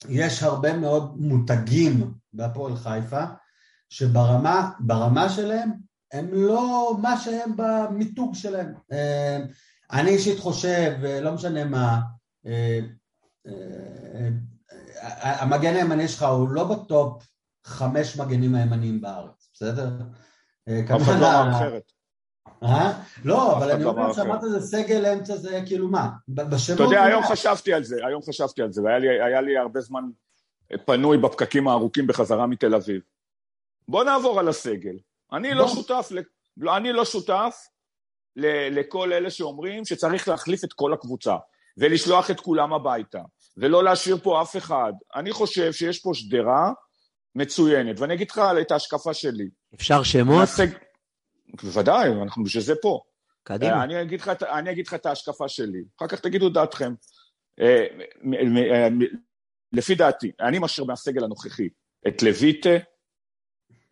יש 0.08 0.42
הרבה 0.42 0.76
מאוד 0.76 1.20
מותגים 1.20 2.14
בהפועל 2.32 2.76
חיפה, 2.76 3.24
שברמה 3.88 4.70
ברמה 4.80 5.28
שלהם, 5.28 5.70
הם 6.12 6.28
לא 6.32 6.96
מה 7.02 7.20
שהם 7.20 7.52
במיתוג 7.56 8.34
שלהם. 8.34 8.74
אה, 8.92 9.38
אני 9.92 10.10
אישית 10.10 10.38
חושב, 10.38 10.92
לא 11.22 11.32
משנה 11.32 11.64
מה, 11.64 12.00
אה, 12.46 12.80
אה, 13.46 14.28
המגן 15.42 15.74
הימני 15.74 16.08
שלך 16.08 16.22
הוא 16.22 16.48
לא 16.48 16.64
בטופ 16.64 17.26
חמש 17.64 18.16
מגנים 18.16 18.54
הימניים 18.54 19.00
בארץ, 19.00 19.50
בסדר? 19.54 19.90
אף 20.68 21.02
אחד 21.02 21.20
לא 21.20 21.26
אמר 21.26 21.56
אחרת. 21.56 21.92
אה? 22.62 22.92
לא, 23.24 23.56
אבל 23.56 23.70
אני 23.70 23.84
לא 23.84 23.90
אומר, 23.90 24.04
אמר 24.04 24.12
שאמרת 24.12 24.40
זה 24.40 24.60
סגל 24.60 25.06
אמצע 25.06 25.36
זה 25.36 25.62
כאילו 25.66 25.88
מה? 25.88 26.08
בשמות... 26.28 26.80
אתה 26.80 26.88
יודע, 26.88 27.02
היום 27.02 27.22
חשבתי 27.22 27.72
על 27.72 27.84
זה, 27.84 28.06
היום 28.06 28.22
חשבתי 28.22 28.62
על 28.62 28.72
זה, 28.72 28.82
והיה 28.82 29.40
לי, 29.40 29.58
הרבה 29.58 29.80
זמן 29.80 30.04
פנוי 30.84 31.18
בפקקים 31.18 31.68
הארוכים 31.68 32.06
בחזרה 32.06 32.46
מתל 32.46 32.74
אביב. 32.74 33.00
בוא 33.88 34.04
נעבור 34.04 34.40
על 34.40 34.48
הסגל. 34.48 34.98
אני 35.32 35.54
לא. 35.54 35.68
שותף. 35.68 36.12
לא, 36.56 36.76
אני 36.76 36.92
לא 36.92 37.04
שותף. 37.04 37.66
לכל 38.70 39.12
אלה 39.12 39.30
שאומרים 39.30 39.84
שצריך 39.84 40.28
להחליף 40.28 40.64
את 40.64 40.72
כל 40.72 40.92
הקבוצה, 40.92 41.36
ולשלוח 41.76 42.30
את 42.30 42.40
כולם 42.40 42.72
הביתה, 42.72 43.20
ולא 43.56 43.84
להשאיר 43.84 44.18
פה 44.22 44.42
אף 44.42 44.56
אחד. 44.56 44.92
אני 45.14 45.32
חושב 45.32 45.72
שיש 45.72 45.98
פה 45.98 46.10
שדרה 46.14 46.72
מצוינת, 47.34 48.00
ואני 48.00 48.14
אגיד 48.14 48.30
לך 48.30 48.40
את 48.60 48.70
ההשקפה 48.70 49.14
שלי. 49.14 49.48
אפשר 49.74 50.02
שמות? 50.02 50.40
נעשה... 50.40 50.64
בוודאי, 51.62 52.08
אנחנו 52.22 52.44
בשביל 52.44 52.62
זה 52.62 52.74
פה. 52.82 53.00
קדימה. 53.42 53.84
אני 53.84 54.02
אגיד, 54.02 54.20
לך, 54.20 54.30
אני 54.42 54.70
אגיד 54.70 54.86
לך 54.86 54.94
את 54.94 55.06
ההשקפה 55.06 55.48
שלי, 55.48 55.82
אחר 55.98 56.08
כך 56.08 56.20
תגידו 56.20 56.48
את 56.48 56.52
דעתכם. 56.52 56.92
אה, 57.60 57.86
אה, 58.72 58.88
לפי 59.72 59.94
דעתי, 59.94 60.32
אני 60.40 60.58
משאיר 60.58 60.86
מהסגל 60.86 61.24
הנוכחי 61.24 61.68
את 62.08 62.22
לויטה, 62.22 62.76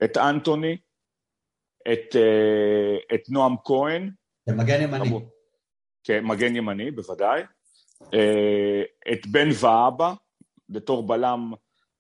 את 0.05 0.17
אנטוני, 0.17 0.77
את, 1.93 2.17
אה, 2.17 3.15
את 3.15 3.31
נועם 3.31 3.55
כהן, 3.65 4.11
זה 4.49 4.55
מגן 4.55 4.83
ימני. 4.83 5.19
כמגן 6.05 6.57
ימני, 6.57 6.91
בוודאי, 6.91 7.43
אה, 8.15 8.83
את 9.13 9.27
בן 9.27 9.49
ואבא, 9.61 10.13
בתור 10.69 11.07
בלם 11.07 11.53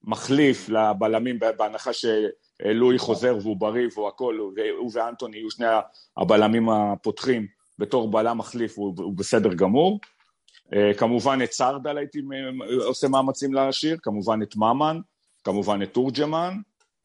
מחליף 0.04 0.68
לבלמים, 0.68 1.38
בהנחה 1.56 1.90
שלואי 1.92 2.98
חוזר 2.98 3.36
והוא 3.42 3.56
בריא 3.56 3.88
והוא 3.94 4.08
הכל, 4.08 4.38
והוא 4.56 4.90
ואנטוני 4.92 5.36
יהיו 5.36 5.50
שני 5.50 5.66
הבלמים 6.16 6.68
הפותחים 6.68 7.46
בתור 7.78 8.10
בלם 8.10 8.38
מחליף, 8.38 8.78
הוא, 8.78 8.94
הוא 8.96 9.16
בסדר 9.16 9.54
גמור. 9.54 10.00
אה, 10.74 10.94
כמובן 10.94 11.38
את 11.44 11.52
סרדל 11.52 11.98
הייתי 11.98 12.20
עושה 12.86 13.08
מאמצים 13.08 13.54
להשאיר, 13.54 13.96
כמובן 14.02 14.42
את 14.42 14.56
ממן, 14.56 15.00
כמובן 15.44 15.82
את 15.82 15.92
תורג'מן, 15.92 16.54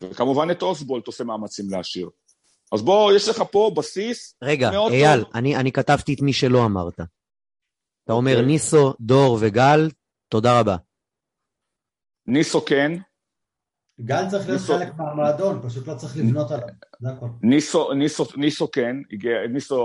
וכמובן 0.02 0.52
את 0.52 0.62
אוסבולט 0.62 1.08
עושה 1.08 1.24
מאמצים 1.24 1.66
להשאיר. 1.70 2.10
אז 2.72 2.82
בוא, 2.82 3.14
יש 3.14 3.30
לך 3.30 3.44
פה 3.52 3.72
בסיס 3.76 4.36
רגע, 4.44 4.72
מאוד 4.72 4.92
אייל, 4.92 5.24
טוב. 5.24 5.32
אני, 5.36 5.56
אני 5.56 5.72
כתבתי 5.72 6.14
את 6.14 6.22
מי 6.22 6.34
שלא 6.34 6.66
אמרת. 6.66 7.00
אתה 8.04 8.14
אומר 8.14 8.32
אוקיי. 8.32 8.46
ניסו, 8.46 8.94
דור 9.00 9.38
וגל, 9.42 9.90
תודה 10.30 10.60
רבה. 10.60 10.76
ניסו 12.28 12.66
כן, 12.66 12.92
גל 14.02 14.30
צריך 14.30 14.48
להיות 14.50 14.62
ניסו- 14.62 14.74
חלק 14.74 14.98
מהמועדון, 14.98 15.62
פשוט 15.68 15.88
לא 15.88 15.96
צריך 15.96 16.18
לבנות 16.18 16.52
עליו, 16.52 16.68
זה 17.00 17.10
הכל. 17.10 17.26
ניסו, 17.42 17.94
ניסו, 17.94 18.26
ניסו 18.38 18.72
כן, 18.72 18.96
הגיע, 19.12 19.48
ניסו, 19.50 19.76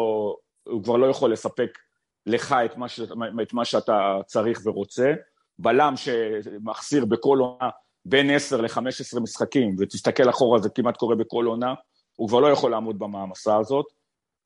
הוא 0.69 0.83
כבר 0.85 0.97
לא 0.97 1.07
יכול 1.07 1.33
לספק 1.33 1.79
לך 2.27 2.55
את 2.65 2.77
מה, 2.77 2.89
ש, 2.89 3.01
את 3.43 3.53
מה 3.53 3.65
שאתה 3.65 4.17
צריך 4.27 4.61
ורוצה. 4.65 5.15
בלם 5.59 5.95
שמחסיר 5.97 7.05
בכל 7.05 7.39
עונה 7.39 7.71
בין 8.05 8.31
10 8.31 8.61
ל-15 8.61 9.21
משחקים, 9.21 9.77
ותסתכל 9.79 10.31
אחורה, 10.31 10.59
זה 10.59 10.69
כמעט 10.69 10.97
קורה 10.97 11.17
בכל 11.17 11.45
עונה, 11.45 11.75
הוא 12.17 12.29
כבר 12.29 12.41
לא 12.41 12.47
יכול 12.47 12.71
לעמוד 12.71 12.99
במעמסה 12.99 13.57
הזאת, 13.57 13.87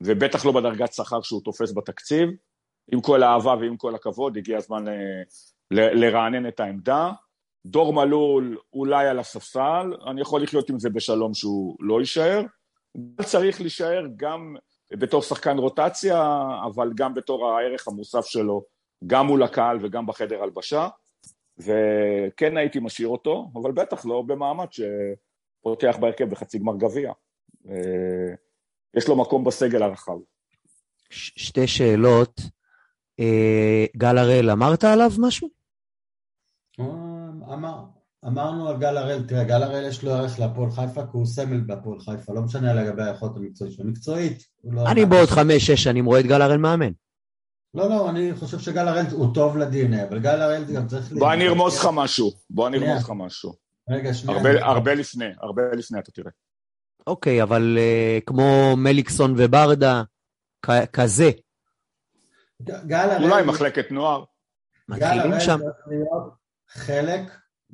ובטח 0.01 0.45
לא 0.45 0.51
בדרגת 0.51 0.93
שכר 0.93 1.21
שהוא 1.21 1.41
תופס 1.43 1.73
בתקציב. 1.75 2.29
עם 2.91 3.01
כל 3.01 3.23
האהבה 3.23 3.55
ועם 3.59 3.77
כל 3.77 3.95
הכבוד, 3.95 4.37
הגיע 4.37 4.57
הזמן 4.57 4.87
ל, 4.87 4.91
ל, 5.71 6.05
לרענן 6.05 6.47
את 6.47 6.59
העמדה. 6.59 7.11
דור 7.65 7.93
מלול 7.93 8.57
אולי 8.73 9.07
על 9.07 9.19
הספסל, 9.19 9.93
אני 10.07 10.21
יכול 10.21 10.43
לחיות 10.43 10.69
עם 10.69 10.79
זה 10.79 10.89
בשלום 10.89 11.33
שהוא 11.33 11.75
לא 11.79 11.99
יישאר. 11.99 12.41
גל 12.97 13.23
צריך 13.23 13.61
להישאר 13.61 14.05
גם 14.15 14.55
בתור 14.91 15.21
שחקן 15.21 15.57
רוטציה, 15.57 16.43
אבל 16.65 16.91
גם 16.95 17.13
בתור 17.13 17.49
הערך 17.49 17.87
המוסף 17.87 18.25
שלו, 18.25 18.63
גם 19.07 19.27
מול 19.27 19.43
הקהל 19.43 19.77
וגם 19.81 20.05
בחדר 20.05 20.43
הלבשה. 20.43 20.87
וכן 21.57 22.57
הייתי 22.57 22.79
משאיר 22.79 23.07
אותו, 23.07 23.51
אבל 23.55 23.71
בטח 23.71 24.05
לא 24.05 24.21
במעמד 24.21 24.67
שפותח 24.71 25.97
בהרכב 25.99 26.29
בחצי 26.29 26.59
גמר 26.59 26.77
גביע. 26.77 27.11
אה, 27.69 28.33
יש 28.97 29.07
לו 29.07 29.15
מקום 29.15 29.43
בסגל 29.43 29.83
הרחב. 29.83 30.17
שתי 31.09 31.67
שאלות. 31.67 32.41
אה, 33.19 33.85
גל 33.97 34.17
הראל, 34.17 34.49
אמרת 34.49 34.83
עליו 34.83 35.11
משהו? 35.19 35.62
אמר, 37.53 37.83
אמרנו 38.25 38.69
על 38.69 38.77
גל 38.77 38.97
הראל, 38.97 39.23
תראה, 39.27 39.43
גל 39.43 39.63
הראל 39.63 39.85
יש 39.87 40.03
לו 40.03 40.11
ערך 40.11 40.39
להפועל 40.39 40.71
חיפה, 40.71 41.01
כי 41.01 41.09
הוא 41.11 41.25
סמל 41.25 41.61
בהפועל 41.61 41.99
חיפה, 41.99 42.33
לא 42.33 42.41
משנה 42.41 42.73
לגבי 42.73 43.03
היכולת 43.03 43.31
המקצועית 43.35 43.73
שלו. 43.73 43.85
מקצועית, 43.85 44.43
הוא 44.61 44.73
לא... 44.73 44.91
אני 44.91 45.05
בעוד 45.05 45.29
חמש-שש 45.29 45.83
שנים 45.83 46.05
רואה 46.05 46.19
את 46.19 46.25
גל 46.25 46.41
הראל 46.41 46.57
מאמן. 46.57 46.91
לא, 47.73 47.89
לא, 47.89 48.09
אני 48.09 48.35
חושב 48.35 48.59
שגל 48.59 48.87
הראל 48.87 49.05
הוא 49.11 49.33
טוב 49.33 49.57
לדנ"א, 49.57 50.03
אבל 50.09 50.19
גל 50.19 50.41
הראל 50.41 50.63
גם 50.75 50.87
צריך... 50.87 51.11
בוא 51.11 51.33
אני 51.33 51.47
ארמוז 51.47 51.77
לך 51.77 51.89
משהו, 51.93 52.31
בוא 52.49 52.67
אני 52.67 52.77
ארמוז 52.77 53.03
לך 53.03 53.11
משהו. 53.15 53.53
רגע, 53.89 54.13
שנייה. 54.13 54.37
הרבה, 54.37 54.65
הרבה 54.65 54.93
לפני, 54.93 55.25
הרבה 55.41 55.61
לפני 55.77 55.99
אתה 55.99 56.11
תראה. 56.11 56.31
אוקיי, 57.07 57.43
אבל 57.43 57.77
אה, 57.79 58.19
כמו 58.25 58.75
מליקסון 58.77 59.33
וברדה, 59.37 60.03
כ- 60.61 60.85
כזה, 60.93 61.31
גל 62.61 62.95
הראל... 62.95 63.23
אולי 63.23 63.43
מחלקת 63.43 63.91
נוער. 63.91 64.23
גל 64.89 64.95
מתחילים 64.95 65.31
הראל 65.31 65.39
שם. 65.39 65.59
צריך 65.59 65.87
להיות 65.87 66.33
חלק 66.67 67.21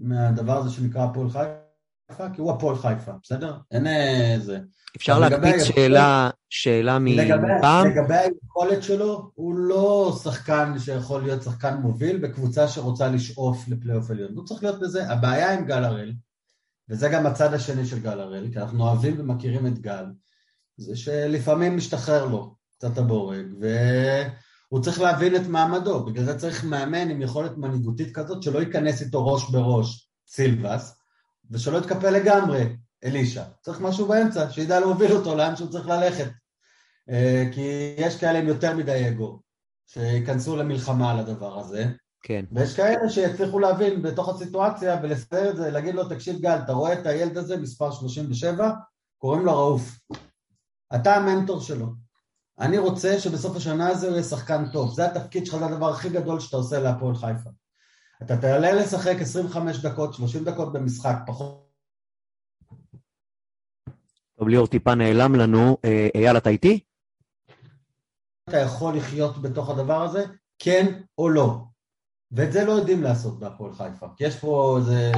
מהדבר 0.01 0.57
הזה 0.57 0.69
שנקרא 0.69 1.03
הפועל 1.03 1.29
חיפה, 1.29 2.29
כי 2.33 2.41
הוא 2.41 2.51
הפועל 2.51 2.75
חיפה, 2.75 3.11
בסדר? 3.23 3.57
אין 3.71 3.87
אה, 3.87 4.35
זה. 4.39 4.59
אפשר 4.97 5.19
להקפיץ 5.19 5.63
שאלה, 5.63 6.29
שאלה 6.49 6.99
מפעם? 6.99 7.87
לגבי 7.87 8.15
היכולת 8.15 8.83
שלו, 8.83 9.31
הוא 9.35 9.55
לא 9.55 10.19
שחקן 10.23 10.79
שיכול 10.79 11.21
להיות 11.21 11.43
שחקן 11.43 11.77
מוביל 11.77 12.17
בקבוצה 12.17 12.67
שרוצה 12.67 13.07
לשאוף 13.07 13.67
לפלייאוף 13.67 14.11
עליון. 14.11 14.35
הוא 14.35 14.45
צריך 14.45 14.63
להיות 14.63 14.79
בזה. 14.79 15.09
הבעיה 15.09 15.53
עם 15.53 15.65
גל 15.65 15.83
הראל, 15.83 16.13
וזה 16.89 17.09
גם 17.09 17.25
הצד 17.25 17.53
השני 17.53 17.85
של 17.85 17.99
גל 17.99 18.19
הראל, 18.19 18.47
כי 18.51 18.59
אנחנו 18.59 18.83
אוהבים 18.83 19.15
ומכירים 19.19 19.67
את 19.67 19.79
גל, 19.79 20.05
זה 20.77 20.95
שלפעמים 20.95 21.77
משתחרר 21.77 22.25
לו 22.25 22.55
קצת 22.77 22.97
הבורג, 22.97 23.45
והוא 24.71 24.83
צריך 24.83 25.01
להבין 25.01 25.35
את 25.35 25.47
מעמדו. 25.47 26.05
בגלל 26.05 26.25
זה 26.25 26.39
צריך 26.39 26.63
מאמן 26.63 27.09
עם 27.09 27.21
יכולת 27.21 27.57
מנהיגותית 27.57 28.15
כזאת, 28.15 28.43
שלא 28.43 28.59
ייכנס 28.59 29.01
איתו 29.01 29.27
ראש 29.27 29.49
בראש 29.49 30.09
סילבס, 30.27 30.97
ושלא 31.51 31.77
יתקפל 31.77 32.09
לגמרי 32.09 32.75
אלישע. 33.03 33.43
צריך 33.61 33.81
משהו 33.81 34.07
באמצע, 34.07 34.51
שידע 34.51 34.79
להוביל 34.79 35.11
אותו 35.11 35.35
לאן 35.35 35.55
שהוא 35.55 35.69
צריך 35.69 35.87
ללכת. 35.87 36.29
אה, 37.09 37.43
כי 37.51 37.95
יש 37.97 38.17
כאלה 38.19 38.39
עם 38.39 38.47
יותר 38.47 38.75
מדי 38.75 39.07
אגו, 39.09 39.39
שייכנסו 39.87 40.55
למלחמה 40.55 41.11
על 41.11 41.19
הדבר 41.19 41.59
הזה, 41.59 41.85
כן. 42.21 42.45
ויש 42.51 42.75
כאלה 42.75 43.09
שיצליחו 43.09 43.59
להבין 43.59 44.01
בתוך 44.01 44.29
הסיטואציה 44.29 44.99
ולסדר 45.03 45.49
את 45.49 45.55
זה, 45.57 45.71
להגיד 45.71 45.95
לו, 45.95 46.09
תקשיב 46.09 46.39
גל, 46.39 46.57
אתה 46.65 46.73
רואה 46.73 46.93
את 46.93 47.05
הילד 47.05 47.37
הזה, 47.37 47.57
מספר 47.57 47.91
37, 47.91 48.71
קוראים 49.17 49.45
לו 49.45 49.57
רעוף. 49.57 49.99
אתה 50.95 51.15
המנטור 51.15 51.61
שלו. 51.61 51.87
אני 52.59 52.77
רוצה 52.77 53.19
שבסוף 53.19 53.55
השנה 53.55 53.87
הזה 53.87 54.07
הוא 54.07 54.13
יהיה 54.13 54.23
שחקן 54.23 54.71
טוב. 54.71 54.93
זה 54.93 55.05
התפקיד 55.05 55.45
שלך, 55.45 55.57
זה 55.57 55.65
הדבר 55.65 55.89
הכי 55.89 56.09
גדול 56.09 56.39
שאתה 56.39 56.57
עושה 56.57 56.79
להפועל 56.79 57.15
חיפה. 57.15 57.49
אתה 58.23 58.37
תעלה 58.37 58.71
לשחק 58.71 59.15
25 59.21 59.77
דקות, 59.77 60.13
30 60.13 60.43
דקות 60.43 60.73
במשחק, 60.73 61.15
פחות... 61.27 61.69
טוב, 64.35 64.47
ליאור 64.47 64.67
טיפה 64.67 64.95
נעלם 64.95 65.35
לנו. 65.35 65.77
אה, 65.85 66.07
אייל, 66.15 66.37
אתה 66.37 66.49
איתי? 66.49 66.79
אתה 68.49 68.57
יכול 68.57 68.97
לחיות 68.97 69.41
בתוך 69.41 69.69
הדבר 69.69 70.01
הזה, 70.01 70.25
כן 70.59 71.01
או 71.17 71.29
לא. 71.29 71.57
ואת 72.31 72.51
זה 72.51 72.65
לא 72.65 72.71
יודעים 72.71 73.03
לעשות 73.03 73.39
בהפועל 73.39 73.73
חיפה. 73.73 74.07
כי 74.17 74.23
יש 74.23 74.39
פה 74.39 74.77
איזה... 74.79 75.11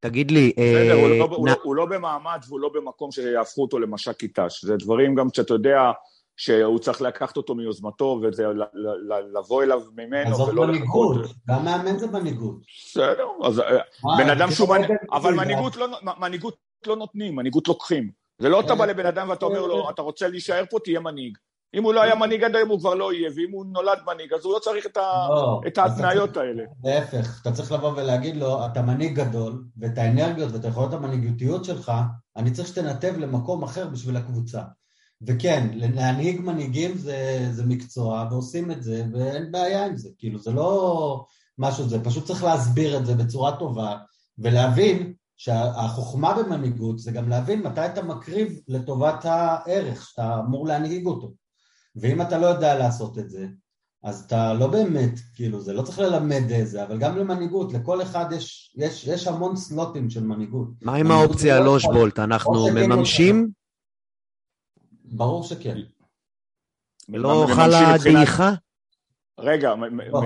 תגיד 0.00 0.30
לי, 0.30 0.52
בסדר, 0.56 0.92
הוא 0.94 1.08
אה, 1.10 1.18
לא- 1.18 1.24
הוא 1.36 1.48
נ- 1.48 1.50
לא- 1.50 1.56
הוא 1.62 1.74
לא 1.74 1.86
במעמד 1.86 2.40
והוא 2.48 2.60
לא 2.60 2.70
במקום 2.74 3.10
שיהפכו 3.12 3.62
אותו 3.62 3.78
למש"ק 3.78 4.16
כית"ש. 4.18 4.64
זה 4.64 4.76
דברים 4.76 5.14
גם 5.14 5.26
שאתה 5.34 5.54
יודע 5.54 5.80
שהוא 6.36 6.78
צריך 6.78 7.02
לקחת 7.02 7.36
אותו 7.36 7.54
מיוזמתו 7.54 8.20
וזה 8.22 8.46
ל- 8.46 8.62
ל- 8.62 9.12
ל- 9.12 9.38
לבוא 9.38 9.62
אליו 9.62 9.80
ממנו 9.96 10.30
אז 10.30 10.36
זאת 10.36 10.48
ולא 10.48 10.66
מנהיגות. 10.66 11.16
לחכות. 11.16 11.36
גם 11.48 11.64
מאמן 11.64 11.98
זה 11.98 12.06
מנהיגות. 12.06 12.56
בסדר, 12.86 13.26
אז 13.44 13.60
אה, 13.60 13.78
מה, 14.04 14.12
בן 14.24 14.30
אדם 14.30 14.50
שהוא... 14.50 14.66
רואה 14.68 14.78
מנ- 14.78 14.96
אבל 15.12 15.30
צבי, 15.34 15.36
מנהיגות 15.44 15.76
לא- 15.76 15.88
מנהיגות 16.20 16.56
לא 16.86 16.96
נותנים, 16.96 17.36
מנהיגות 17.36 17.68
לוקחים. 17.68 18.10
זה 18.38 18.48
לא 18.48 18.60
אתה 18.60 18.74
בא 18.74 18.86
לבן 18.86 19.06
אדם 19.06 19.28
ואתה 19.28 19.44
אומר 19.44 19.66
לו, 19.66 19.90
אתה 19.90 20.02
רוצה 20.02 20.28
להישאר 20.28 20.64
פה, 20.70 20.78
תהיה 20.84 21.00
מנהיג. 21.00 21.38
אם 21.74 21.84
הוא 21.84 21.92
לא 21.94 22.02
היה 22.02 22.14
מנהיג 22.14 22.44
עד 22.44 22.56
היום 22.56 22.68
הוא 22.68 22.78
כבר 22.80 22.94
לא 22.94 23.12
יהיה, 23.12 23.30
ואם 23.36 23.50
הוא 23.52 23.66
נולד 23.66 23.98
מנהיג 24.06 24.32
אז 24.34 24.44
הוא 24.44 24.52
לא 24.54 24.58
צריך 24.58 24.86
את 24.86 24.96
ה- 24.96 25.26
לא, 25.30 25.60
את 25.66 25.78
ההתניות 25.78 26.36
האלה. 26.36 26.62
להפך, 26.84 27.38
אתה 27.42 27.52
צריך 27.52 27.72
לבוא 27.72 27.92
ולהגיד 27.96 28.36
לו, 28.36 28.66
אתה 28.66 28.82
מנהיג 28.82 29.14
גדול, 29.14 29.64
ואת 29.78 29.98
האנרגיות 29.98 30.52
ואת 30.52 30.64
היכולות 30.64 30.92
המנהיגותיות 30.92 31.64
שלך, 31.64 31.92
אני 32.36 32.50
צריך 32.50 32.68
שתנתב 32.68 33.14
למקום 33.18 33.62
אחר 33.62 33.88
בשביל 33.88 34.16
הקבוצה. 34.16 34.62
וכן, 35.26 35.68
להנהיג 35.74 36.40
מנהיגים 36.40 36.98
זה, 36.98 37.48
זה 37.50 37.64
מקצוע, 37.66 38.26
ועושים 38.30 38.70
את 38.70 38.82
זה, 38.82 39.04
ואין 39.12 39.52
בעיה 39.52 39.86
עם 39.86 39.96
זה. 39.96 40.08
כאילו, 40.18 40.38
זה 40.38 40.52
לא 40.52 41.24
משהו, 41.58 41.88
זה 41.88 42.04
פשוט 42.04 42.24
צריך 42.26 42.44
להסביר 42.44 42.96
את 42.98 43.06
זה 43.06 43.14
בצורה 43.14 43.56
טובה, 43.56 43.96
ולהבין 44.38 45.12
שהחוכמה 45.36 46.34
במנהיגות 46.34 46.98
זה 46.98 47.12
גם 47.12 47.28
להבין 47.28 47.62
מתי 47.62 47.86
אתה 47.86 48.02
מקריב 48.02 48.60
לטובת 48.68 49.24
הערך 49.24 50.08
שאתה 50.08 50.40
אמור 50.46 50.66
להנהיג 50.66 51.06
אותו. 51.06 51.30
ואם 51.96 52.22
אתה 52.22 52.38
לא 52.38 52.46
יודע 52.46 52.78
לעשות 52.78 53.18
את 53.18 53.30
זה, 53.30 53.46
אז 54.02 54.24
אתה 54.24 54.54
לא 54.54 54.66
באמת, 54.66 55.10
כאילו, 55.34 55.60
זה 55.60 55.72
לא 55.72 55.82
צריך 55.82 55.98
ללמד 55.98 56.50
איזה, 56.50 56.84
אבל 56.84 56.98
גם 56.98 57.16
למנהיגות, 57.16 57.72
לכל 57.72 58.02
אחד 58.02 58.24
יש, 58.32 58.74
יש, 58.76 59.06
יש 59.06 59.26
המון 59.26 59.56
סלוטים 59.56 60.10
של 60.10 60.24
מנהיגות. 60.24 60.68
מה 60.82 60.94
עם 60.94 61.10
האופציה 61.10 61.60
לא 61.60 61.74
אושבולט? 61.74 62.18
אנחנו 62.18 62.54
או 62.54 62.68
שכן 62.68 62.82
או 62.82 62.88
מממשים? 62.88 63.50
ברור 65.04 65.44
שכן. 65.44 65.76
לא 67.08 67.46
חלה 67.54 67.94
דעיכה? 68.04 68.52
רגע, 69.40 69.74
לא. 70.12 70.22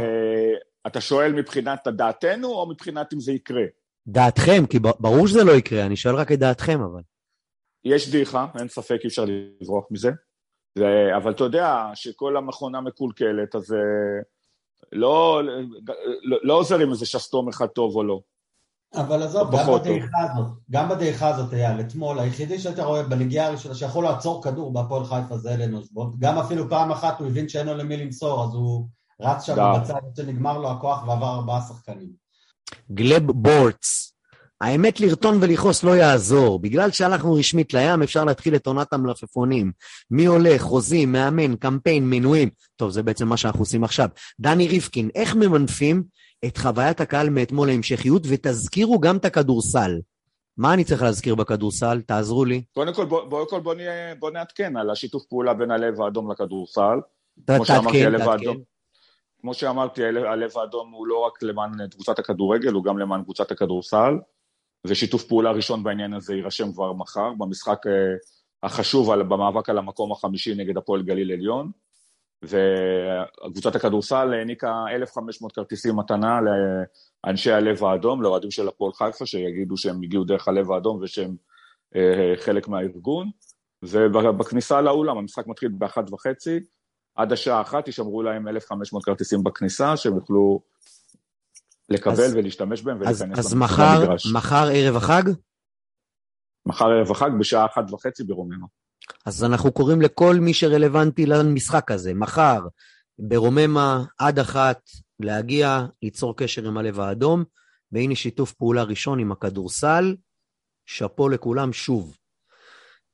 אתה 0.86 1.00
שואל 1.00 1.32
מבחינת 1.32 1.88
דעתנו 1.88 2.48
או 2.48 2.68
מבחינת 2.68 3.12
אם 3.12 3.20
זה 3.20 3.32
יקרה? 3.32 3.62
דעתכם, 4.06 4.66
כי 4.70 4.78
ברור 4.78 5.26
שזה 5.26 5.44
לא 5.44 5.52
יקרה, 5.52 5.86
אני 5.86 5.96
שואל 5.96 6.14
רק 6.14 6.32
את 6.32 6.38
דעתכם, 6.38 6.80
אבל. 6.80 7.02
יש 7.84 8.10
דעיכה, 8.10 8.46
אין 8.58 8.68
ספק, 8.68 8.98
אי 9.04 9.08
אפשר 9.08 9.24
לברוח 9.60 9.86
מזה. 9.90 10.10
ו- 10.78 11.16
אבל 11.16 11.30
אתה 11.30 11.44
יודע 11.44 11.90
שכל 11.94 12.36
המכונה 12.36 12.80
מקולקלת, 12.80 13.54
אז 13.54 13.72
אה, 13.72 14.22
לא, 14.92 15.42
לא, 16.22 16.38
לא 16.42 16.54
עוזר 16.54 16.84
אם 16.84 16.90
איזה 16.90 17.06
שסתום 17.06 17.48
אחד 17.48 17.66
טוב 17.66 17.96
או 17.96 18.04
לא. 18.04 18.20
אבל 18.94 19.22
עזוב, 19.22 19.52
גם 19.52 19.62
פחות 19.62 19.82
בדעיכה 19.82 20.22
הזאת, 20.32 20.46
גם 20.70 20.88
בדעיכה 20.88 21.28
הזאת, 21.28 21.54
אייל, 21.54 21.80
אתמול, 21.80 22.18
היחידי 22.18 22.58
שאתה 22.58 22.84
רואה 22.84 23.02
בנגיעה 23.02 23.46
הראשונה 23.46 23.74
שיכול 23.74 24.04
לעצור 24.04 24.42
כדור 24.42 24.72
בהפועל 24.72 25.04
חיפה 25.04 25.38
זה 25.38 25.54
אלן 25.54 25.74
אושבולט. 25.74 26.14
גם 26.18 26.38
אפילו 26.38 26.68
פעם 26.68 26.92
אחת 26.92 27.20
הוא 27.20 27.26
הבין 27.26 27.48
שאין 27.48 27.66
לו 27.66 27.74
למי 27.74 27.96
למסור, 27.96 28.44
אז 28.44 28.54
הוא 28.54 28.86
רץ 29.20 29.42
שם. 29.42 29.72
בצד 29.80 30.00
שנגמר 30.16 30.58
לו 30.58 30.70
הכוח 30.70 31.08
ועבר 31.08 31.34
ארבעה 31.34 31.60
שחקנים. 31.60 32.10
גלב 32.92 33.30
בורטס. 33.30 34.13
האמת 34.60 35.00
לרטון 35.00 35.38
ולכעוס 35.40 35.84
לא 35.84 35.96
יעזור. 35.96 36.58
בגלל 36.58 36.90
שהלכנו 36.90 37.34
רשמית 37.34 37.74
לים, 37.74 38.02
אפשר 38.02 38.24
להתחיל 38.24 38.54
את 38.56 38.66
עונת 38.66 38.92
המלפפונים. 38.92 39.72
מי 40.10 40.24
הולך, 40.24 40.62
חוזים, 40.62 41.12
מאמן, 41.12 41.56
קמפיין, 41.56 42.10
מינויים. 42.10 42.48
טוב, 42.76 42.90
זה 42.90 43.02
בעצם 43.02 43.28
מה 43.28 43.36
שאנחנו 43.36 43.60
עושים 43.60 43.84
עכשיו. 43.84 44.08
דני 44.40 44.68
ריבקין, 44.68 45.10
איך 45.14 45.34
ממנפים 45.34 46.02
את 46.44 46.58
חוויית 46.58 47.00
הקהל 47.00 47.30
מאתמול 47.30 47.68
להמשכיות, 47.68 48.22
ותזכירו 48.28 49.00
גם 49.00 49.16
את 49.16 49.24
הכדורסל. 49.24 49.98
מה 50.56 50.74
אני 50.74 50.84
צריך 50.84 51.02
להזכיר 51.02 51.34
בכדורסל? 51.34 52.00
תעזרו 52.00 52.44
לי. 52.44 52.62
קודם 52.74 52.94
כל, 52.94 53.04
בוא, 53.04 53.24
בוא, 53.24 53.58
בוא, 53.58 53.74
נהיה, 53.74 54.14
בוא 54.14 54.30
נעדכן 54.30 54.76
על 54.76 54.90
השיתוף 54.90 55.24
פעולה 55.24 55.54
בין 55.54 55.70
הלב 55.70 56.00
האדום 56.00 56.32
לכדורסל. 56.32 56.98
תעדכן, 57.44 58.18
תעדכן. 58.18 58.50
כמו 59.40 59.54
שאמרתי, 59.54 60.04
הלב 60.04 60.50
האדום 60.56 60.92
הוא 60.92 61.06
לא 61.06 61.18
רק 61.26 61.42
למען 61.42 61.70
קבוצת 61.90 62.18
הכדורגל, 62.18 62.72
הוא 62.72 62.84
גם 62.84 62.98
למען 62.98 63.22
קבוצת 63.22 63.50
הכדורסל, 63.50 64.14
ושיתוף 64.86 65.24
פעולה 65.24 65.50
ראשון 65.50 65.82
בעניין 65.82 66.14
הזה 66.14 66.34
יירשם 66.34 66.72
כבר 66.72 66.92
מחר, 66.92 67.32
במשחק 67.38 67.86
אה, 67.86 67.92
החשוב 68.62 69.10
על, 69.10 69.22
במאבק 69.22 69.68
על 69.68 69.78
המקום 69.78 70.12
החמישי 70.12 70.54
נגד 70.54 70.76
הפועל 70.76 71.02
גליל 71.02 71.32
עליון, 71.32 71.70
וקבוצת 72.42 73.74
הכדורסל 73.74 74.32
העניקה 74.32 74.84
1,500 74.90 75.52
כרטיסים 75.52 75.96
מתנה 75.96 76.40
לאנשי 77.26 77.52
הלב 77.52 77.84
האדום, 77.84 78.22
לאוהדים 78.22 78.50
של 78.50 78.68
הפועל 78.68 78.92
חיפה, 78.92 79.26
שיגידו 79.26 79.76
שהם 79.76 80.02
הגיעו 80.02 80.24
דרך 80.24 80.48
הלב 80.48 80.72
האדום 80.72 80.98
ושהם 81.02 81.36
אה, 81.96 82.34
חלק 82.36 82.68
מהארגון, 82.68 83.30
ובכניסה 83.82 84.80
לאולם, 84.80 85.18
המשחק 85.18 85.46
מתחיל 85.46 85.68
באחת 85.68 86.12
וחצי, 86.12 86.60
עד 87.16 87.32
השעה 87.32 87.60
אחת 87.60 87.86
יישמרו 87.86 88.22
להם 88.22 88.48
1,500 88.48 89.04
כרטיסים 89.04 89.44
בכניסה, 89.44 89.96
שהם 89.96 90.14
יוכלו 90.16 90.60
לקבל 91.88 92.12
אז- 92.12 92.34
ולהשתמש 92.34 92.82
בהם 92.82 93.02
אז, 93.06 93.22
ולהיכנס 93.22 93.46
אז 93.46 93.52
למ- 93.54 93.60
מחר, 93.62 93.98
למגרש. 94.00 94.32
מחר 94.32 94.68
ערב 94.72 94.96
החג? 94.96 95.22
מחר 96.66 96.84
ערב 96.84 97.10
החג 97.10 97.30
בשעה 97.38 97.66
אחת 97.66 97.90
וחצי 97.92 98.24
ברוממה. 98.24 98.66
אז 99.26 99.44
אנחנו 99.44 99.72
קוראים 99.72 100.02
לכל 100.02 100.36
מי 100.40 100.54
שרלוונטי 100.54 101.26
למשחק 101.26 101.90
הזה, 101.90 102.14
מחר 102.14 102.60
ברוממה 103.18 104.04
עד 104.18 104.38
אחת, 104.38 104.80
להגיע, 105.20 105.80
ליצור 106.02 106.36
קשר 106.36 106.66
עם 106.68 106.78
הלב 106.78 107.00
האדום, 107.00 107.44
והנה 107.92 108.14
שיתוף 108.14 108.52
פעולה 108.52 108.82
ראשון 108.82 109.18
עם 109.18 109.32
הכדורסל. 109.32 110.16
שאפו 110.86 111.28
לכולם 111.28 111.72
שוב. 111.72 112.16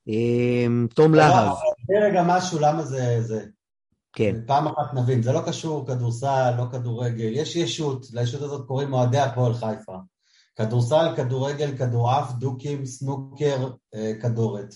אמ, 0.09 0.87
תום 0.95 1.15
להב, 1.15 1.33
תראה 1.87 2.09
רגע 2.11 2.23
משהו, 2.27 2.59
למה 2.61 2.83
זה... 2.83 3.45
כן. 4.13 4.37
פעם 4.47 4.67
אחת 4.67 4.95
נבין, 4.95 5.23
זה 5.23 5.33
לא 5.33 5.41
קשור 5.47 5.87
כדורסל, 5.87 6.55
לא 6.59 6.65
כדורגל, 6.73 7.31
יש 7.33 7.57
ישות, 7.57 8.07
לישות 8.13 8.43
הזאת 8.43 8.67
קוראים 8.67 8.93
אוהדי 8.93 9.19
הפועל 9.19 9.55
חיפה. 9.55 9.97
כדורסל, 10.57 11.07
כדורגל, 11.17 11.77
כדורעף, 11.79 12.33
דוקים, 12.33 12.87
סנוקר, 12.87 13.71
אה, 13.95 14.13
כדורת. 14.23 14.75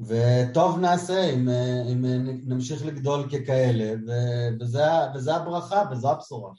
וטוב 0.00 0.78
נעשה 0.78 1.30
אם, 1.30 1.48
אה, 1.48 1.82
אם 1.92 2.04
אה, 2.04 2.18
נמשיך 2.46 2.86
לגדול 2.86 3.28
ככאלה, 3.30 3.94
וזה, 4.60 4.84
וזה 5.14 5.34
הברכה 5.34 5.82
וזו 5.92 6.10
הבשורה. 6.10 6.50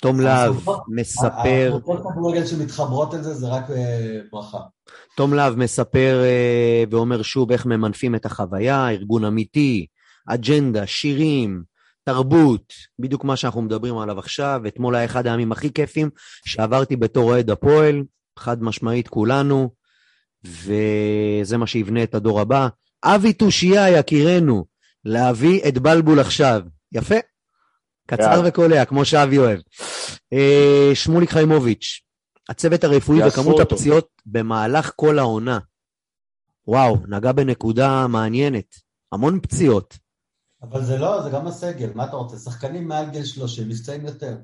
תום 0.00 0.20
להב 0.20 0.56
מספר, 0.88 1.72
הקבוצות 1.76 2.12
כדורגל 2.12 2.46
שמתחברות 2.46 3.14
על 3.14 3.22
זה, 3.22 3.34
זה 3.34 3.48
רק 3.48 3.64
ברכה. 4.32 4.60
תום 5.16 5.34
להב 5.34 5.54
מספר 5.54 6.22
ואומר 6.90 7.22
שוב 7.22 7.52
איך 7.52 7.66
ממנפים 7.66 8.14
את 8.14 8.26
החוויה, 8.26 8.90
ארגון 8.90 9.24
אמיתי, 9.24 9.86
אג'נדה, 10.26 10.86
שירים, 10.86 11.62
תרבות, 12.04 12.72
בדיוק 12.98 13.24
מה 13.24 13.36
שאנחנו 13.36 13.62
מדברים 13.62 13.98
עליו 13.98 14.18
עכשיו. 14.18 14.60
אתמול 14.68 14.94
היה 14.94 15.04
אחד 15.04 15.26
הימים 15.26 15.52
הכי 15.52 15.72
כיפים 15.72 16.10
שעברתי 16.44 16.96
בתור 16.96 17.30
אוהד 17.30 17.50
הפועל, 17.50 18.02
חד 18.38 18.62
משמעית 18.62 19.08
כולנו, 19.08 19.70
וזה 20.44 21.56
מה 21.56 21.66
שיבנה 21.66 22.02
את 22.02 22.14
הדור 22.14 22.40
הבא. 22.40 22.68
אבי 23.04 23.32
תושייה, 23.32 23.90
יקירנו, 23.90 24.64
להביא 25.04 25.60
את 25.68 25.78
בלבול 25.78 26.20
עכשיו. 26.20 26.62
יפה. 26.92 27.14
קצר 28.06 28.22
יאללה. 28.22 28.48
וקולע, 28.48 28.84
כמו 28.84 29.04
שאבי 29.04 29.38
אוהב. 29.38 29.60
אה, 30.32 30.90
שמוליק 30.94 31.30
חיימוביץ', 31.30 32.00
הצוות 32.48 32.84
הרפואי 32.84 33.28
וכמות 33.28 33.60
אותו. 33.60 33.74
הפציעות 33.74 34.08
במהלך 34.26 34.92
כל 34.96 35.18
העונה. 35.18 35.58
וואו, 36.68 36.96
נגע 37.08 37.32
בנקודה 37.32 38.06
מעניינת. 38.06 38.74
המון 39.12 39.40
פציעות. 39.42 39.98
אבל 40.62 40.84
זה 40.84 40.98
לא, 40.98 41.22
זה 41.22 41.30
גם 41.30 41.46
הסגל, 41.46 41.90
מה 41.94 42.04
אתה 42.04 42.16
רוצה? 42.16 42.36
שחקנים 42.36 42.88
מעל 42.88 43.10
גיל 43.10 43.24
30 43.24 43.68
נפצעים 43.68 44.06
יותר. 44.06 44.36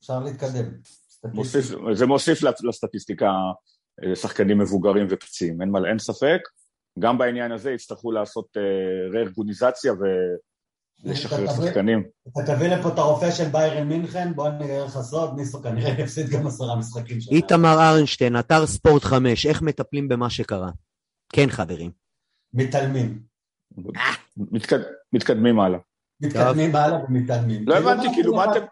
אפשר 0.00 0.20
להתקדם. 0.20 0.70
מוסיף, 1.24 1.64
זה 1.92 2.06
מוסיף 2.06 2.42
לסטטיסטיקה 2.42 3.30
אה, 4.04 4.16
שחקנים 4.16 4.58
מבוגרים 4.58 5.06
ופציעים, 5.10 5.62
אין, 5.62 5.72
אין 5.88 5.98
ספק. 5.98 6.40
גם 6.98 7.18
בעניין 7.18 7.52
הזה 7.52 7.70
יצטרכו 7.70 8.12
לעשות 8.12 8.56
אה, 8.56 8.62
רה-ארגוניזציה 9.12 9.92
ולשחרר 11.04 11.46
שחקנים. 11.46 12.04
אתה 12.28 12.54
תביא 12.54 12.68
לפה 12.68 12.88
את 12.88 12.98
הרופא 12.98 13.30
של 13.30 13.48
ביירן 13.48 13.88
מינכן, 13.88 14.32
בוא 14.34 14.48
נראה 14.48 14.84
לך 14.84 14.98
סוד, 15.00 15.34
ניסו 15.36 15.62
כנראה 15.62 15.92
הפסיד 15.92 16.28
גם 16.28 16.46
עשרה 16.46 16.76
משחקים 16.76 17.20
שלנו. 17.20 17.36
איתמר 17.36 17.76
ארנשטיין, 17.80 18.38
אתר 18.38 18.66
ספורט 18.66 19.04
5, 19.04 19.46
איך 19.46 19.62
מטפלים 19.62 20.08
במה 20.08 20.30
שקרה? 20.30 20.70
כן, 21.32 21.50
חברים. 21.50 21.90
מתעלמים. 22.54 23.33
מתקד... 24.36 24.78
מתקדמים 25.12 25.60
הלאה. 25.60 25.78
מתקדמים 26.20 26.76
הלאה 26.76 26.98
ומתעלמים. 27.08 27.68
לא 27.68 27.74
כאילו, 27.74 27.90
הבנתי, 27.90 28.08
מה- 28.08 28.14
כאילו, 28.14 28.34
מה 28.34 28.44
אתם... 28.44 28.64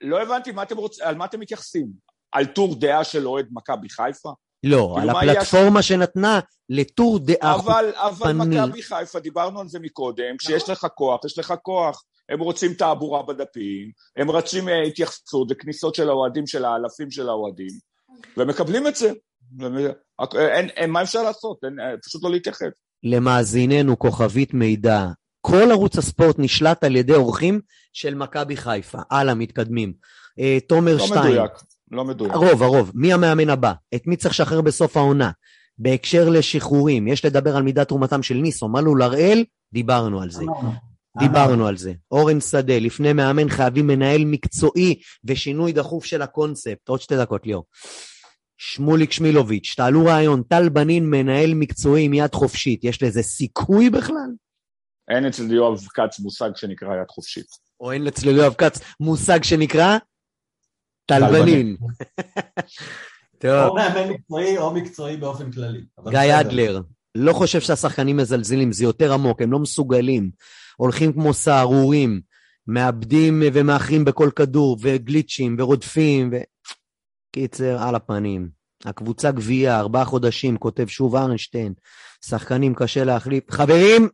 לא 0.00 0.22
הבנתי 0.22 0.52
מה 0.52 0.62
אתם 0.62 0.76
רוצים, 0.76 1.06
על 1.06 1.14
מה 1.14 1.24
אתם 1.24 1.40
מתייחסים? 1.40 1.86
על 2.32 2.46
טור 2.46 2.74
דעה 2.74 3.04
של 3.04 3.26
אוהד 3.26 3.46
מכבי 3.50 3.88
חיפה? 3.88 4.32
לא, 4.64 4.96
כאילו, 4.98 5.18
על 5.18 5.30
הפלטפורמה 5.30 5.82
שנתנה 5.82 6.40
לטור 6.68 7.18
דעה 7.18 7.54
אבל, 7.54 7.92
אבל. 7.94 8.32
מכבי 8.32 8.82
חיפה, 8.82 9.20
דיברנו 9.20 9.60
על 9.60 9.68
זה 9.68 9.78
מקודם, 9.78 10.36
כשיש 10.38 10.68
לך 10.68 10.86
כוח, 10.94 11.24
יש 11.24 11.38
לך 11.38 11.54
כוח. 11.62 12.04
הם 12.28 12.40
רוצים 12.40 12.74
תעבורה 12.74 13.22
בדפים, 13.22 13.90
הם 14.16 14.30
רצים 14.30 14.68
אה, 14.68 14.82
התייחסות 14.82 15.48
וכניסות 15.50 15.94
של 15.94 16.08
האוהדים, 16.08 16.46
של 16.46 16.64
האלפים 16.64 17.10
של 17.10 17.28
האוהדים, 17.28 17.70
ומקבלים 18.36 18.86
את 18.86 18.96
זה. 18.96 19.12
אין, 20.34 20.68
אין, 20.68 20.90
מה 20.90 21.02
אפשר 21.02 21.22
לעשות? 21.22 21.58
אין, 21.64 21.80
אה, 21.80 21.94
פשוט 22.04 22.24
לא 22.24 22.30
להתייחס. 22.30 22.66
למאזיננו 23.04 23.98
כוכבית 23.98 24.54
מידע. 24.54 25.06
כל 25.40 25.70
ערוץ 25.70 25.98
הספורט 25.98 26.36
נשלט 26.38 26.84
על 26.84 26.96
ידי 26.96 27.14
אורחים 27.14 27.60
של 27.92 28.14
מכבי 28.14 28.56
חיפה. 28.56 28.98
הלאה, 29.10 29.34
מתקדמים. 29.34 29.92
אה, 30.38 30.58
תומר 30.66 30.96
לא 30.96 31.06
שטיין. 31.06 31.22
מדויק, 31.22 31.52
לא 31.90 32.04
מדויק. 32.04 32.32
הרוב, 32.32 32.62
הרוב. 32.62 32.92
מי 32.94 33.12
המאמן 33.12 33.50
הבא? 33.50 33.72
את 33.94 34.06
מי 34.06 34.16
צריך 34.16 34.34
לשחרר 34.34 34.60
בסוף 34.60 34.96
העונה? 34.96 35.30
בהקשר 35.78 36.28
לשחרורים, 36.28 37.08
יש 37.08 37.24
לדבר 37.24 37.56
על 37.56 37.62
מידת 37.62 37.88
תרומתם 37.88 38.22
של 38.22 38.34
ניסו. 38.34 38.68
מלול 38.68 39.02
הראל, 39.02 39.44
דיברנו 39.72 40.22
על 40.22 40.30
זה. 40.30 40.44
דיברנו 41.18 41.66
על 41.66 41.76
זה. 41.76 41.92
אורן 42.10 42.40
שדה, 42.40 42.78
לפני 42.78 43.12
מאמן 43.12 43.48
חייבים 43.48 43.86
מנהל 43.86 44.24
מקצועי 44.24 44.94
ושינוי 45.24 45.72
דחוף 45.72 46.04
של 46.04 46.22
הקונספט. 46.22 46.88
עוד 46.88 47.00
שתי 47.00 47.16
דקות, 47.16 47.46
ליאור. 47.46 47.64
שמוליק 48.62 49.12
שמילוביץ', 49.12 49.74
תעלו 49.76 50.04
רעיון, 50.04 50.42
טל 50.42 50.68
בנין 50.68 51.10
מנהל 51.10 51.54
מקצועי 51.54 52.04
עם 52.04 52.14
יד 52.14 52.34
חופשית. 52.34 52.84
יש 52.84 53.02
לזה 53.02 53.22
סיכוי 53.22 53.90
בכלל? 53.90 54.30
אין 55.10 55.26
אצל 55.26 55.52
יואב 55.52 55.78
כץ 55.94 56.20
מושג 56.20 56.50
שנקרא 56.56 56.96
יד 56.96 57.08
חופשית. 57.08 57.46
או 57.80 57.92
אין 57.92 58.06
אצל 58.06 58.28
יואב 58.28 58.54
כץ 58.54 58.80
מושג 59.00 59.44
שנקרא 59.44 59.98
טל 61.06 61.20
בנין. 61.32 61.76
טוב. 63.42 63.68
או 63.68 63.74
מאמן 63.74 64.08
מקצועי 64.10 64.58
או 64.58 64.74
מקצועי 64.74 65.16
באופן 65.16 65.52
כללי. 65.52 65.80
גיא. 66.10 66.40
אדלר, 66.40 66.80
לא 67.14 67.32
חושב 67.32 67.60
שהשחקנים 67.60 68.16
מזלזלים, 68.16 68.72
זה 68.72 68.84
יותר 68.84 69.12
עמוק, 69.12 69.42
הם 69.42 69.52
לא 69.52 69.58
מסוגלים. 69.58 70.30
הולכים 70.76 71.12
כמו 71.12 71.34
סהרורים, 71.34 72.20
מאבדים 72.66 73.42
ומאחרים 73.52 74.04
בכל 74.04 74.30
כדור, 74.36 74.78
וגליצ'ים, 74.80 75.56
ורודפים, 75.58 76.30
ו... 76.32 76.36
קיצר, 77.32 77.82
על 77.82 77.94
הפנים. 77.94 78.48
הקבוצה 78.84 79.30
גבייה, 79.30 79.78
ארבעה 79.78 80.04
חודשים, 80.04 80.56
כותב 80.56 80.86
שוב 80.86 81.16
ארנשטיין. 81.16 81.72
שחקנים 82.24 82.74
קשה 82.74 83.04
להחליף. 83.04 83.50
חברים, 83.50 84.08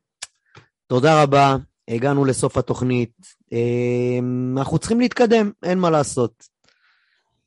תודה 0.87 1.23
רבה, 1.23 1.57
הגענו 1.89 2.25
לסוף 2.25 2.57
התוכנית. 2.57 3.12
אה, 3.53 4.19
אנחנו 4.57 4.79
צריכים 4.79 5.01
להתקדם, 5.01 5.51
אין 5.62 5.79
מה 5.79 5.91
לעשות. 5.91 6.57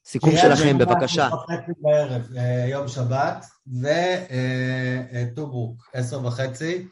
סיכום 0.05 0.31
שלכם, 0.37 0.77
בבקשה. 0.77 1.29
בערב, 1.81 2.27
אה, 2.37 2.65
יום 2.69 2.87
שבת, 2.87 3.45
וטוברוק, 5.13 5.89
עשר 5.93 6.25
וחצי. 6.25 6.85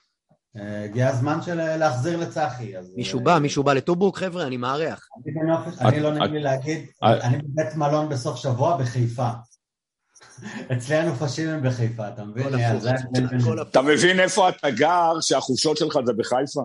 אה, 0.59 0.83
הגיע 0.83 1.07
הזמן 1.09 1.41
של 1.41 1.59
אה, 1.59 1.77
להחזיר 1.77 2.17
לצחי. 2.17 2.77
אז, 2.77 2.93
מישהו 2.95 3.19
אה, 3.19 3.23
בא, 3.25 3.39
מישהו 3.41 3.63
בא 3.63 3.73
לטורבורג, 3.73 4.15
חבר'ה, 4.15 4.47
אני 4.47 4.57
מארח. 4.57 5.07
אני 5.25 5.33
בנופש, 5.33 5.81
אני 5.81 5.99
לא 5.99 6.11
נעים 6.13 6.33
לי 6.33 6.39
להגיד, 6.39 6.85
את- 6.97 7.21
אני 7.23 7.37
בבית 7.37 7.75
מלון 7.75 8.09
בסוף 8.09 8.35
שבוע 8.37 8.77
בחיפה. 8.77 9.29
אצלי 10.77 10.95
הנופשים 10.95 11.49
הם 11.49 11.63
בחיפה, 11.69 12.07
אתה 12.07 12.23
מבין? 12.23 12.47
הכל 13.41 13.61
אתה 13.61 13.81
מבין 13.81 14.19
איפה 14.19 14.49
אתה 14.49 14.69
גר, 14.69 15.13
שהחופשות 15.21 15.77
שלך 15.77 15.99
זה 16.05 16.13
בחיפה? 16.13 16.61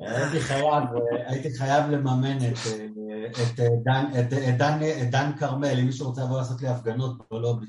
הייתי 0.00 0.40
חייב, 0.40 0.64
אה, 0.64 1.30
הייתי 1.30 1.58
חייב 1.58 1.90
לממן 1.90 2.36
את, 2.36 2.42
אה, 2.66 2.86
את, 3.30 3.60
אה, 3.60 3.66
דן- 3.84 4.20
את, 4.20 4.32
את 4.32 4.58
דן- 4.58 4.80
את 5.02 5.10
דן 5.10 5.30
כרמל, 5.38 5.78
אם 5.78 5.86
מישהו 5.86 6.06
רוצה 6.08 6.22
לבוא 6.24 6.38
לעשות 6.38 6.62
לי 6.62 6.68
הפגנות 6.68 7.16
בלובי. 7.30 7.66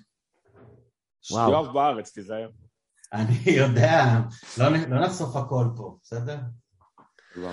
וואו. 1.31 1.51
יואב 1.51 1.73
בארץ, 1.73 2.11
תיזהר. 2.11 2.49
אני 3.13 3.39
יודע, 3.45 4.05
לא 4.57 4.69
לא 4.69 5.05
נחשוף 5.05 5.35
הכל 5.35 5.65
פה, 5.75 5.97
בסדר? 6.03 6.37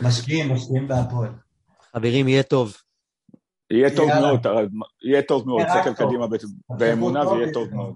משקיעים, 0.02 0.52
משקיעים 0.52 0.88
בהפועל. 0.88 1.30
חברים, 1.92 2.28
יהיה 2.28 2.42
טוב. 2.42 2.76
יהיה 3.70 3.96
טוב 3.96 4.08
יאללה. 4.08 4.20
מאוד, 4.20 4.46
יהיה 5.04 5.22
טוב 5.22 5.46
מאוד, 5.46 5.66
טוב. 5.84 5.94
קדימה 5.94 6.26
באמונה 6.78 7.28
ויהיה 7.28 7.42
יהיה 7.42 7.52
טוב. 7.52 7.74
מאוד. 7.74 7.94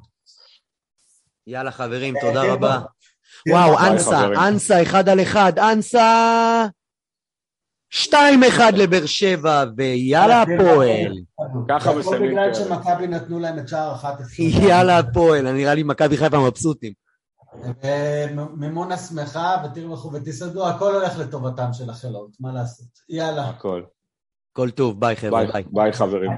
יאללה, 1.47 1.71
חברים, 1.71 2.17
אה, 2.17 2.21
תודה 2.21 2.43
כן, 2.43 2.51
רבה. 2.51 2.81
כן, 3.45 3.51
וואו, 3.51 3.79
אנסה. 3.79 4.27
אנסה, 4.49 4.83
אחד 4.83 5.09
על 5.09 5.23
אחד, 5.23 5.59
אנסה... 5.59 6.67
שתיים 7.91 8.45
אחד 8.45 8.73
לבאר 8.77 9.07
שבע, 9.07 9.65
ויאללה 9.77 10.43
הפועל. 10.43 11.13
ככה 11.69 11.95
מסיימים 11.95 12.31
בגלל 12.31 12.55
פרק. 12.55 12.65
שמכבי 12.65 13.07
נתנו 13.07 13.39
להם 13.39 13.59
את 13.59 13.69
שער 13.69 13.95
11. 13.95 14.47
יאללה 14.47 14.99
הפועל, 14.99 15.53
נראה 15.53 15.75
לי 15.75 15.83
מכבי 15.83 16.17
חיפה 16.17 16.39
מבסוטים. 16.49 16.93
מימונה 18.57 18.97
שמחה, 18.97 19.57
ותרבחו 19.65 20.13
ותסעדו, 20.13 20.69
הכל 20.69 20.95
הולך 20.95 21.19
לטובתם 21.19 21.73
של 21.73 21.91
החלות, 21.91 22.31
מה 22.41 22.53
לעשות? 22.53 22.89
יאללה. 23.09 23.49
הכל. 23.49 23.83
כל 24.53 24.71
טוב, 24.71 25.01
ביי 25.01 25.17
חבר'ה, 25.17 25.41
ביי, 25.41 25.53
ביי. 25.53 25.65
ביי 25.73 25.93
חברים. 25.93 26.31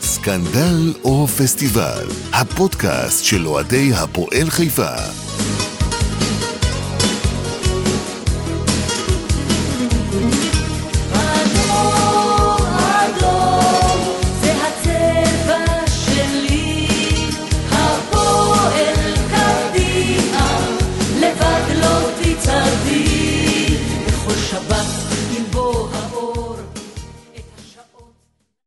סקנדל 0.00 0.94
או 1.04 1.26
פסטיבל, 1.26 2.06
הפודקאסט 2.32 3.24
של 3.24 3.46
אוהדי 3.46 3.90
הפועל 3.94 4.50
חיפה. 4.50 5.25